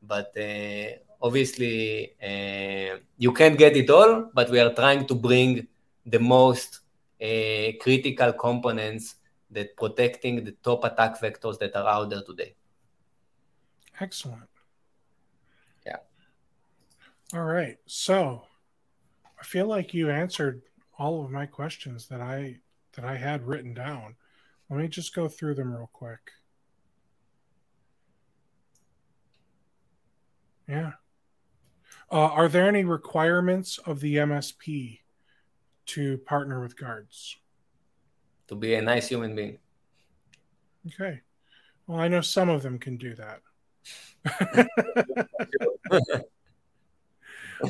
But 0.00 0.36
uh, 0.36 0.98
obviously 1.20 2.14
uh, 2.22 2.98
you 3.16 3.32
can't 3.32 3.58
get 3.58 3.76
it 3.76 3.90
all 3.90 4.30
but 4.34 4.50
we 4.50 4.60
are 4.60 4.74
trying 4.74 5.06
to 5.06 5.14
bring 5.14 5.66
the 6.04 6.18
most 6.18 6.80
critical 7.80 8.34
components 8.34 9.14
that 9.50 9.74
protecting 9.74 10.44
the 10.44 10.52
top 10.62 10.84
attack 10.84 11.18
vectors 11.18 11.58
that 11.58 11.74
are 11.74 11.88
out 11.88 12.10
there 12.10 12.20
today. 12.20 12.54
Excellent 13.98 14.53
all 17.32 17.44
right 17.44 17.78
so 17.86 18.42
i 19.40 19.42
feel 19.42 19.66
like 19.66 19.94
you 19.94 20.10
answered 20.10 20.62
all 20.98 21.24
of 21.24 21.30
my 21.30 21.46
questions 21.46 22.06
that 22.08 22.20
i 22.20 22.56
that 22.94 23.04
i 23.04 23.16
had 23.16 23.46
written 23.46 23.72
down 23.72 24.14
let 24.70 24.78
me 24.78 24.88
just 24.88 25.14
go 25.14 25.28
through 25.28 25.54
them 25.54 25.72
real 25.72 25.90
quick 25.92 26.30
Yeah. 30.68 30.92
Uh, 32.10 32.28
are 32.28 32.48
there 32.48 32.68
any 32.68 32.84
requirements 32.84 33.78
of 33.78 34.00
the 34.00 34.16
MSP 34.16 35.00
to 35.86 36.18
partner 36.18 36.60
with 36.60 36.76
Guardz? 36.76 37.36
To 38.48 38.54
be 38.54 38.74
a 38.74 38.82
nice 38.82 39.08
human 39.08 39.34
being. 39.34 39.58
Okay. 40.86 41.20
Well, 41.86 42.00
I 42.00 42.08
know 42.08 42.20
some 42.20 42.48
of 42.48 42.62
them 42.62 42.78
can 42.78 42.96
do 42.96 43.14
that. 43.14 43.40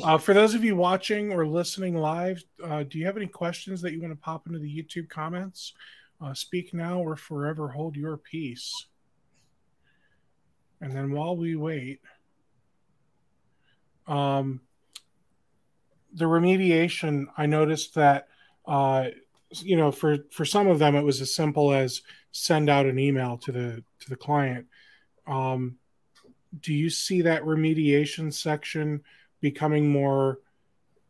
uh, 0.03 0.17
for 0.17 0.33
those 0.33 0.53
of 0.53 0.63
you 0.63 0.75
watching 0.75 1.31
or 1.31 1.45
listening 1.45 1.95
live, 1.95 2.43
uh, 2.63 2.83
do 2.83 2.97
you 2.97 3.05
have 3.05 3.17
any 3.17 3.27
questions 3.27 3.81
that 3.81 3.93
you 3.93 4.01
want 4.01 4.13
to 4.13 4.19
pop 4.19 4.47
into 4.47 4.59
the 4.59 4.69
YouTube 4.69 5.09
comments? 5.09 5.73
Uh, 6.21 6.33
speak 6.33 6.73
now 6.73 6.99
or 6.99 7.15
forever 7.15 7.67
hold 7.67 7.95
your 7.95 8.17
peace. 8.17 8.87
And 10.81 10.95
then 10.95 11.11
while 11.11 11.35
we 11.35 11.55
wait, 11.55 11.99
um, 14.07 14.61
the 16.13 16.25
remediation, 16.25 17.25
I 17.37 17.45
noticed 17.45 17.95
that 17.95 18.27
uh, 18.65 19.09
you 19.61 19.77
know 19.77 19.91
for 19.91 20.17
for 20.31 20.45
some 20.45 20.67
of 20.67 20.79
them 20.79 20.95
it 20.95 21.03
was 21.03 21.21
as 21.21 21.33
simple 21.33 21.73
as 21.73 22.01
send 22.31 22.69
out 22.69 22.85
an 22.85 22.99
email 22.99 23.37
to 23.39 23.51
the 23.51 23.83
to 23.99 24.09
the 24.09 24.15
client. 24.15 24.67
Um, 25.27 25.77
do 26.61 26.73
you 26.73 26.89
see 26.89 27.21
that 27.21 27.43
remediation 27.43 28.33
section 28.33 29.03
becoming 29.41 29.89
more 29.89 30.39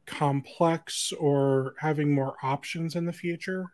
complex 0.05 1.11
or 1.19 1.75
having 1.79 2.13
more 2.13 2.35
options 2.43 2.95
in 2.95 3.05
the 3.05 3.13
future? 3.13 3.71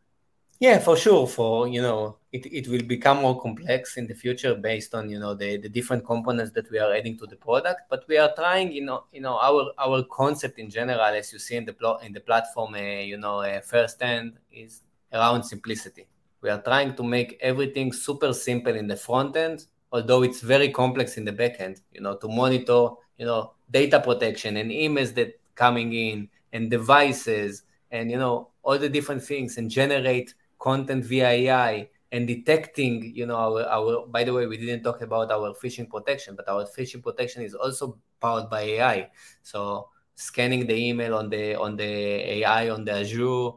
Yeah, 0.59 0.77
for 0.77 0.95
sure. 0.95 1.25
For 1.25 1.67
you 1.67 1.81
know, 1.81 2.17
it, 2.31 2.45
it 2.45 2.67
will 2.67 2.83
become 2.83 3.21
more 3.21 3.41
complex 3.41 3.97
in 3.97 4.05
the 4.05 4.13
future 4.13 4.53
based 4.53 4.93
on 4.93 5.09
you 5.09 5.17
know 5.17 5.33
the, 5.33 5.57
the 5.57 5.67
different 5.69 6.05
components 6.05 6.51
that 6.51 6.69
we 6.69 6.77
are 6.77 6.93
adding 6.93 7.17
to 7.17 7.25
the 7.25 7.35
product. 7.35 7.81
But 7.89 8.05
we 8.07 8.17
are 8.17 8.31
trying, 8.35 8.71
you 8.71 8.85
know, 8.85 9.05
you 9.11 9.21
know 9.21 9.39
our 9.39 9.71
our 9.79 10.03
concept 10.03 10.59
in 10.59 10.69
general, 10.69 11.01
as 11.01 11.33
you 11.33 11.39
see 11.39 11.55
in 11.55 11.65
the 11.65 11.73
pl- 11.73 11.97
in 12.03 12.13
the 12.13 12.19
platform, 12.19 12.75
uh, 12.75 12.77
you 12.77 13.17
know, 13.17 13.39
uh, 13.39 13.59
firsthand 13.61 14.33
is 14.51 14.83
around 15.11 15.43
simplicity. 15.43 16.05
We 16.41 16.49
are 16.51 16.61
trying 16.61 16.95
to 16.95 17.03
make 17.03 17.39
everything 17.41 17.91
super 17.91 18.31
simple 18.31 18.75
in 18.75 18.87
the 18.87 18.97
front 18.97 19.35
end, 19.35 19.65
although 19.91 20.21
it's 20.21 20.41
very 20.41 20.69
complex 20.69 21.17
in 21.17 21.25
the 21.25 21.31
back 21.31 21.59
end, 21.59 21.81
you 21.91 22.01
know, 22.01 22.17
to 22.17 22.27
monitor, 22.27 22.89
you 23.21 23.27
know, 23.27 23.51
data 23.69 23.99
protection 23.99 24.57
and 24.57 24.71
emails 24.71 25.13
that 25.13 25.39
coming 25.53 25.93
in 25.93 26.27
and 26.53 26.71
devices 26.71 27.61
and, 27.91 28.09
you 28.09 28.17
know, 28.17 28.49
all 28.63 28.79
the 28.79 28.89
different 28.89 29.23
things 29.23 29.59
and 29.59 29.69
generate 29.69 30.33
content 30.57 31.05
via 31.05 31.29
AI 31.29 31.89
and 32.11 32.25
detecting, 32.25 33.15
you 33.15 33.27
know, 33.27 33.35
our, 33.35 33.61
our, 33.69 34.07
by 34.07 34.23
the 34.23 34.33
way, 34.33 34.47
we 34.47 34.57
didn't 34.57 34.81
talk 34.81 35.03
about 35.03 35.31
our 35.31 35.53
phishing 35.53 35.87
protection, 35.87 36.35
but 36.35 36.49
our 36.49 36.65
phishing 36.65 37.03
protection 37.03 37.43
is 37.43 37.53
also 37.53 37.95
powered 38.19 38.49
by 38.49 38.61
AI. 38.61 39.09
So 39.43 39.89
scanning 40.15 40.65
the 40.65 40.73
email 40.73 41.13
on 41.13 41.29
the, 41.29 41.53
on 41.59 41.77
the 41.77 41.83
AI, 41.83 42.69
on 42.69 42.83
the 42.85 42.93
Azure, 42.93 43.51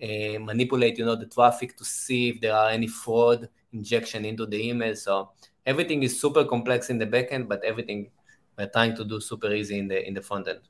uh, 0.00 0.38
manipulate, 0.38 0.98
you 0.98 1.04
know, 1.04 1.16
the 1.16 1.26
traffic 1.26 1.76
to 1.76 1.84
see 1.84 2.28
if 2.28 2.40
there 2.40 2.54
are 2.54 2.70
any 2.70 2.86
fraud 2.86 3.48
injection 3.72 4.24
into 4.24 4.46
the 4.46 4.68
email. 4.68 4.94
So 4.94 5.30
everything 5.66 6.04
is 6.04 6.20
super 6.20 6.44
complex 6.44 6.90
in 6.90 6.98
the 6.98 7.08
backend, 7.08 7.48
but 7.48 7.64
everything 7.64 8.10
we're 8.60 8.68
trying 8.68 8.94
to 8.96 9.04
do 9.04 9.20
super 9.20 9.52
easy 9.52 9.78
in 9.78 9.88
the 9.88 10.06
in 10.06 10.14
the 10.14 10.20
front 10.20 10.48
end. 10.48 10.60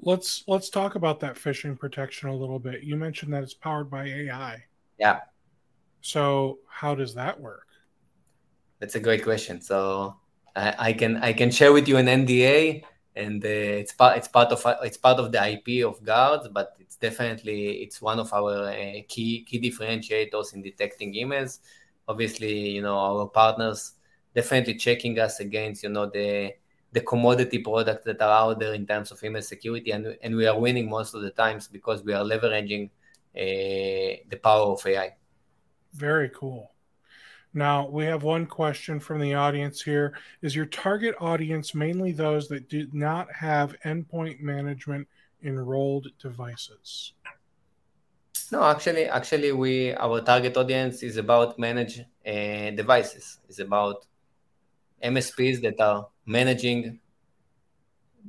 Let's 0.00 0.44
let's 0.48 0.70
talk 0.70 0.94
about 0.94 1.20
that 1.20 1.36
phishing 1.36 1.78
protection 1.78 2.28
a 2.28 2.34
little 2.34 2.58
bit. 2.58 2.82
You 2.82 2.96
mentioned 2.96 3.32
that 3.34 3.42
it's 3.42 3.54
powered 3.54 3.90
by 3.90 4.06
AI. 4.06 4.64
Yeah. 4.98 5.20
So 6.00 6.58
how 6.68 6.94
does 6.94 7.14
that 7.14 7.38
work? 7.40 7.68
That's 8.80 8.96
a 8.96 9.00
great 9.00 9.22
question. 9.22 9.60
So 9.60 10.16
I, 10.56 10.74
I 10.78 10.92
can 10.92 11.18
I 11.18 11.32
can 11.32 11.50
share 11.50 11.72
with 11.72 11.86
you 11.86 11.98
an 11.98 12.06
NDA, 12.06 12.82
and 13.14 13.44
uh, 13.44 13.48
it's 13.82 13.92
part 13.92 14.16
it's 14.16 14.28
part 14.28 14.50
of 14.50 14.64
it's 14.82 14.96
part 14.96 15.18
of 15.20 15.30
the 15.30 15.40
IP 15.54 15.86
of 15.86 16.02
Guardz, 16.02 16.48
but 16.48 16.74
it's 16.80 16.96
definitely 16.96 17.82
it's 17.84 18.02
one 18.02 18.18
of 18.18 18.32
our 18.32 18.70
uh, 18.70 19.02
key 19.08 19.44
key 19.44 19.60
differentiators 19.60 20.54
in 20.54 20.62
detecting 20.62 21.14
emails. 21.14 21.60
Obviously, 22.08 22.70
you 22.70 22.82
know 22.82 22.96
our 22.98 23.28
partners 23.28 23.92
definitely 24.34 24.74
checking 24.74 25.18
us 25.18 25.40
against 25.40 25.82
you 25.82 25.90
know 25.90 26.06
the 26.06 26.52
the 26.92 27.00
commodity 27.00 27.58
products 27.58 28.04
that 28.04 28.20
are 28.20 28.30
out 28.30 28.60
there 28.60 28.74
in 28.74 28.86
terms 28.86 29.10
of 29.10 29.22
email 29.24 29.42
security, 29.42 29.90
and 29.90 30.16
and 30.22 30.36
we 30.36 30.46
are 30.46 30.58
winning 30.58 30.88
most 30.88 31.14
of 31.14 31.22
the 31.22 31.30
times 31.30 31.68
because 31.68 32.02
we 32.04 32.12
are 32.12 32.24
leveraging 32.24 32.90
uh, 33.34 34.20
the 34.28 34.38
power 34.42 34.72
of 34.72 34.86
AI. 34.86 35.16
Very 35.94 36.28
cool. 36.30 36.72
Now, 37.54 37.86
we 37.86 38.04
have 38.04 38.22
one 38.22 38.46
question 38.46 38.98
from 38.98 39.20
the 39.20 39.34
audience 39.34 39.82
here. 39.82 40.14
Is 40.40 40.56
your 40.56 40.64
target 40.66 41.14
audience 41.20 41.74
mainly 41.74 42.12
those 42.12 42.48
that 42.48 42.68
do 42.70 42.88
not 42.92 43.30
have 43.30 43.76
endpoint 43.84 44.40
management 44.40 45.06
enrolled 45.42 46.08
devices? 46.18 47.12
No, 48.50 48.64
actually, 48.64 49.06
actually, 49.06 49.52
we 49.52 49.94
our 49.94 50.20
target 50.20 50.56
audience 50.56 51.02
is 51.02 51.16
about 51.16 51.58
manage 51.58 52.00
uh, 52.00 52.70
devices. 52.70 53.38
It's 53.48 53.58
about 53.58 54.06
MSPs 55.02 55.60
that 55.62 55.80
are 55.80 56.08
managing 56.26 57.00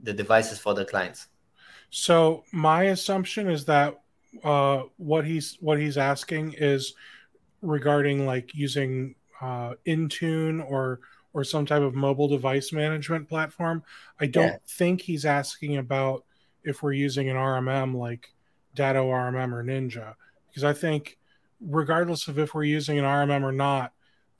the 0.01 0.13
devices 0.13 0.59
for 0.59 0.73
the 0.73 0.85
clients. 0.85 1.27
So 1.89 2.43
my 2.51 2.85
assumption 2.85 3.49
is 3.49 3.65
that 3.65 4.01
uh, 4.43 4.83
what 4.97 5.25
he's 5.25 5.57
what 5.59 5.79
he's 5.79 5.97
asking 5.97 6.55
is 6.57 6.93
regarding 7.61 8.25
like 8.25 8.55
using 8.55 9.15
uh, 9.41 9.75
Intune 9.85 10.63
or 10.69 11.01
or 11.33 11.43
some 11.43 11.65
type 11.65 11.81
of 11.81 11.95
mobile 11.95 12.27
device 12.27 12.71
management 12.71 13.27
platform. 13.27 13.83
I 14.19 14.27
don't 14.27 14.47
yeah. 14.47 14.57
think 14.67 15.01
he's 15.01 15.25
asking 15.25 15.77
about 15.77 16.25
if 16.63 16.81
we're 16.81 16.93
using 16.93 17.29
an 17.29 17.35
RMM 17.35 17.95
like 17.95 18.31
Datto 18.75 19.09
RMM 19.09 19.53
or 19.53 19.63
Ninja, 19.63 20.15
because 20.49 20.63
I 20.63 20.73
think 20.73 21.17
regardless 21.59 22.27
of 22.27 22.39
if 22.39 22.53
we're 22.53 22.63
using 22.63 22.99
an 22.99 23.05
RMM 23.05 23.43
or 23.43 23.51
not, 23.51 23.93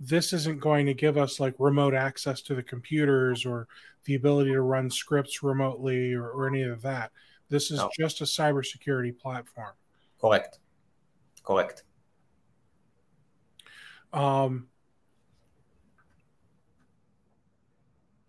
this 0.05 0.33
isn't 0.33 0.59
going 0.59 0.85
to 0.85 0.93
give 0.93 1.17
us 1.17 1.39
like 1.39 1.55
remote 1.59 1.93
access 1.93 2.41
to 2.41 2.55
the 2.55 2.63
computers 2.63 3.45
or 3.45 3.67
the 4.05 4.15
ability 4.15 4.51
to 4.51 4.61
run 4.61 4.89
scripts 4.89 5.41
remotely 5.41 6.13
or, 6.13 6.29
or 6.29 6.47
any 6.47 6.63
of 6.63 6.81
that. 6.81 7.11
This 7.49 7.71
is 7.71 7.79
no. 7.79 7.89
just 7.97 8.19
a 8.19 8.25
cybersecurity 8.25 9.17
platform. 9.17 9.73
Correct. 10.19 10.59
Correct. 11.43 11.83
Um, 14.11 14.67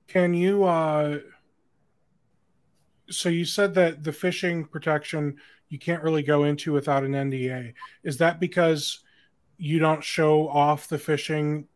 can 0.07 0.33
you? 0.33 0.65
Uh, 0.65 1.19
so 3.11 3.29
you 3.29 3.45
said 3.45 3.75
that 3.75 4.03
the 4.03 4.11
phishing 4.11 4.71
protection 4.71 5.37
you 5.69 5.79
can't 5.79 6.03
really 6.03 6.23
go 6.23 6.45
into 6.45 6.73
without 6.73 7.05
an 7.05 7.13
NDA. 7.13 7.75
Is 8.05 8.19
that 8.19 8.39
because 8.39 9.01
you 9.59 9.79
don't 9.79 10.03
show 10.03 10.49
off 10.49 10.89
the 10.89 10.97
phishing 10.97 11.67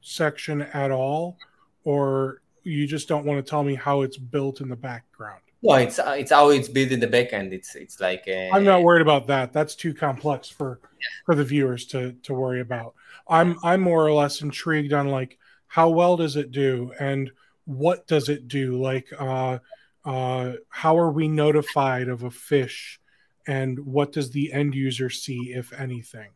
section 0.00 0.62
at 0.62 0.90
all, 0.90 1.36
or 1.84 2.42
you 2.62 2.86
just 2.86 3.08
don't 3.08 3.24
want 3.24 3.44
to 3.44 3.48
tell 3.48 3.62
me 3.62 3.74
how 3.74 4.02
it's 4.02 4.16
built 4.16 4.60
in 4.60 4.68
the 4.68 4.76
background? 4.76 5.40
Well, 5.62 5.78
it's 5.78 5.98
uh, 5.98 6.14
it's 6.18 6.30
how 6.30 6.50
it's 6.50 6.68
built 6.68 6.92
in 6.92 7.00
the 7.00 7.08
backend. 7.08 7.52
It's 7.52 7.74
it's 7.74 8.00
like 8.00 8.24
i 8.28 8.50
am 8.56 8.64
not 8.64 8.82
worried 8.82 9.02
about 9.02 9.26
that. 9.28 9.52
That's 9.52 9.74
too 9.74 9.94
complex 9.94 10.48
for 10.48 10.80
yeah. 10.82 11.06
for 11.24 11.34
the 11.34 11.44
viewers 11.44 11.86
to 11.86 12.12
to 12.12 12.34
worry 12.34 12.60
about. 12.60 12.94
I'm 13.28 13.58
I'm 13.64 13.80
more 13.80 14.06
or 14.06 14.12
less 14.12 14.42
intrigued 14.42 14.92
on 14.92 15.08
like 15.08 15.38
how 15.66 15.88
well 15.90 16.16
does 16.16 16.36
it 16.36 16.50
do 16.52 16.92
and 17.00 17.30
what 17.64 18.06
does 18.06 18.28
it 18.28 18.48
do? 18.48 18.80
Like 18.80 19.08
uh 19.18 19.58
uh 20.04 20.52
how 20.68 20.96
are 20.98 21.10
we 21.10 21.26
notified 21.26 22.08
of 22.08 22.22
a 22.22 22.30
phish 22.30 22.98
and 23.46 23.78
what 23.80 24.12
does 24.12 24.30
the 24.30 24.52
end 24.52 24.74
user 24.74 25.10
see 25.10 25.52
if 25.52 25.72
anything? 25.72 26.30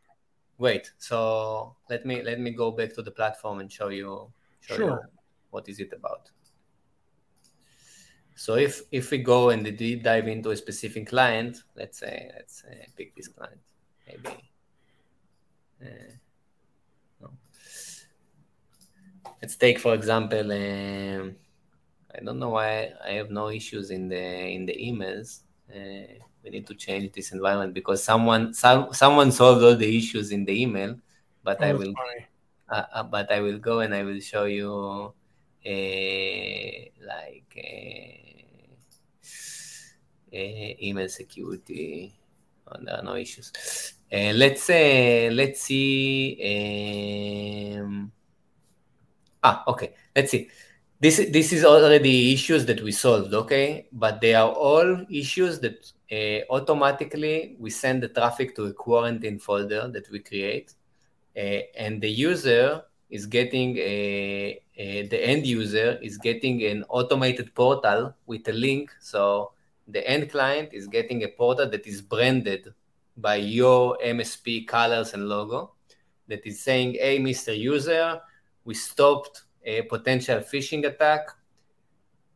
Wait, 0.60 0.92
so 0.98 1.74
let 1.88 2.04
me 2.04 2.22
let 2.22 2.38
me 2.38 2.50
go 2.50 2.70
back 2.70 2.92
to 2.92 3.00
the 3.00 3.10
platform 3.10 3.60
and 3.60 3.72
show 3.72 3.88
you 3.88 4.30
show 4.60 4.76
sure. 4.76 4.90
you 4.90 4.98
what 5.48 5.66
is 5.70 5.80
it 5.80 5.90
about. 5.94 6.30
So 8.34 8.56
if 8.56 8.82
if 8.92 9.10
we 9.10 9.18
go 9.18 9.48
and 9.48 9.64
deep 9.78 10.02
dive 10.02 10.28
into 10.28 10.50
a 10.50 10.56
specific 10.56 11.08
client, 11.08 11.62
let's 11.76 11.98
say 11.98 12.30
let's 12.34 12.62
uh, 12.64 12.84
pick 12.94 13.16
this 13.16 13.28
client, 13.28 13.62
maybe. 14.06 14.36
Uh, 15.82 16.12
no. 17.22 17.30
Let's 19.40 19.56
take 19.56 19.78
for 19.78 19.94
example. 19.94 20.52
Um, 20.52 21.36
I 22.14 22.20
don't 22.22 22.38
know 22.38 22.50
why 22.50 22.92
I 23.02 23.12
have 23.12 23.30
no 23.30 23.48
issues 23.48 23.90
in 23.90 24.10
the 24.10 24.24
in 24.56 24.66
the 24.66 24.74
emails. 24.74 25.40
Uh, 25.74 26.22
we 26.42 26.50
need 26.50 26.66
to 26.66 26.74
change 26.74 27.12
this 27.12 27.32
environment 27.32 27.74
because 27.74 28.02
someone 28.02 28.54
some, 28.54 28.92
someone 28.92 29.32
solved 29.32 29.62
all 29.62 29.76
the 29.76 29.96
issues 29.96 30.32
in 30.32 30.44
the 30.44 30.62
email. 30.62 30.96
But 31.42 31.62
oh, 31.62 31.66
I 31.66 31.72
will. 31.72 31.94
Uh, 32.68 32.84
uh, 32.94 33.02
but 33.02 33.32
I 33.32 33.40
will 33.40 33.58
go 33.58 33.80
and 33.80 33.94
I 33.94 34.04
will 34.04 34.20
show 34.20 34.44
you 34.44 35.12
uh, 35.66 36.70
like 37.06 37.52
uh, 37.58 38.30
uh, 40.32 40.74
email 40.82 41.08
security. 41.08 42.14
Oh, 42.66 42.76
there 42.80 42.96
are 42.96 43.02
no 43.02 43.16
issues. 43.16 43.52
Uh, 44.12 44.32
let's 44.34 44.62
say, 44.62 45.30
let's 45.30 45.62
see. 45.62 46.38
Um, 47.76 48.12
ah, 49.42 49.64
okay. 49.66 49.94
Let's 50.14 50.30
see. 50.30 50.48
This 51.00 51.16
this 51.32 51.52
is 51.52 51.64
already 51.64 52.32
issues 52.34 52.66
that 52.66 52.82
we 52.82 52.92
solved, 52.92 53.32
okay? 53.34 53.88
But 53.90 54.20
they 54.20 54.34
are 54.34 54.50
all 54.50 55.06
issues 55.10 55.58
that 55.60 55.90
uh, 56.12 56.40
automatically 56.50 57.56
we 57.58 57.70
send 57.70 58.02
the 58.02 58.08
traffic 58.08 58.54
to 58.56 58.64
a 58.64 58.72
quarantine 58.72 59.38
folder 59.38 59.88
that 59.88 60.10
we 60.10 60.18
create, 60.18 60.74
uh, 61.36 61.60
and 61.76 62.00
the 62.00 62.10
user 62.10 62.82
is 63.10 63.26
getting 63.26 63.76
a, 63.78 64.60
a, 64.76 65.06
the 65.08 65.28
end 65.28 65.46
user 65.46 65.98
is 66.02 66.16
getting 66.16 66.62
an 66.64 66.84
automated 66.88 67.54
portal 67.54 68.14
with 68.26 68.48
a 68.48 68.52
link. 68.52 68.92
So 69.00 69.52
the 69.88 70.08
end 70.08 70.30
client 70.30 70.72
is 70.72 70.86
getting 70.86 71.24
a 71.24 71.28
portal 71.28 71.68
that 71.68 71.86
is 71.86 72.00
branded 72.00 72.72
by 73.16 73.36
your 73.36 73.98
MSP 74.04 74.66
colors 74.66 75.12
and 75.12 75.28
logo 75.28 75.72
that 76.28 76.46
is 76.46 76.62
saying, 76.62 76.94
hey, 76.94 77.18
Mr. 77.18 77.56
User, 77.56 78.20
we 78.64 78.74
stopped 78.74 79.42
a 79.64 79.82
potential 79.82 80.38
phishing 80.38 80.86
attack. 80.86 81.28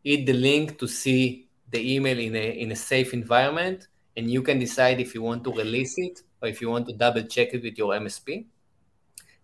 Hit 0.02 0.26
the 0.26 0.32
link 0.32 0.78
to 0.80 0.88
see 0.88 1.43
the 1.74 1.94
email 1.94 2.18
in 2.18 2.34
a, 2.34 2.46
in 2.62 2.72
a 2.72 2.76
safe 2.76 3.12
environment, 3.12 3.88
and 4.16 4.30
you 4.30 4.42
can 4.42 4.58
decide 4.58 5.00
if 5.00 5.14
you 5.14 5.22
want 5.22 5.44
to 5.44 5.52
release 5.52 5.94
it 5.98 6.22
or 6.40 6.48
if 6.48 6.60
you 6.60 6.70
want 6.70 6.86
to 6.86 6.94
double 6.94 7.24
check 7.24 7.52
it 7.52 7.62
with 7.62 7.76
your 7.76 7.92
MSP. 7.94 8.46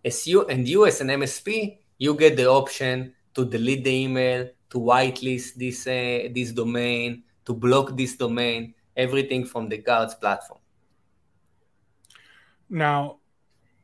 As 0.03 0.25
you 0.25 0.45
and 0.47 0.67
you 0.67 0.85
as 0.87 1.01
an 1.01 1.09
MSP, 1.09 1.77
you 1.99 2.15
get 2.15 2.35
the 2.35 2.47
option 2.49 3.13
to 3.35 3.45
delete 3.45 3.83
the 3.83 3.91
email, 3.91 4.49
to 4.71 4.77
whitelist 4.79 5.55
this 5.55 5.85
uh, 5.85 6.29
this 6.33 6.51
domain, 6.51 7.23
to 7.45 7.53
block 7.53 7.95
this 7.95 8.15
domain, 8.15 8.73
everything 8.95 9.45
from 9.45 9.69
the 9.69 9.77
Guardz 9.77 10.15
platform. 10.15 10.59
Now, 12.69 13.17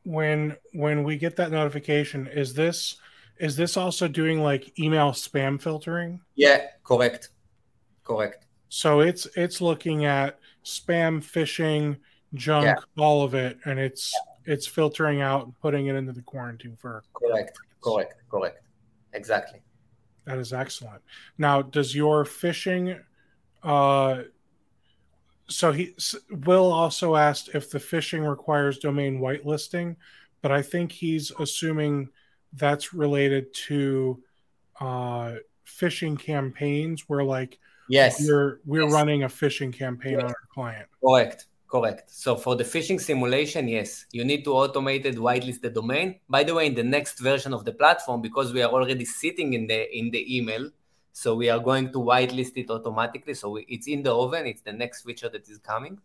when 0.04 0.56
when 0.72 1.04
we 1.04 1.18
get 1.18 1.36
that 1.36 1.52
notification, 1.52 2.26
is 2.26 2.54
this 2.54 2.96
is 3.38 3.56
this 3.56 3.76
also 3.76 4.08
doing 4.08 4.42
like 4.42 4.78
email 4.78 5.12
spam 5.12 5.60
filtering? 5.60 6.20
Yeah, 6.34 6.62
correct. 6.82 7.28
Correct. 8.08 8.46
So 8.68 9.00
it's 9.00 9.26
it's 9.36 9.60
looking 9.60 10.04
at 10.04 10.38
spam 10.64 11.22
phishing 11.22 11.98
junk, 12.34 12.64
yeah. 12.64 13.02
all 13.02 13.22
of 13.22 13.34
it, 13.34 13.58
and 13.64 13.78
it's 13.78 14.12
yeah. 14.46 14.54
it's 14.54 14.66
filtering 14.66 15.20
out 15.20 15.44
and 15.44 15.60
putting 15.60 15.86
it 15.86 15.94
into 15.94 16.12
the 16.12 16.22
quarantine 16.22 16.76
for. 16.80 17.02
Correct. 17.12 17.58
Correct. 17.82 18.14
Correct. 18.30 18.62
Exactly. 19.12 19.60
That 20.24 20.38
is 20.38 20.52
excellent. 20.52 21.02
Now, 21.38 21.62
does 21.62 21.94
your 21.94 22.24
phishing? 22.24 23.00
Uh, 23.62 24.22
so 25.48 25.72
he 25.72 25.94
Will 26.30 26.70
also 26.70 27.16
asked 27.16 27.50
if 27.54 27.70
the 27.70 27.78
phishing 27.78 28.28
requires 28.28 28.78
domain 28.78 29.18
whitelisting, 29.18 29.96
but 30.42 30.52
I 30.52 30.60
think 30.60 30.92
he's 30.92 31.32
assuming 31.38 32.10
that's 32.52 32.92
related 32.92 33.52
to 33.54 34.22
uh, 34.80 35.36
phishing 35.66 36.18
campaigns 36.18 37.08
where 37.08 37.24
like 37.24 37.58
yes. 37.88 38.26
We're 38.26 38.60
we're 38.64 38.82
yes. 38.82 38.92
running 38.92 39.22
a 39.24 39.28
phishing 39.28 39.72
campaign 39.72 40.14
yes. 40.14 40.24
on 40.24 40.28
our 40.30 40.48
client. 40.52 40.88
Correct. 41.04 41.46
Correct. 41.70 42.10
So 42.10 42.34
for 42.34 42.56
the 42.56 42.64
phishing 42.64 42.98
simulation 42.98 43.68
yes 43.68 44.06
you 44.12 44.24
need 44.24 44.42
to 44.44 44.50
automate 44.50 45.04
it 45.04 45.16
whitelist 45.16 45.60
the 45.60 45.70
domain. 45.70 46.20
By 46.28 46.42
the 46.44 46.54
way 46.54 46.66
in 46.66 46.74
the 46.74 46.82
next 46.82 47.18
version 47.18 47.52
of 47.52 47.64
the 47.64 47.72
platform 47.72 48.22
because 48.22 48.52
we 48.52 48.62
are 48.62 48.70
already 48.70 49.04
sitting 49.04 49.52
in 49.54 49.66
the 49.66 49.80
in 49.96 50.10
the 50.10 50.36
email 50.36 50.70
so 51.12 51.34
we 51.34 51.50
are 51.50 51.58
going 51.58 51.90
to 51.92 51.98
whitelist 51.98 52.52
it 52.56 52.70
automatically. 52.70 53.34
So 53.34 53.50
we, 53.50 53.66
it's 53.68 53.88
in 53.88 54.04
the 54.04 54.14
oven. 54.14 54.46
It's 54.46 54.60
the 54.60 54.72
next 54.72 55.02
feature 55.02 55.28
that 55.28 55.48
is 55.48 55.58
coming. 55.58 55.98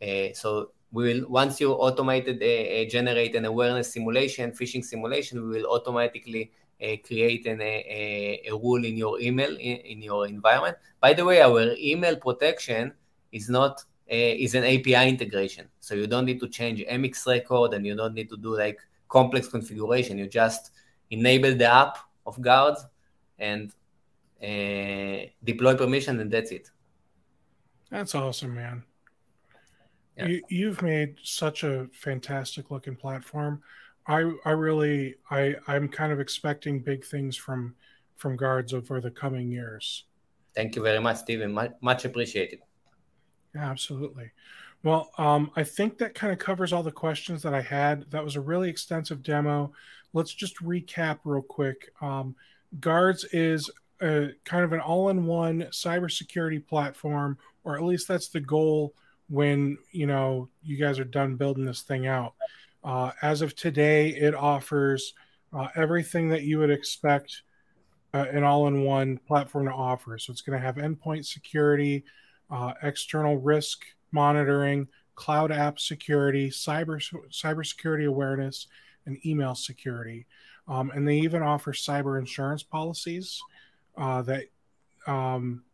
Uh, 0.00 0.32
so 0.34 0.70
we 0.92 1.02
will 1.04 1.28
once 1.28 1.60
you 1.60 1.72
automated 1.72 2.36
uh, 2.42 2.88
generate 2.88 3.34
an 3.34 3.44
awareness 3.44 3.92
simulation 3.92 4.52
phishing 4.52 4.84
simulation 4.84 5.42
we 5.42 5.56
will 5.56 5.66
automatically 5.66 6.44
uh, 6.44 6.71
create 7.04 7.46
an, 7.46 7.60
a, 7.60 8.42
a, 8.48 8.52
rule 8.52 8.84
in 8.84 8.96
your 8.96 9.20
email 9.20 9.50
in, 9.50 9.76
in, 9.78 10.02
your 10.02 10.26
environment. 10.26 10.76
By 11.00 11.12
the 11.12 11.24
way, 11.24 11.40
our 11.40 11.74
email 11.78 12.16
protection 12.16 12.92
is 13.30 13.48
not 13.48 13.80
uh, 14.10 14.44
is 14.44 14.54
an 14.54 14.64
API 14.64 15.08
integration, 15.08 15.68
so 15.80 15.94
you 15.94 16.06
don't 16.06 16.24
need 16.24 16.40
to 16.40 16.48
change 16.48 16.80
MX 16.80 17.26
record 17.26 17.74
and 17.74 17.86
you 17.86 17.94
don't 17.94 18.14
need 18.14 18.28
to 18.30 18.36
do 18.36 18.56
like 18.56 18.80
complex 19.08 19.46
configuration. 19.46 20.18
You 20.18 20.26
just 20.26 20.72
enable 21.10 21.54
the 21.54 21.70
app 21.72 21.98
of 22.26 22.36
Guardz 22.40 22.84
and 23.38 23.72
uh, 24.42 25.26
deploy 25.44 25.76
permission, 25.76 26.18
and 26.20 26.30
that's 26.30 26.50
it. 26.50 26.70
That's 27.90 28.14
awesome, 28.14 28.54
man. 28.54 28.82
Yeah. 30.16 30.26
You, 30.26 30.42
you've 30.48 30.82
made 30.82 31.16
such 31.22 31.62
a 31.62 31.88
fantastic 31.92 32.70
looking 32.70 32.96
platform. 32.96 33.62
I 34.06 34.32
I 34.44 34.50
really 34.50 35.16
I 35.30 35.54
I'm 35.66 35.88
kind 35.88 36.12
of 36.12 36.20
expecting 36.20 36.80
big 36.80 37.04
things 37.04 37.36
from 37.36 37.74
from 38.16 38.36
Guardz 38.36 38.72
over 38.72 39.00
the 39.00 39.10
coming 39.10 39.50
years. 39.50 40.04
Thank 40.54 40.76
you 40.76 40.82
very 40.82 41.00
much, 41.00 41.16
Stephen. 41.18 41.52
Much, 41.52 41.72
much 41.80 42.04
appreciated. 42.04 42.60
Yeah, 43.54 43.70
absolutely. 43.70 44.30
Well, 44.84 45.10
um, 45.18 45.50
I 45.56 45.64
think 45.64 45.98
that 45.98 46.14
kind 46.14 46.32
of 46.32 46.38
covers 46.38 46.72
all 46.72 46.82
the 46.82 46.92
questions 46.92 47.42
that 47.42 47.54
I 47.54 47.62
had. 47.62 48.10
That 48.10 48.24
was 48.24 48.36
a 48.36 48.40
really 48.40 48.68
extensive 48.68 49.22
demo. 49.22 49.72
Let's 50.12 50.34
just 50.34 50.56
recap 50.58 51.20
real 51.24 51.42
quick. 51.42 51.92
Um, 52.00 52.34
Guardz 52.80 53.24
is 53.32 53.70
a, 54.00 54.30
kind 54.44 54.64
of 54.64 54.72
an 54.72 54.80
all-in-one 54.80 55.62
cybersecurity 55.70 56.66
platform, 56.66 57.38
or 57.64 57.76
at 57.76 57.82
least 57.82 58.08
that's 58.08 58.28
the 58.28 58.40
goal 58.40 58.94
when 59.28 59.78
you 59.92 60.06
know 60.06 60.48
you 60.62 60.76
guys 60.76 60.98
are 60.98 61.04
done 61.04 61.36
building 61.36 61.64
this 61.64 61.82
thing 61.82 62.06
out. 62.06 62.34
Uh, 62.84 63.12
as 63.22 63.42
of 63.42 63.54
today, 63.54 64.08
it 64.08 64.34
offers 64.34 65.14
uh, 65.52 65.68
everything 65.76 66.28
that 66.28 66.42
you 66.42 66.58
would 66.58 66.70
expect 66.70 67.42
uh, 68.14 68.26
an 68.30 68.44
all 68.44 68.66
in 68.66 68.82
one 68.82 69.18
platform 69.18 69.66
to 69.66 69.72
offer. 69.72 70.18
So 70.18 70.32
it's 70.32 70.42
going 70.42 70.58
to 70.58 70.64
have 70.64 70.76
endpoint 70.76 71.24
security, 71.26 72.04
uh, 72.50 72.72
external 72.82 73.38
risk 73.38 73.84
monitoring, 74.10 74.88
cloud 75.14 75.52
app 75.52 75.78
security, 75.78 76.50
cyber 76.50 77.02
cybersecurity 77.30 78.06
awareness, 78.06 78.66
and 79.06 79.24
email 79.24 79.54
security. 79.54 80.26
Um, 80.68 80.90
and 80.94 81.06
they 81.06 81.18
even 81.18 81.42
offer 81.42 81.72
cyber 81.72 82.18
insurance 82.18 82.62
policies 82.62 83.40
uh, 83.96 84.22
that 84.22 84.44
um, 85.06 85.64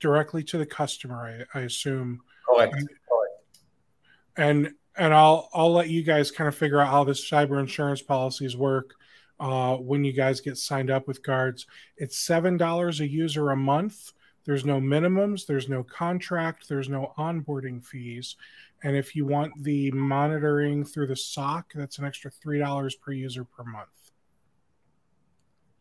directly 0.00 0.42
to 0.44 0.58
the 0.58 0.66
customer, 0.66 1.46
I, 1.54 1.58
I 1.58 1.62
assume. 1.62 2.20
Correct. 2.48 2.74
And, 2.76 4.66
and 4.66 4.74
and 4.96 5.14
I'll 5.14 5.48
I'll 5.52 5.72
let 5.72 5.88
you 5.88 6.02
guys 6.02 6.30
kind 6.30 6.48
of 6.48 6.54
figure 6.54 6.80
out 6.80 6.88
how 6.88 7.04
this 7.04 7.28
cyber 7.28 7.60
insurance 7.60 8.02
policies 8.02 8.56
work 8.56 8.94
uh, 9.40 9.76
when 9.76 10.04
you 10.04 10.12
guys 10.12 10.40
get 10.40 10.58
signed 10.58 10.90
up 10.90 11.08
with 11.08 11.22
Guardz. 11.22 11.66
It's 11.96 12.18
seven 12.18 12.56
dollars 12.56 13.00
a 13.00 13.08
user 13.08 13.50
a 13.50 13.56
month. 13.56 14.12
There's 14.44 14.64
no 14.64 14.80
minimums. 14.80 15.46
There's 15.46 15.68
no 15.68 15.82
contract. 15.82 16.68
There's 16.68 16.88
no 16.88 17.12
onboarding 17.16 17.84
fees. 17.84 18.36
And 18.82 18.96
if 18.96 19.14
you 19.14 19.24
want 19.24 19.52
the 19.62 19.90
monitoring 19.92 20.84
through 20.84 21.06
the 21.06 21.16
SOC, 21.16 21.72
that's 21.74 21.98
an 21.98 22.04
extra 22.04 22.30
three 22.30 22.58
dollars 22.58 22.94
per 22.94 23.12
user 23.12 23.44
per 23.44 23.64
month. 23.64 23.88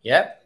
Yep, 0.03 0.43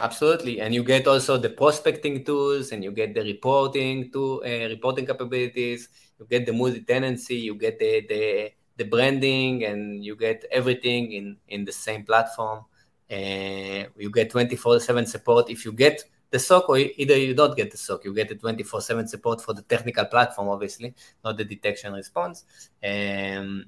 absolutely. 0.00 0.60
And 0.60 0.74
you 0.74 0.82
get 0.82 1.06
also 1.06 1.36
the 1.36 1.50
prospecting 1.50 2.24
tools, 2.24 2.72
and 2.72 2.82
you 2.82 2.92
get 2.92 3.14
the 3.14 3.22
reporting 3.22 4.10
to 4.12 4.42
uh, 4.44 4.68
reporting 4.68 5.06
capabilities 5.06 5.88
you 6.18 6.26
get 6.26 6.46
the 6.46 6.52
multi-tenancy, 6.52 7.36
you 7.36 7.54
get 7.54 7.78
the, 7.78 8.06
the 8.08 8.52
the 8.76 8.84
branding, 8.84 9.64
and 9.64 10.04
you 10.04 10.16
get 10.16 10.44
everything 10.50 11.12
in 11.12 11.36
in 11.48 11.64
the 11.64 11.72
same 11.72 12.04
platform. 12.04 12.64
Uh, 13.10 13.84
you 13.96 14.10
get 14.12 14.30
24/7 14.30 15.06
support. 15.06 15.50
If 15.50 15.64
you 15.64 15.72
get 15.72 16.04
the 16.30 16.38
SOC, 16.38 16.68
or 16.68 16.78
either 16.78 17.16
you 17.16 17.34
don't 17.34 17.56
get 17.56 17.70
the 17.70 17.78
SOC, 17.78 18.04
you 18.04 18.14
get 18.14 18.28
the 18.28 18.34
24/7 18.34 19.08
support 19.08 19.40
for 19.40 19.54
the 19.54 19.62
technical 19.62 20.04
platform, 20.06 20.48
obviously, 20.48 20.94
not 21.24 21.36
the 21.36 21.44
detection 21.44 21.92
response. 21.92 22.44
Um, 22.84 23.66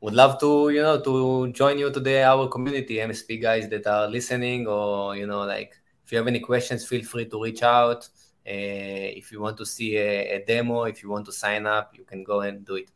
would 0.00 0.14
love 0.14 0.38
to 0.38 0.70
you 0.70 0.82
know 0.82 1.00
to 1.00 1.50
join 1.52 1.78
you 1.78 1.90
today 1.90 2.22
our 2.22 2.48
community 2.48 2.96
msp 2.96 3.40
guys 3.42 3.68
that 3.68 3.86
are 3.86 4.06
listening 4.08 4.66
or 4.66 5.16
you 5.16 5.26
know 5.26 5.44
like 5.44 5.76
if 6.04 6.12
you 6.12 6.18
have 6.18 6.26
any 6.28 6.40
questions 6.40 6.86
feel 6.86 7.04
free 7.04 7.26
to 7.26 7.42
reach 7.42 7.62
out 7.62 8.08
uh, 8.48 9.12
if 9.12 9.30
you 9.30 9.42
want 9.42 9.58
to 9.58 9.66
see 9.66 9.98
a, 9.98 10.36
a, 10.36 10.44
demo, 10.46 10.84
if 10.84 11.02
you 11.02 11.10
want 11.10 11.26
to 11.26 11.32
sign 11.32 11.66
up, 11.66 11.92
you 11.94 12.02
can 12.02 12.24
go 12.24 12.40
and 12.40 12.64
do 12.64 12.76
it. 12.76 12.90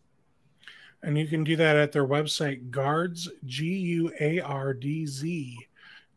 And 1.02 1.18
you 1.18 1.26
can 1.26 1.44
do 1.44 1.56
that 1.56 1.76
at 1.76 1.92
their 1.92 2.06
website, 2.06 2.70
Guardz, 2.70 3.28
G 3.44 3.66
U 3.66 4.12
A 4.18 4.40
R 4.40 4.72
D 4.72 5.04
Z 5.04 5.58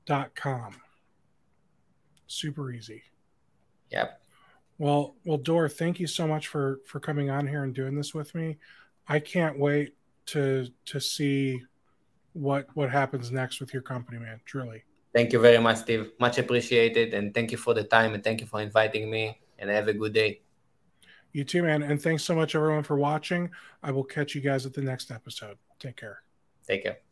dot 0.06 0.34
com. 0.36 0.76
Super 2.28 2.72
easy. 2.72 3.04
Yep. 3.92 4.22
Well, 4.78 5.16
well, 5.26 5.38
Dor, 5.38 5.68
thank 5.68 6.00
you 6.00 6.08
so 6.08 6.26
much 6.26 6.48
for 6.48 6.80
for 6.86 7.02
coming 7.02 7.30
on 7.30 7.46
here 7.46 7.64
and 7.64 7.74
doing 7.74 7.96
this 7.96 8.14
with 8.14 8.34
me. 8.36 8.58
I 9.06 9.20
can't 9.20 9.60
wait 9.60 9.96
to 10.28 10.68
to 10.86 11.00
see 11.00 11.62
what 12.34 12.68
what 12.74 12.90
happens 12.92 13.32
next 13.32 13.60
with 13.60 13.74
your 13.74 13.82
company, 13.82 14.20
man. 14.20 14.42
Truly. 14.46 14.84
Thank 15.14 15.32
you 15.32 15.40
very 15.40 15.60
much, 15.60 15.78
Steve. 15.78 16.12
Much 16.20 16.38
appreciated. 16.38 17.14
And 17.14 17.34
thank 17.34 17.52
you 17.52 17.58
for 17.58 17.74
the 17.74 17.84
time 17.84 18.14
and 18.14 18.24
thank 18.24 18.42
you 18.42 18.48
for 18.48 18.62
inviting 18.62 19.10
me. 19.10 19.40
And 19.58 19.70
have 19.70 19.88
a 19.88 19.94
good 19.94 20.14
day. 20.14 20.42
You 21.32 21.46
too, 21.46 21.64
man. 21.64 21.84
And 21.84 22.02
thanks 22.02 22.24
so 22.24 22.36
much, 22.36 22.56
everyone, 22.56 22.84
for 22.84 22.98
watching. 22.98 23.50
I 23.82 23.92
will 23.92 24.04
catch 24.04 24.36
you 24.36 24.42
guys 24.42 24.66
at 24.66 24.74
the 24.74 24.82
next 24.82 25.12
episode. 25.12 25.58
Take 25.80 25.96
care. 25.96 26.24
Take 26.68 26.84
care. 26.84 27.05